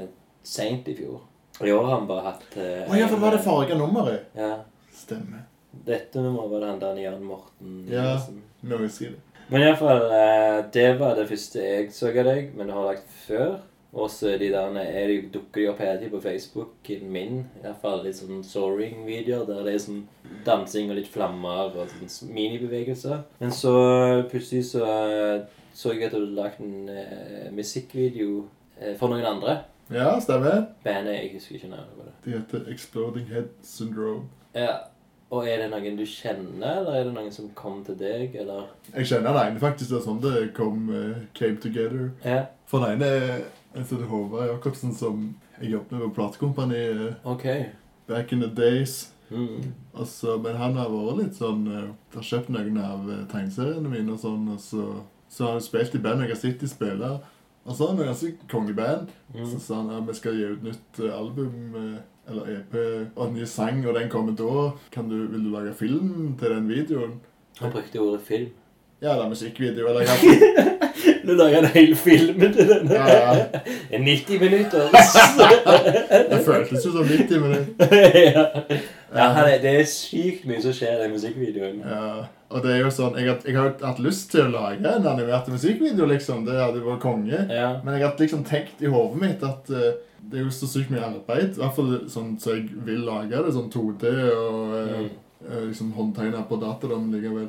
[0.45, 1.23] seint i fjor.
[1.63, 4.29] I år har han bare hatt uh, oh, ja, for var det farga nummeret.
[4.37, 4.57] Ja.
[4.93, 5.47] Stemmer.
[5.87, 8.11] Dette nummeret var det han der Jan Morten Ja.
[8.17, 8.43] liksom.
[8.69, 9.32] Nå husker jeg det.
[9.53, 13.13] Men iallfall, eh, det var det første jeg så av deg, men du har lagt
[13.27, 13.61] før.
[13.93, 17.43] Og så de der er dukker de opp hele tiden på Facebooken min.
[17.61, 20.07] Iallfall litt sånn soaring-videoer der det er sånn
[20.47, 23.27] dansing og litt flammer og sånn minibevegelser.
[23.43, 23.75] Men så
[24.33, 24.87] plutselig så
[25.75, 28.47] så jeg at du hadde lagt en eh, musikkvideo
[28.81, 29.59] eh, for noen andre.
[29.93, 30.67] Ja, stemmer.
[30.85, 32.15] Bandet Jeg husker ikke navnet på det.
[32.25, 34.29] De heter Exploding Head Syndrome.
[34.55, 34.92] Ja.
[35.33, 38.67] Og er det noen du kjenner, eller er det noen som kom til deg, eller?
[38.93, 39.89] Jeg kjenner den ene faktisk.
[39.91, 42.11] Det er sånn det kom, uh, came together.
[42.25, 42.43] Ja.
[42.69, 45.23] For den ene er det heter Håvard Jacobsen, som
[45.63, 47.47] jeg jobbet med på platekompani eh, Ok.
[48.07, 49.09] back in the days.
[49.31, 49.73] Mm.
[49.95, 54.13] Og så- men han har vært litt sånn uh, Har kjøpt noen av tegneseriene mine
[54.13, 55.01] og sånn, og så,
[55.31, 57.21] så har han spilt i band jeg har sett de spille.
[57.65, 59.09] Og så har han ganske kongeband.
[59.33, 59.61] Så Mm.
[59.61, 62.75] sa han at vi skal gi ut nytt album, eh, eller EP,
[63.17, 64.71] og en ny sang, og den kommer da.
[64.93, 67.21] Kan du, vil du lage film til den videoen?
[67.61, 68.51] Han brukte ordet film.
[69.03, 70.69] Ja, eller musikkvideo, eller hva?
[71.23, 72.95] Du lager en hel film til denne.
[72.95, 73.99] Ja, ja.
[73.99, 74.89] 90 minutter.
[76.31, 77.97] Det føltes jo som 90 minutter.
[79.15, 81.83] ja, ja det er sykt mye som skjer i musikkvideoen.
[81.87, 84.53] Ja, og det er jo sånn, jeg, har- jeg har jo hatt lyst til å
[84.53, 86.45] lage en animert musikkvideo, liksom.
[86.47, 87.41] Det hadde vært konge.
[87.51, 87.81] Ja.
[87.85, 89.93] Men jeg har liksom tenkt i hodet mitt at uh,
[90.23, 91.57] det er jo så sykt mye arbeid.
[91.57, 95.11] I hvert fall sånn så jeg vil lage det, sånn 2D og uh, Mm.
[95.51, 97.49] eh, liksom håndtegna på dataen likevel.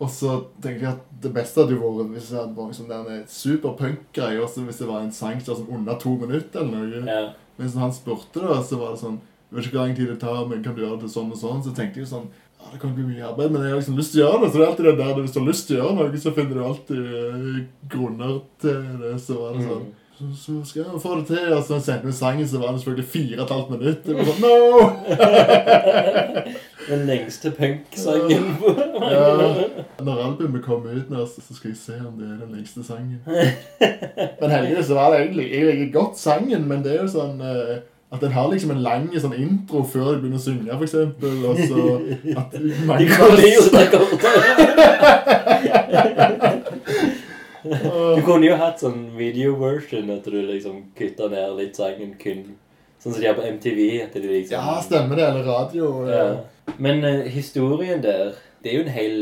[0.00, 0.30] Og så
[0.64, 3.26] tenker jeg at det beste hadde jo vært hvis det hadde vært sånn der en
[3.30, 7.04] superpunk-greie, også hvis det var en sang som sånn under to minutter eller noe.
[7.06, 7.32] ja.
[7.56, 9.20] Men så han spurte, da, så var det sånn
[9.50, 11.38] Jeg vet ikke hvor lang tid det tar, men kan du gjøre det sånn og
[11.38, 11.60] sånn?
[11.62, 12.24] Så tenkte jeg jo sånn
[12.64, 14.48] ja, Det kan bli mye arbeid, men jeg har liksom lyst til å gjøre det.
[14.48, 16.32] Så det er alltid det der, Hvis du har lyst til å gjøre noe, så
[16.38, 17.60] finner du alltid eh,
[17.92, 19.12] grunner til det.
[19.26, 21.52] Så var det sånn så, så skal jeg få det til.
[21.56, 24.04] Og så sendte vi sangen, så var det selvfølgelig fire og et halvt minutt.
[24.06, 24.54] Det var sånn, no!
[26.88, 28.50] Den lengste punk-sangen.
[29.04, 29.24] Ja.
[30.04, 33.20] Når albumet kommer ut nå, så skal jeg se om det er den lengste sangen.
[34.40, 37.42] Men heldigvis så var det egentlig Jeg liker godt sangen, men det er jo sånn
[37.44, 37.82] eh,
[38.14, 41.34] at den har liksom en lang sånn intro før de begynner å synge, for eksempel.
[41.50, 41.80] Og så
[42.38, 42.50] at
[42.88, 43.06] mange.
[47.64, 52.42] Du kunne jo hatt sånn video-version, at du liksom kutta ned litt sangen kun
[53.00, 53.80] Sånn som de har på MTV.
[54.00, 54.56] at de liksom...
[54.56, 55.24] Ja, stemmer det.
[55.28, 55.88] Eller radio.
[56.08, 56.20] Ja.
[56.20, 56.74] Ja.
[56.80, 58.32] Men uh, historien der
[58.64, 59.16] Det er jo en hel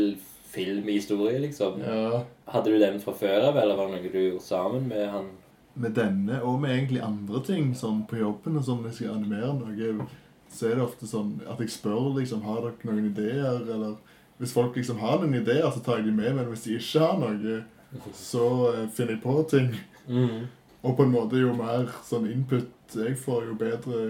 [0.53, 1.81] filmhistorie, liksom.
[1.83, 2.21] Ja.
[2.53, 5.25] Hadde du den fra før av, eller var det noe du gjorde sammen med han?
[5.75, 9.15] Med denne, og med egentlig andre ting, sånn på jobben og sånn, når jeg skal
[9.15, 10.07] animere noe,
[10.53, 13.95] så er det ofte sånn at jeg spør liksom, har dere noen ideer, eller
[14.37, 17.01] hvis folk liksom har noen ideer, så tar jeg de med, men hvis de ikke
[17.01, 17.63] har noe,
[18.17, 19.71] så uh, finner jeg på ting.
[20.05, 20.45] Mm.
[20.83, 24.03] Og på en måte jo mer sånn input jeg får, jo bedre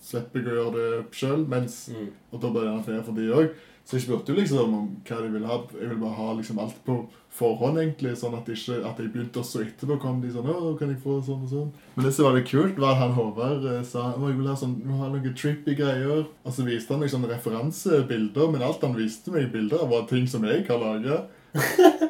[0.00, 2.08] slipper jeg å gjøre det selv, mens, Mm.
[2.32, 3.66] og da blir det gjerne flere for de også.
[3.90, 5.56] Så jeg spurte jo liksom om hva de ville ha.
[5.74, 6.94] Jeg ville bare ha liksom alt på
[7.34, 10.92] forhånd, egentlig, sånn at, ikke, at jeg begynte også etterpå kom de sånn, åh, kan
[10.92, 11.72] jeg få sånn og sånn?
[11.96, 14.50] Men det som var det kult, var at han Håvard eh, sa, Å, jeg vil
[14.50, 16.22] ha sånn, må ha noen trippy greier.
[16.46, 20.06] Og så viste han meg sånne referansebilder, men alt han viste meg bilder av var
[20.10, 21.36] ting som jeg har laget.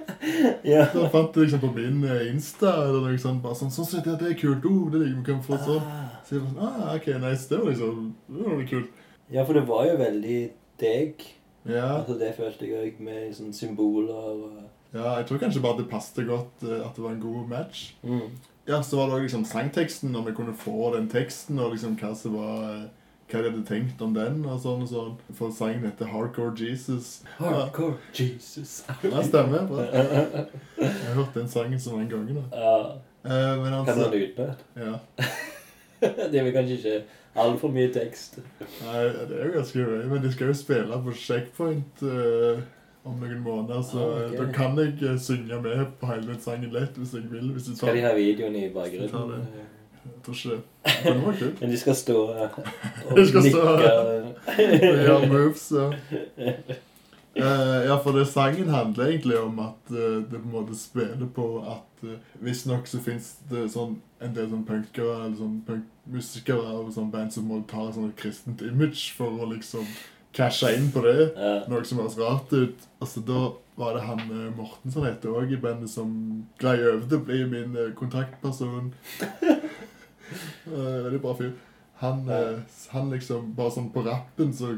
[0.66, 0.84] Ja.
[0.92, 4.06] Så fant jeg liksom på min eh, Insta, eller noe sånt, bare sånn, sånn sett,
[4.08, 5.80] ja, det er kult, oh, det liker vi, kan få sånn.
[5.80, 6.20] Ah.
[6.26, 9.04] Så jeg var sånn, ah, ok, nice, det var liksom, det var litt kult.
[9.32, 10.40] ja, for det var jo veldig
[10.84, 11.24] deg.
[11.68, 14.52] Ja, Altså, det følte jeg òg, med sånne symboler og
[14.94, 17.92] ja, jeg tror kanskje bare det passet godt, eh, at det var en god match.
[18.02, 18.30] mm.
[18.68, 21.94] Ja, så var det også liksom sangteksten, om jeg kunne få den teksten, og liksom
[21.98, 22.82] hva som var eh,
[23.30, 25.14] hva de hadde tenkt om den, og sånn og sånn.
[25.38, 27.22] For sangen heter Hardcore Jesus.
[27.38, 28.80] Hardcore Jesus.
[29.04, 29.66] Ja, stemmer.
[29.70, 29.86] Bra.
[29.86, 32.44] Jeg har hørt den sangen så mange ganger nå.
[32.52, 32.74] Ja.
[33.24, 34.64] Eh, men Kan du altså, den utenat?
[34.76, 34.98] ja.
[36.30, 36.98] Det er vel kanskje ikke
[37.36, 38.38] altfor mye tekst.
[38.84, 42.58] Nei, det er jo ganske gøy, men de skal jo spille på Checkpoint uh,
[43.04, 44.34] om noen måneder, så Ah, ok.
[44.34, 47.52] eh, da kan jeg eh, synge med på hele den sangen lett hvis jeg vil.
[47.54, 49.46] Hvis jeg Skal de ha videoen i bakgrunnen?
[50.04, 50.60] Jeg tror ikke det.
[51.04, 51.60] Men det var kult.
[51.60, 53.16] Men de skal stå og nikke.
[53.16, 53.80] De skal stå- og
[55.06, 55.88] gjøre moves, ja.
[57.34, 61.28] Eh, ja, for det sangen handler egentlig om at uh, det på en måte spiller
[61.34, 66.74] på at uh, visstnok så fins det sånn en del sånn punkere eller sånn punkmusikere
[66.80, 69.86] og sånn band som må ta sånn et kristent image for å liksom
[70.34, 71.30] cashe inn på det.
[71.36, 71.54] Ja.
[71.70, 72.82] Noe som høres rart ut.
[72.98, 73.46] Altså, da
[73.78, 74.26] var det han
[74.58, 76.10] Morten som heter òg i bandet, som
[76.60, 78.90] glei over til å bli min kontaktperson.
[80.66, 81.54] uh, Veldig bra fyr.
[82.00, 82.22] Han,
[82.94, 84.70] han liksom Bare sånn på rappen så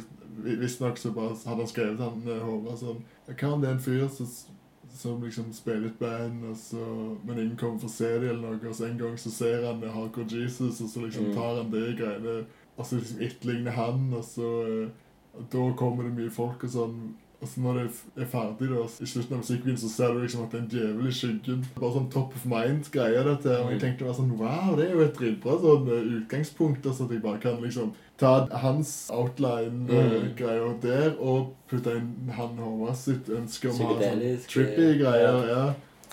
[0.45, 3.03] Visstnok så bare hadde han skrevet han eh, Håvard sånn
[3.53, 4.27] om det er en fyr som,
[4.93, 6.83] som liksom spiller et band, så,
[7.25, 9.65] men ingen kommer for å se det, eller noe, og så en gang så ser
[9.67, 11.35] han eh, Hardcore Jesus, og så liksom Mm.
[11.35, 12.45] tar han det greiene,
[12.77, 14.89] og så liksom etterligner han, og så eh,
[15.35, 16.97] og Da kommer det mye folk og sånn.
[17.43, 20.43] Og så når det er ferdig, da, i slutten av musikkvideoen, så ser du liksom
[20.45, 21.65] at det er en djevel i skyggen.
[21.75, 23.49] Bare sånn top of mind-greie, dette.
[23.65, 23.83] Og jeg Mm.
[23.83, 25.89] tenkte bare sånn Wow, det er jo et dritbra sånn
[26.21, 26.85] utgangspunkt.
[26.87, 32.97] Altså at jeg bare kan liksom ta hans outline-greier der og putte inn han Håvard
[33.01, 35.43] sitt ønske om å ha sånn trippy eh, greier.
[35.51, 35.65] ja.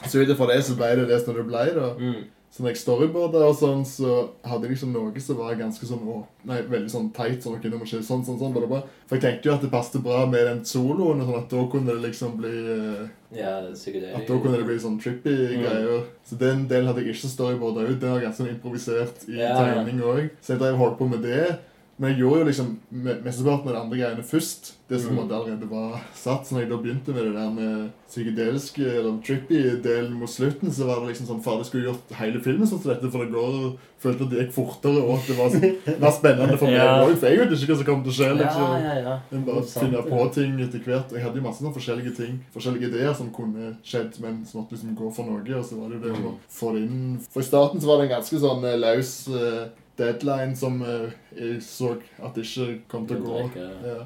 [0.07, 1.89] Så ut ifra det så ble det det som det ble, da.
[1.99, 2.19] Mm.
[2.49, 4.13] Så når jeg storyboarda og sånn, så
[4.47, 6.15] hadde jeg liksom noe som var ganske sånn å,
[6.49, 7.43] Nei, veldig sånn teit.
[7.43, 8.79] sånn, ok, nå må ikke sånn, sånn, sånn, bare, bla.
[9.05, 11.65] For jeg tenkte jo at det passet bra med den soloen, og sånn at da
[11.69, 13.03] kunne det liksom bli eh,
[13.37, 14.15] Ja, psykedelisk.
[14.17, 15.61] At da kunne det bli sånn trippy Mm.
[15.67, 16.03] greier.
[16.25, 17.99] Så den delen hadde jeg ikke storyboarda ut.
[17.99, 19.53] Den var ganske sånn improvisert i Ja.
[19.59, 20.29] tegning òg.
[20.41, 21.59] Så jeg drev holdt på med det.
[21.99, 24.73] Men jeg gjorde jo liksom me- mesteparten av de andre greiene først.
[24.89, 25.29] Det som Mm.
[25.29, 26.47] allerede var satt.
[26.47, 30.85] Så når jeg da begynte med det der med psykedeliske eller trippy-delen mot slutten, så
[30.87, 33.77] var det liksom sånn Fader, skulle gjort hele filmen sånn som dette, for det går
[34.01, 37.05] følte at det gikk fortere, og at det var sånn, mer spennende for meg Ja.
[37.05, 38.29] For jeg vet ikke hva som kommer til å skje.
[38.39, 38.63] liksom.
[38.63, 39.19] Ja, ja, ja.
[39.31, 41.11] En bare finner finne på ting etter hvert.
[41.11, 44.61] Og Jeg hadde jo masse sånn forskjellige ting, forskjellige ideer som kunne skjedd, men som
[44.63, 45.43] måtte liksom gå for noe.
[45.59, 46.35] Og så var det jo det å Mm.
[46.49, 49.67] få det inn For i starten så var det en ganske sånn eh, løs eh,
[49.99, 51.91] deadline som eh, jeg så
[52.23, 53.65] at det ikke kom til å gå.
[53.85, 53.99] Ja.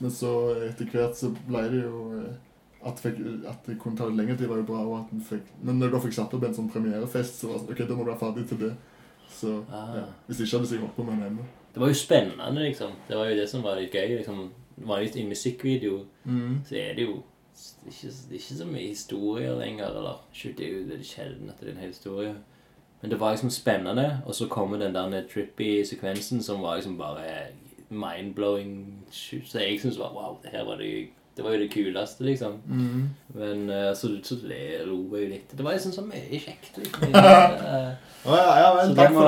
[0.00, 2.34] Men så eh, etter hvert så ble det jo eh,
[2.88, 3.18] at, fikk,
[3.50, 4.84] at det kunne ta litt lengre tid, var jo bra.
[4.86, 7.58] Og at fikk, men når jeg da fikk satt opp en sånn premierefest, så var
[7.58, 8.74] det sånn OK, da må du være ferdig til det.
[9.38, 9.88] Så Ah.
[9.96, 10.04] ja.
[10.28, 11.48] Hvis ikke hadde jeg holdt på med den ennå.
[11.74, 12.92] Det var jo spennende, liksom.
[13.08, 14.16] Det var jo det som var litt gøy.
[14.20, 14.44] liksom.
[14.78, 16.60] Vanligvis i en musikkvideo Mm.
[16.68, 17.16] så er det jo
[17.88, 19.90] ikke, det er ikke så mye historier lenger.
[19.90, 22.34] Eller ikke, det er jo sjelden at det er en hel historie.
[23.00, 26.98] Men det var liksom spennende, og så kommer den der trippy sekvensen som var liksom
[26.98, 27.22] bare
[27.90, 28.86] mind-blowing.
[29.10, 31.06] Så jeg syns var wow, det her var det
[31.38, 32.52] det var jo det kuleste, liksom.
[32.66, 33.08] Mm.
[33.34, 35.52] Men uh, så, så le- lo jeg jo litt.
[35.58, 36.78] Det var liksom så mye kjekt.
[36.78, 37.12] liksom.
[38.26, 39.22] Ja, ja vel, Så det må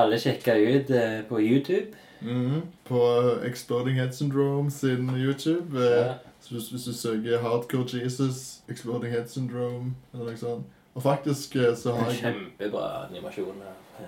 [0.00, 1.86] alle sjekke ut uh, på YouTube.
[2.20, 2.60] Mhm.
[2.84, 3.00] På
[3.44, 5.74] Exploding Head Syndrome sin YouTube.
[5.78, 6.12] Uh, Ja.
[6.40, 10.64] Så hvis, hvis du søker Hardcore Jesus, Exploding Head Syndrome eller noe sånt.
[10.94, 14.06] Og faktisk eh, så har jeg Kjempebra animasjon eh,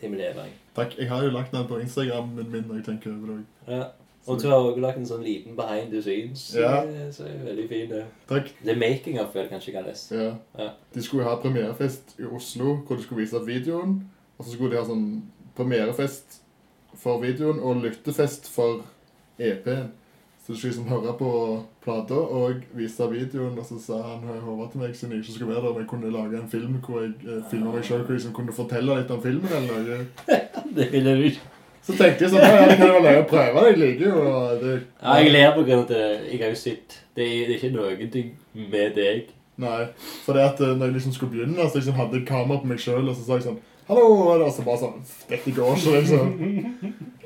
[0.00, 0.52] Tim Levering.
[0.76, 3.44] Takk, jeg har jo lagt den på Instagrammen min når jeg tenker over det.
[3.68, 3.82] Ja.
[4.26, 6.42] Og du har også lagt en sånn liten behind the scenes.
[6.54, 6.82] Ja.
[6.84, 7.88] eh, Så er det veldig fin.
[7.90, 8.04] det.
[8.28, 8.50] Takk.
[8.64, 10.08] The making of it, kanskje kalles.
[10.12, 10.34] Ja.
[10.58, 10.68] Ja.
[10.94, 14.00] De skulle ha premierefest i Oslo hvor de skulle vise videoen.
[14.38, 15.22] Og så skulle de ha sånn
[15.56, 16.40] premierefest
[17.00, 18.82] for videoen og lyttefest for
[19.38, 19.92] EP-en.
[20.50, 21.32] Så skulle liksom høre på
[21.84, 25.52] plata og vise videoen, og så sa han Håvard til meg siden jeg ikke skulle
[25.52, 28.16] være der, om jeg kunne lage en film hvor jeg eh, filma meg selv, hvor
[28.16, 30.38] jeg liksom kunne fortelle litt om filmen eller noe.
[30.76, 31.44] Det ville du ikke.
[31.86, 34.24] Så tenkte jeg sånn, ja, det kan jo være løye å prøve, jeg liker jo
[34.26, 34.74] og det.
[34.98, 37.70] Ja, jeg ler på grunn av at Jeg har jo sett Det er, det ikke
[37.76, 37.94] noe
[38.74, 39.30] med deg.
[39.60, 39.78] Nei,
[40.24, 42.72] for det at eh, når jeg liksom skulle begynne, så liksom hadde jeg kamera på
[42.74, 44.04] meg selv, og så sa jeg sånn, hallo,
[44.34, 45.00] og så bare sånn,
[45.30, 47.10] dette går ikke, liksom.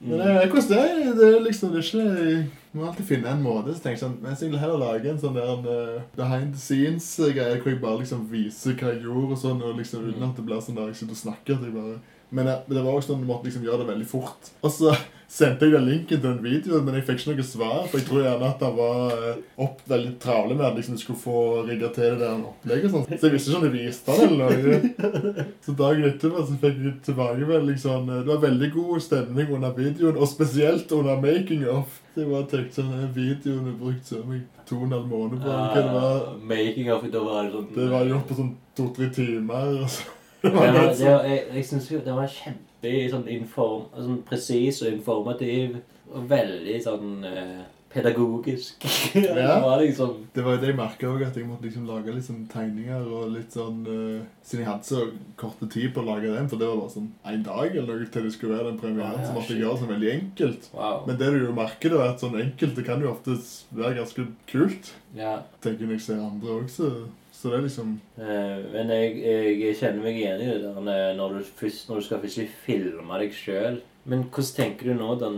[0.00, 3.30] Men det, hvordan det er, det er liksom, det er ikke, jeg må alltid finne
[3.32, 5.68] en måte, så tenker jeg sånn, men jeg vil heller lage en sånn der en,
[5.72, 9.80] eh, behind the scenes-greie, hvor jeg bare liksom viser hva jeg gjorde og sånn, og
[9.80, 11.96] liksom uten at det blir sånn der jeg sitter og snakker, at jeg bare...
[12.30, 14.50] Men eh, det var også sånn, du måtte liksom gjøre det veldig fort.
[14.62, 14.94] Og så
[15.36, 18.06] sendte jeg den linken til den videoen, men jeg fikk ikke noe svar, for jeg
[18.06, 21.96] tror gjerne at han var eh, opp veldig travle med at liksom skulle få rigget
[21.98, 23.06] til det der opplegget sånn.
[23.10, 25.46] Så jeg visste ikke om de viste han eller noe.
[25.66, 29.78] Så dagen etterpå så fikk jeg tilbakemelding sånn eh, Det var veldig god stemning under
[29.78, 32.02] videoen, og spesielt under making of.
[32.14, 35.10] Så jeg bare tenkte sånn, den videoen er brukt så mye to og en halv
[35.10, 36.20] måned på, hva det var.
[36.26, 39.90] Ah, making of da var det sånn Det var gjort på sånn to-tre timer, og
[39.92, 40.15] så.
[40.46, 41.12] Det var det sånn.
[41.12, 45.80] var, jeg jeg syns jo det var kjempe sånn, inform, sånn presis og informativ.
[46.12, 48.82] Og veldig sånn eh, pedagogisk.
[49.14, 49.32] det
[49.62, 52.26] var liksom Det var jo det jeg merket også, at jeg måtte liksom lage litt
[52.26, 55.04] sånn tegninger og litt sånn uh, Siden jeg hadde så
[55.40, 58.10] korte tid på å lage den, for det var bare sånn en dag eller noe
[58.12, 60.68] til det skulle være den premieren, Ah, så måtte jeg gjøre det sånn veldig enkelt.
[60.76, 61.04] Wow.
[61.08, 63.36] Men det du jo merker, da, er at sånn enkelt det kan jo ofte
[63.74, 64.92] være ganske kult.
[65.18, 65.36] ja.
[65.64, 66.90] Tenker når jeg ser andre også.
[67.36, 69.16] Så det er liksom Eh, men jeg,
[69.60, 73.18] jeg kjenner meg igjen i det der når- du, først, når du skal plutselig filme
[73.20, 73.80] deg sjøl.
[74.08, 75.28] Men hvordan tenker du nå, da?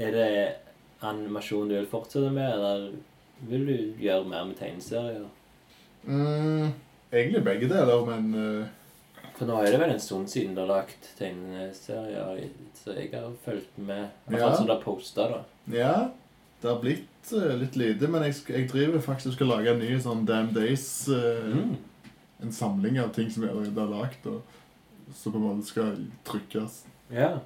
[0.00, 0.30] Er det
[1.02, 2.90] animasjon du vil fortsette med, eller
[3.48, 5.26] vil du gjøre mer med tegneserier?
[6.04, 6.72] mm,
[7.12, 8.66] Egentlig begge deler, men uh...
[9.38, 12.42] For nå er det vel en stund siden du har lagt tegneserier,
[12.76, 14.10] så jeg har fulgt med.
[14.28, 14.56] I hvert Ja.
[14.56, 15.40] som du har posta, da.
[15.72, 15.94] ja.
[16.60, 19.78] Det har blitt uh, litt lite, men jeg, jeg driver faktisk og skal lage en
[19.80, 21.76] ny sånn Damn Days Uh, Mm.
[22.42, 25.96] En samling av ting som jeg allerede har lagd, og så på en måte skal
[26.24, 26.84] trykkes.
[27.12, 27.38] Ja.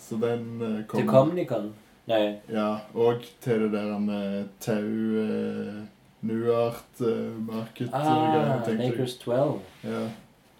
[0.00, 0.44] Så den
[0.88, 1.02] kommer...
[1.02, 1.66] Til Comnicon.
[2.08, 2.38] Nei.
[2.48, 5.80] Ja, og til det der med tau eh,
[6.24, 8.92] Nuart eh, Market Ah, Nakers tenkte jeg.
[8.94, 9.58] Acres 12.
[9.84, 10.04] Ja.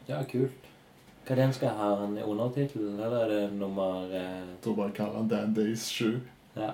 [0.09, 0.67] Ja, kult.
[1.29, 1.89] Hva den skal ha?
[2.05, 5.81] En undertittel, eller er det nummer eh, Jeg tror bare jeg kaller den Dan Days
[5.89, 6.21] 7.
[6.57, 6.71] Ja.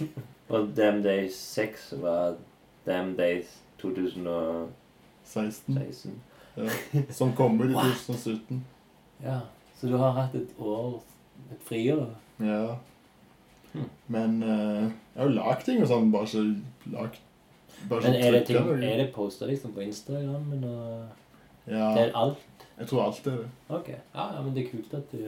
[0.50, 2.34] Og Damn Days 6 var
[2.86, 4.68] Damn Days 2016.
[5.24, 6.22] 16.
[6.56, 6.68] Ja.
[7.10, 8.64] Som kom ut i 2017.
[9.22, 9.38] Ja,
[9.80, 11.02] så du har hatt et år
[11.52, 12.08] et friår?
[12.40, 12.74] Ja.
[14.08, 14.82] Men uh,
[15.14, 17.18] jeg har jo lagd ting og sånn, bare ikke lagd
[17.88, 20.50] bare Men er det, ting, er det posta liksom på Instagram?
[20.64, 22.36] Og Ja, det er alt?
[22.78, 23.46] jeg tror alt er det.
[23.68, 23.88] Ok.
[24.14, 25.22] Ja, ja, men det er kult at du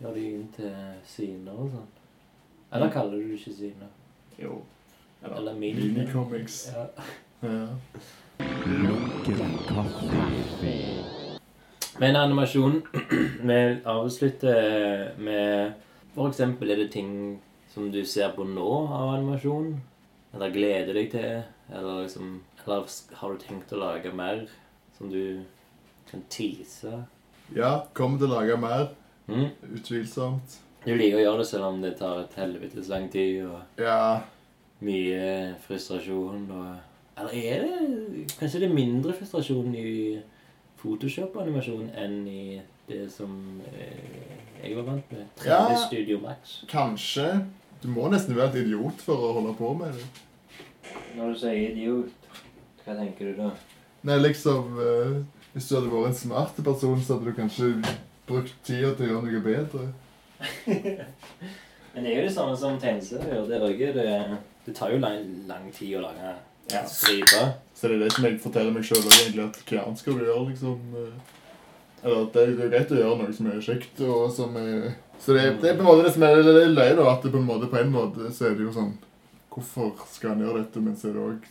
[0.00, 0.72] gjør det inn til
[1.06, 1.86] siner og sånn.
[2.72, 3.90] Eller kaller du det ikke siner?
[4.38, 4.60] Jo.
[5.24, 6.68] Eller mini- minicomics.
[6.74, 6.86] Ja.
[7.42, 7.66] Ja.
[11.98, 12.82] Men animasjonen
[13.48, 15.72] Vi avslutter med
[16.14, 17.10] For eksempel er det ting
[17.72, 19.74] som du ser på nå av animasjon?
[20.34, 21.42] Eller gleder deg til?
[21.72, 22.88] Eller liksom Eller
[23.20, 24.46] har du tenkt å lage mer
[24.98, 25.44] som du
[26.10, 27.04] kan tease?
[27.56, 28.90] ja, kommer til å lage mer.
[29.28, 29.46] Mm?
[29.76, 30.58] Utvilsomt.
[30.84, 34.20] Du liker å gjøre det selv om det tar et helvetes lang tid og Ja,
[34.84, 36.76] mye frustrasjon og
[37.18, 40.20] Eller er det Kanskje det er mindre frustrasjon i
[40.78, 43.32] Photoshop-animasjon enn i det som
[43.66, 45.24] eh, jeg var vant med?
[45.40, 45.76] 3D Ja.
[45.86, 46.58] Studio Max.
[46.68, 47.28] kanskje.
[47.82, 50.06] Du må nesten være et idiot for å holde på med det.
[51.16, 52.30] Når du sier idiot,
[52.84, 53.50] hva tenker du da?
[54.08, 55.18] Nei, liksom eh,
[55.52, 57.70] Hvis du hadde vært en smart person, så hadde du kanskje
[58.28, 59.86] brukt tida til å gjøre noe bedre.
[61.94, 63.46] Men det er jo det samme som tegneserier.
[63.48, 64.36] Det, også det,
[64.66, 66.34] det tar jo lang, lang tid å lage
[66.70, 66.82] Ja.
[66.84, 67.54] striper.
[67.74, 70.24] Så det er det som jeg forteller meg sjøl egentlig, at hva annet skal du
[70.26, 71.37] gjøre, liksom eh,
[72.02, 75.34] Eller at det er greit å gjøre noe som er kjekt, og som er Så
[75.34, 77.40] det, det er på en måte det som er det løye, da, at det på
[77.40, 78.94] en måte på en måte så er det jo sånn
[79.48, 81.46] Hvorfor skal en gjøre dette, men så er det òg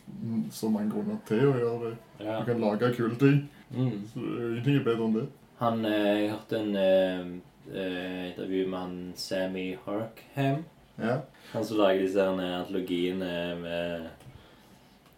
[0.56, 1.90] så mange grunner til å gjøre det.
[2.22, 2.38] Ja.
[2.40, 3.41] Du kan lage kule ting.
[3.74, 3.98] Mm.
[4.14, 5.26] Så ingenting er bedre enn det.
[5.60, 7.26] Han, eh, jeg hørte en eh,
[7.74, 10.64] eh, intervju med han Sammy Harkham.
[11.02, 11.18] Ja.
[11.52, 14.07] Han som lager disse her antologiene med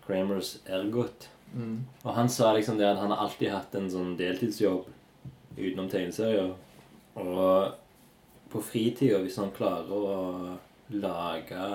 [0.08, 1.30] Kramers Ergot.
[1.54, 1.84] Mm.
[2.04, 4.90] Og han sa liksom det at han har alltid hatt en sånn deltidsjobb
[5.60, 6.54] utenom tegneserier.
[7.20, 7.74] Og
[8.50, 10.58] på fritida, hvis han klarer å
[10.90, 11.66] lage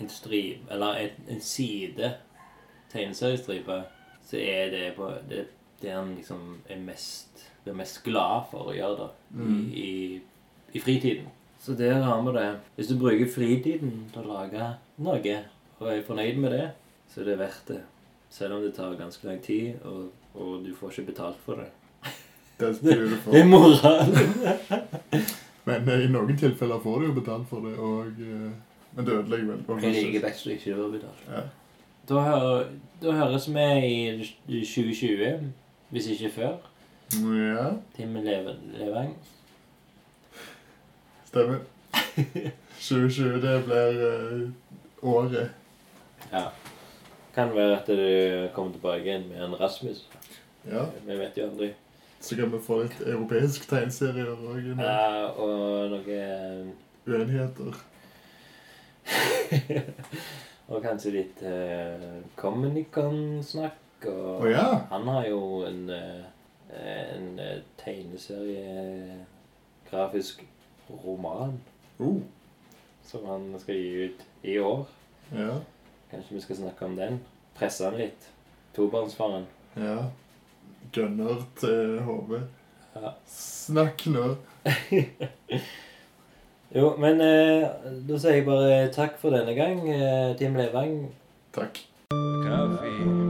[0.00, 2.14] en strip, eller en, en side
[2.92, 3.82] tegneseriestripe,
[4.24, 5.46] så er det på det,
[5.82, 9.70] det han liksom er mest, er mest glad for å gjøre da, Mm.
[9.72, 10.20] i, i,
[10.76, 11.26] i fritiden.
[11.62, 12.48] Så der har vi det.
[12.76, 14.66] Hvis du bruker fritiden til å lage
[14.98, 15.36] noe,
[15.80, 16.66] og er fornøyd med det,
[17.08, 17.80] så er det verdt det.
[18.32, 21.68] Selv om det tar ganske lang tid, og, og du får ikke betalt for det.
[22.62, 24.14] Det tror du Det er moralen.
[25.66, 28.48] Men eh, i noen tilfeller får du jo betalt for det, og eh,
[28.96, 29.60] Men det ødelegger vel.
[29.66, 31.20] bare Jeg liker liker best å ikke få betalt.
[31.30, 31.42] Ja.
[32.10, 32.64] Da, hører,
[33.02, 35.52] da høres vi i 2020,
[35.94, 36.56] hvis ikke før.
[37.14, 39.14] ja, Tim Leve- Levang.
[41.28, 41.58] stemmer.
[42.82, 44.48] 2020, det blir eh,
[45.02, 45.50] året.
[46.32, 46.46] Ja.
[47.34, 50.02] Kan være at du kommer tilbake igjen med en Rasmus.
[50.68, 50.84] Ja.
[51.06, 51.70] Vi vet jo aldri.
[52.22, 56.18] Så kan vi få litt europeisk tegneserier med Ja, og noe
[57.06, 57.80] uenigheter.
[60.72, 64.06] Og kanskje litt uh, Communicon-snakk.
[64.06, 64.68] Og oh, ja.
[64.90, 66.24] han har jo en, eh,
[66.74, 69.20] en eh, tegneserie
[69.86, 70.42] Grafisk
[71.04, 71.52] roman
[72.02, 72.16] Oh,
[73.06, 74.88] som han skal gi ut i år.
[75.30, 75.60] ja.
[76.10, 77.20] Kanskje vi skal snakke om den.
[77.54, 78.26] Presse han litt.
[78.74, 79.46] Tobarnsfaren.
[79.76, 80.10] Ja.
[80.92, 82.36] Gunner til HV.
[82.96, 83.14] Ja.
[83.26, 84.36] Snakk nå.
[86.72, 87.66] Jo, men eh,
[88.08, 91.02] da sier jeg bare takk for denne gang, eh, Tim Levang.
[91.52, 91.82] Takk.
[92.16, 93.21] Kaffe.